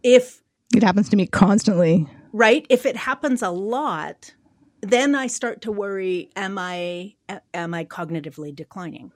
if 0.04 0.41
It 0.76 0.84
happens 0.84 1.10
to 1.10 1.16
me 1.18 1.28
constantly. 1.28 2.08
right 2.34 2.66
if 2.70 2.86
it 2.86 2.95
happens 2.95 3.41
a 3.41 3.50
lot 3.50 4.34
then 4.82 5.16
i 5.16 5.28
start 5.28 5.62
to 5.62 5.72
worry 5.72 6.30
am 6.36 6.58
i 6.58 7.14
am 7.54 7.74
i 7.74 7.84
cognitively 7.86 8.54
declining 8.56 9.12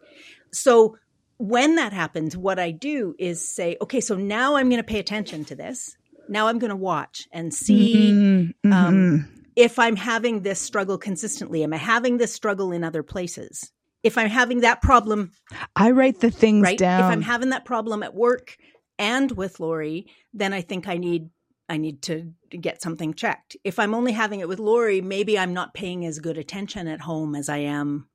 so 0.52 0.98
when 1.38 1.76
that 1.76 1.94
happens 1.94 2.36
what 2.36 2.60
i 2.60 2.72
do 2.72 3.16
is 3.20 3.48
say 3.48 3.78
okay 3.82 4.02
so 4.02 4.16
now 4.16 4.56
i'm 4.56 4.70
going 4.70 4.82
to 4.82 4.84
pay 4.84 5.00
attention 5.00 5.46
to 5.46 5.56
this 5.56 5.96
now 6.30 6.48
i'm 6.48 6.60
going 6.60 6.70
to 6.70 6.76
watch 6.76 7.28
and 7.32 7.54
see 7.54 8.12
Mhm, 8.14 8.54
mhm. 8.66 8.74
um, 8.74 9.28
if 9.58 9.78
I'm 9.80 9.98
having 9.98 10.44
this 10.44 10.62
struggle 10.62 10.98
consistently, 10.98 11.62
am 11.64 11.74
I 11.74 11.78
having 11.78 12.18
this 12.18 12.32
struggle 12.34 12.72
in 12.72 12.86
other 12.86 13.04
places? 13.04 13.70
If 14.04 14.18
I'm 14.18 14.30
having 14.30 14.62
that 14.62 14.82
problem, 14.82 15.32
I 15.76 15.92
write 15.92 16.20
the 16.22 16.32
things 16.32 16.64
right? 16.64 16.78
down. 16.78 17.02
If 17.02 17.06
I'm 17.12 17.22
having 17.22 17.50
that 17.50 17.66
problem 17.66 18.04
at 18.04 18.16
work 18.16 18.58
and 18.98 19.32
with 19.32 19.60
Lori, 19.60 20.08
then 20.34 20.54
I 20.54 20.62
think 20.62 20.88
I 20.88 20.98
need 20.98 21.30
I 21.70 21.78
need 21.78 22.02
to 22.04 22.34
get 22.60 22.82
something 22.82 23.14
checked. 23.14 23.56
If 23.64 23.80
I'm 23.80 23.94
only 23.94 24.12
having 24.12 24.42
it 24.42 24.48
with 24.50 24.60
Lori, 24.60 25.00
maybe 25.00 25.40
I'm 25.40 25.54
not 25.54 25.74
paying 25.74 26.06
as 26.06 26.20
good 26.20 26.38
attention 26.38 26.88
at 26.88 27.00
home 27.00 27.34
as 27.34 27.48
I 27.48 27.60
am 27.60 28.10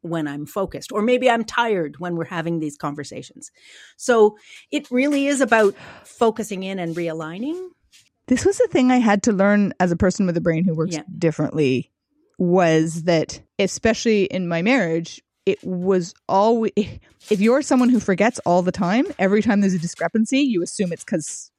when 0.00 0.26
I'm 0.26 0.46
focused, 0.46 0.90
or 0.92 1.02
maybe 1.02 1.28
I'm 1.28 1.44
tired 1.44 1.96
when 1.98 2.16
we're 2.16 2.24
having 2.26 2.60
these 2.60 2.76
conversations. 2.78 3.50
So 3.98 4.36
it 4.70 4.90
really 4.90 5.26
is 5.26 5.40
about 5.42 5.74
focusing 6.04 6.62
in 6.62 6.78
and 6.78 6.94
realigning. 6.96 7.68
this 8.26 8.44
was 8.46 8.58
a 8.60 8.68
thing 8.68 8.90
I 8.90 8.98
had 8.98 9.22
to 9.24 9.32
learn 9.32 9.74
as 9.80 9.92
a 9.92 9.96
person 9.96 10.24
with 10.24 10.36
a 10.36 10.40
brain 10.40 10.64
who 10.64 10.74
works 10.74 10.94
Yeah. 10.94 11.02
differently 11.18 11.90
was 12.38 13.04
that 13.04 13.40
especially 13.58 14.24
in 14.24 14.48
my 14.48 14.62
marriage 14.62 15.20
it 15.46 15.62
was 15.62 16.14
always 16.28 16.72
if 17.30 17.40
you're 17.40 17.62
someone 17.62 17.88
who 17.88 18.00
forgets 18.00 18.40
all 18.46 18.62
the 18.62 18.72
time 18.72 19.04
every 19.18 19.42
time 19.42 19.60
there's 19.60 19.74
a 19.74 19.78
discrepancy 19.78 20.40
you 20.40 20.62
assume 20.62 20.92
it's 20.92 21.04
cuz 21.04 21.50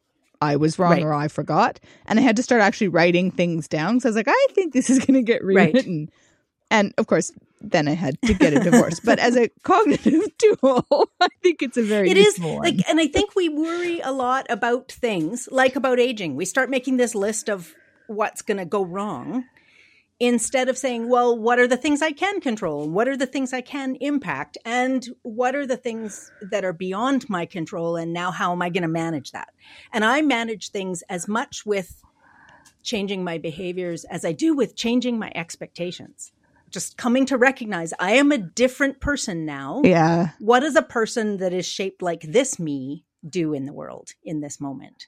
I 0.42 0.58
was 0.58 0.78
wrong 0.78 0.92
Right. 0.92 1.04
or 1.04 1.14
I 1.14 1.28
forgot 1.30 1.80
and 2.08 2.20
I 2.20 2.22
had 2.22 2.36
to 2.36 2.44
start 2.44 2.62
actually 2.62 2.90
writing 2.90 3.32
things 3.32 3.68
down 3.68 4.00
so 4.00 4.08
I 4.08 4.10
was 4.10 4.16
like 4.18 4.28
I 4.28 4.48
think 4.54 4.74
this 4.74 4.90
is 4.90 5.00
going 5.00 5.14
to 5.14 5.22
get 5.24 5.44
Right. 5.44 5.74
rewritten 5.74 6.10
and 6.70 6.94
of 6.98 7.08
course 7.08 7.32
then 7.62 7.88
I 7.88 7.94
had 7.94 8.22
to 8.24 8.34
get 8.34 8.54
a 8.54 8.60
divorce 8.60 9.00
but 9.00 9.18
as 9.18 9.38
a 9.38 9.48
cognitive 9.64 10.24
tool 10.38 10.86
I 11.22 11.28
think 11.42 11.62
it's 11.62 11.78
a 11.78 11.84
very 11.84 12.10
It 12.10 12.18
is 12.18 12.38
one. 12.40 12.58
like, 12.58 12.90
and 12.90 13.00
I 13.00 13.08
think 13.08 13.34
we 13.36 13.48
worry 13.50 14.02
a 14.02 14.12
lot 14.12 14.46
about 14.50 14.92
things 14.92 15.48
like 15.52 15.76
about 15.78 16.00
aging. 16.00 16.36
We 16.36 16.46
start 16.46 16.70
making 16.70 16.98
this 16.98 17.16
list 17.16 17.50
of 17.50 17.74
what's 18.08 18.42
going 18.42 18.58
to 18.58 18.66
go 18.66 18.84
wrong 18.84 19.46
instead 20.20 20.70
of 20.70 20.78
saying, 20.78 21.10
well, 21.10 21.38
what 21.38 21.60
are 21.60 21.68
the 21.68 21.78
things 21.78 22.02
I 22.02 22.12
can 22.12 22.40
control? 22.40 22.90
What 22.90 23.08
are 23.08 23.18
the 23.18 23.26
things 23.26 23.54
I 23.54 23.62
can 23.62 23.96
impact? 23.96 24.58
And 24.66 25.06
what 25.24 25.56
are 25.56 25.68
the 25.68 25.78
things 25.78 26.32
that 26.42 26.64
are 26.64 26.74
beyond 26.74 27.30
my 27.30 27.46
control? 27.46 27.96
And 27.96 28.14
now 28.14 28.32
how 28.32 28.52
am 28.52 28.62
I 28.62 28.70
going 28.70 28.84
to 28.84 28.88
manage 28.88 29.32
that? 29.32 29.50
And 29.92 30.06
I 30.06 30.22
manage 30.22 30.70
things 30.70 31.04
as 31.10 31.28
much 31.28 31.66
with 31.66 32.02
changing 32.84 33.24
my 33.24 33.38
behaviors 33.38 34.06
as 34.06 34.24
I 34.24 34.32
do 34.32 34.56
with 34.56 34.76
changing 34.76 35.20
my 35.20 35.32
expectations. 35.36 36.32
Just 36.70 36.98
coming 36.98 37.26
to 37.28 37.38
recognize 37.38 37.94
I 38.00 38.14
am 38.14 38.32
a 38.32 38.38
different 38.38 39.00
person 39.00 39.46
now 39.46 39.82
yeah 39.86 40.32
what 40.40 40.60
does 40.60 40.76
a 40.76 40.82
person 40.82 41.38
that 41.38 41.54
is 41.54 41.66
shaped 41.66 42.02
like 42.02 42.22
this 42.22 42.60
me 42.60 43.06
do 43.28 43.54
in 43.54 43.66
the 43.66 43.74
world 43.74 44.10
in 44.24 44.42
this 44.42 44.60
moment? 44.60 45.08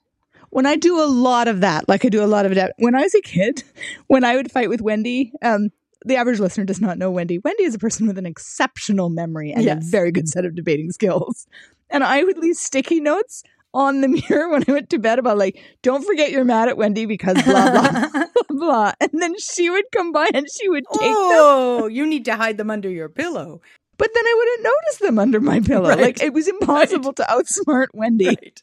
When 0.50 0.66
I 0.66 0.76
do 0.76 1.00
a 1.02 1.06
lot 1.06 1.48
of 1.48 1.62
that, 1.62 1.88
like 1.88 2.06
I 2.06 2.10
do 2.10 2.24
a 2.24 2.28
lot 2.28 2.46
of 2.46 2.52
it. 2.52 2.72
When 2.78 2.96
I 2.96 3.02
was 3.02 3.14
a 3.16 3.22
kid, 3.22 3.64
when 4.08 4.24
I 4.24 4.36
would 4.36 4.52
fight 4.52 4.70
with 4.70 4.82
Wendy, 4.82 5.32
um, 5.42 5.70
the 6.06 6.16
average 6.16 6.40
listener 6.40 6.64
does 6.64 6.80
not 6.80 6.98
know 6.98 7.12
Wendy. 7.12 7.40
Wendy 7.40 7.64
is 7.64 7.76
a 7.76 7.80
person 7.80 8.08
with 8.08 8.18
an 8.18 8.26
exceptional 8.26 9.10
memory 9.10 9.52
and 9.52 9.64
Yes. 9.64 9.86
a 9.88 9.90
very 9.90 10.12
good 10.12 10.30
set 10.30 10.46
of 10.46 10.56
debating 10.56 10.92
skills. 10.92 11.48
And 11.90 12.04
I 12.04 12.24
would 12.24 12.38
leave 12.38 12.56
sticky 12.56 13.00
notes 13.00 13.44
on 13.74 14.02
the 14.02 14.08
mirror 14.30 14.50
when 14.50 14.64
I 14.68 14.72
went 14.72 14.90
to 14.92 15.00
bed 15.00 15.20
about 15.20 15.38
like, 15.38 15.60
don't 15.82 16.06
forget 16.06 16.32
you're 16.32 16.46
mad 16.46 16.70
at 16.70 16.78
Wendy 16.78 17.06
because 17.06 17.42
blah 17.44 17.72
blah 17.72 18.10
blah 18.12 18.26
blah. 18.50 18.92
And 19.02 19.12
then 19.14 19.36
she 19.40 19.70
would 19.70 19.86
come 19.94 20.12
by 20.12 20.30
and 20.34 20.46
she 20.50 20.70
would 20.70 20.86
take 20.94 21.02
them, 21.02 21.12
oh, 21.14 21.88
you 21.88 22.06
need 22.06 22.26
to 22.26 22.36
hide 22.36 22.58
them 22.58 22.70
under 22.70 22.90
your 22.90 23.10
pillow. 23.10 23.62
But 23.98 24.10
then 24.14 24.26
I 24.26 24.34
wouldn't 24.38 24.64
notice 24.64 24.98
them 25.00 25.20
under 25.20 25.40
my 25.40 25.60
pillow. 25.66 25.90
Right. 25.90 26.00
Like 26.00 26.22
it 26.22 26.34
was 26.34 26.48
impossible 26.56 27.14
to 27.14 27.24
outsmart 27.24 27.88
Wendy. 27.94 28.26
Right. 28.42 28.62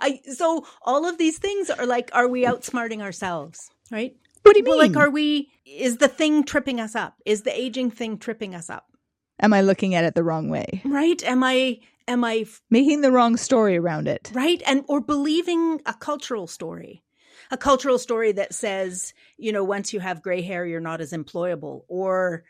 I 0.00 0.20
so 0.34 0.66
all 0.82 1.08
of 1.08 1.18
these 1.18 1.38
things 1.38 1.70
are 1.70 1.86
like, 1.86 2.10
are 2.12 2.26
we 2.26 2.44
outsmarting 2.44 3.00
ourselves? 3.00 3.70
Right? 3.92 4.16
What 4.42 4.54
do 4.54 4.58
you 4.58 4.64
mean? 4.64 4.70
Well, 4.76 4.78
like, 4.88 4.96
are 4.96 5.08
we? 5.10 5.50
Is 5.64 5.98
the 5.98 6.08
thing 6.08 6.42
tripping 6.42 6.80
us 6.80 6.96
up? 6.96 7.14
Is 7.24 7.42
the 7.42 7.56
aging 7.56 7.92
thing 7.92 8.18
tripping 8.18 8.56
us 8.56 8.68
up? 8.68 8.86
Am 9.40 9.52
I 9.52 9.60
looking 9.60 9.94
at 9.94 10.02
it 10.04 10.16
the 10.16 10.24
wrong 10.24 10.48
way? 10.48 10.82
Right? 10.84 11.22
Am 11.22 11.44
I? 11.44 11.78
Am 12.08 12.24
I 12.24 12.46
Making 12.70 13.02
the 13.02 13.12
wrong 13.12 13.36
story 13.36 13.76
around 13.76 14.08
it. 14.08 14.32
right 14.34 14.60
and 14.66 14.84
or 14.88 15.00
believing 15.00 15.80
a 15.86 15.94
cultural 15.94 16.48
story 16.48 17.04
a 17.52 17.56
cultural 17.56 17.96
story 17.98 18.32
that 18.32 18.52
says 18.52 19.14
you 19.36 19.52
know 19.52 19.62
once 19.62 19.92
you 19.92 20.00
have 20.00 20.20
gray 20.22 20.42
hair 20.42 20.66
you're 20.66 20.80
not 20.80 21.00
as 21.00 21.12
employable 21.12 21.84
or 21.86 22.42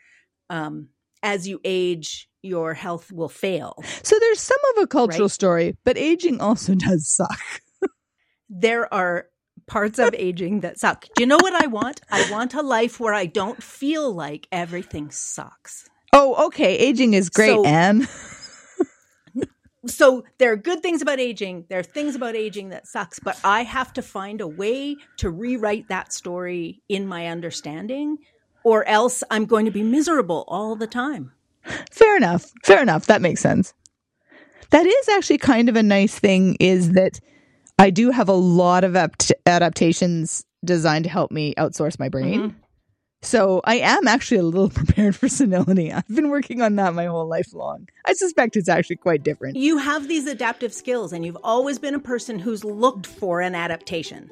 um 0.49 0.87
as 1.23 1.47
you 1.47 1.59
age 1.63 2.29
your 2.43 2.73
health 2.73 3.11
will 3.11 3.29
fail 3.29 3.81
So 4.03 4.17
there's 4.19 4.41
some 4.41 4.57
of 4.75 4.83
a 4.83 4.87
cultural 4.87 5.23
Right. 5.27 5.31
story, 5.31 5.77
but 5.85 5.97
aging 5.97 6.41
also 6.41 6.75
does 6.87 7.07
suck. 7.07 7.39
there 8.49 8.93
are 8.93 9.27
parts 9.65 9.97
of 9.97 10.13
aging 10.15 10.59
that 10.59 10.77
suck 10.77 11.05
do 11.15 11.23
you 11.23 11.27
know 11.27 11.37
what 11.37 11.53
i 11.53 11.67
want 11.67 12.01
i 12.11 12.29
want 12.29 12.53
a 12.53 12.61
life 12.61 12.99
where 12.99 13.13
i 13.13 13.25
don't 13.25 13.63
feel 13.63 14.11
like 14.13 14.47
everything 14.51 15.09
sucks 15.09 15.89
Oh, 16.15 16.45
okay. 16.47 16.75
Aging 16.77 17.15
is 17.15 17.29
great, 17.31 17.55
So- 17.55 17.65
Anne. 17.65 18.07
so 19.87 20.23
there 20.37 20.51
are 20.51 20.55
good 20.55 20.81
things 20.81 21.01
about 21.01 21.19
aging 21.19 21.65
there 21.69 21.79
are 21.79 21.83
things 21.83 22.15
about 22.15 22.35
aging 22.35 22.69
that 22.69 22.87
sucks 22.87 23.19
but 23.19 23.37
i 23.43 23.63
have 23.63 23.91
to 23.91 24.01
find 24.01 24.39
a 24.39 24.47
way 24.47 24.95
to 25.17 25.29
rewrite 25.29 25.89
that 25.89 26.13
story 26.13 26.81
in 26.87 27.05
my 27.05 27.27
understanding 27.27 28.17
or 28.63 28.87
else 28.87 29.23
i'm 29.31 29.45
going 29.45 29.65
to 29.65 29.71
be 29.71 29.83
miserable 29.83 30.43
all 30.47 30.75
the 30.75 30.87
time 30.87 31.31
Fair 31.91 32.17
enough. 32.17 32.51
Fair 32.65 32.81
enough. 32.81 33.05
That 33.05 33.21
makes 33.21 33.39
sense. 33.39 33.73
That 34.71 34.85
is 34.85 35.07
actually 35.09 35.37
kind 35.37 35.69
of 35.69 35.77
a 35.77 35.81
nice 35.83 36.19
thing 36.19 36.57
is 36.59 36.91
that 36.91 37.21
I 37.79 37.89
do 37.89 38.11
have 38.11 38.27
a 38.27 38.33
lot 38.33 38.83
of 38.83 38.97
apt- 38.97 39.31
adaptations 39.45 40.43
designed 40.65 41.05
to 41.05 41.09
help 41.09 41.31
me 41.31 41.53
outsource 41.55 41.97
my 41.97 42.09
brain. 42.09 42.41
Mhm. 42.51 42.55
So 43.23 43.61
I 43.63 43.75
am 43.75 44.07
actually 44.07 44.37
a 44.37 44.43
little 44.43 44.69
prepared 44.81 45.15
for 45.15 45.27
senility. 45.27 45.91
I've 45.91 46.07
been 46.07 46.29
working 46.29 46.61
on 46.61 46.75
that 46.75 46.93
my 46.93 47.05
whole 47.05 47.27
life 47.27 47.53
long. 47.53 47.87
I 48.05 48.13
suspect 48.13 48.55
it's 48.57 48.69
actually 48.69 48.97
quite 48.97 49.23
different. 49.23 49.55
you 49.55 49.77
have 49.77 50.07
these 50.07 50.27
adaptive 50.27 50.73
skills 50.73 51.13
and 51.13 51.25
you've 51.25 51.37
always 51.43 51.79
been 51.79 51.95
a 51.95 51.99
person 51.99 52.37
who's 52.39 52.63
looked 52.63 53.07
for 53.07 53.41
an 53.41 53.55
adaptation 53.55 54.29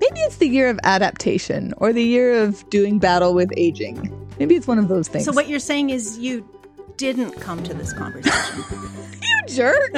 Maybe 0.00 0.20
it's 0.20 0.36
the 0.38 0.48
year 0.48 0.68
of 0.68 0.80
adaptation 0.82 1.72
or 1.76 1.92
the 1.92 2.02
year 2.02 2.42
of 2.42 2.68
doing 2.68 2.98
battle 2.98 3.32
with 3.32 3.52
aging. 3.56 4.10
Maybe 4.38 4.56
it's 4.56 4.66
one 4.66 4.78
of 4.78 4.88
those 4.88 5.06
things. 5.08 5.24
so 5.24 5.32
what 5.32 5.48
you're 5.48 5.60
saying 5.60 5.90
is 5.90 6.18
you 6.18 6.48
didn't 6.96 7.40
come 7.40 7.62
to 7.62 7.74
this 7.74 7.92
conversation 7.92 8.64
you 9.22 9.42
jerk. 9.46 9.92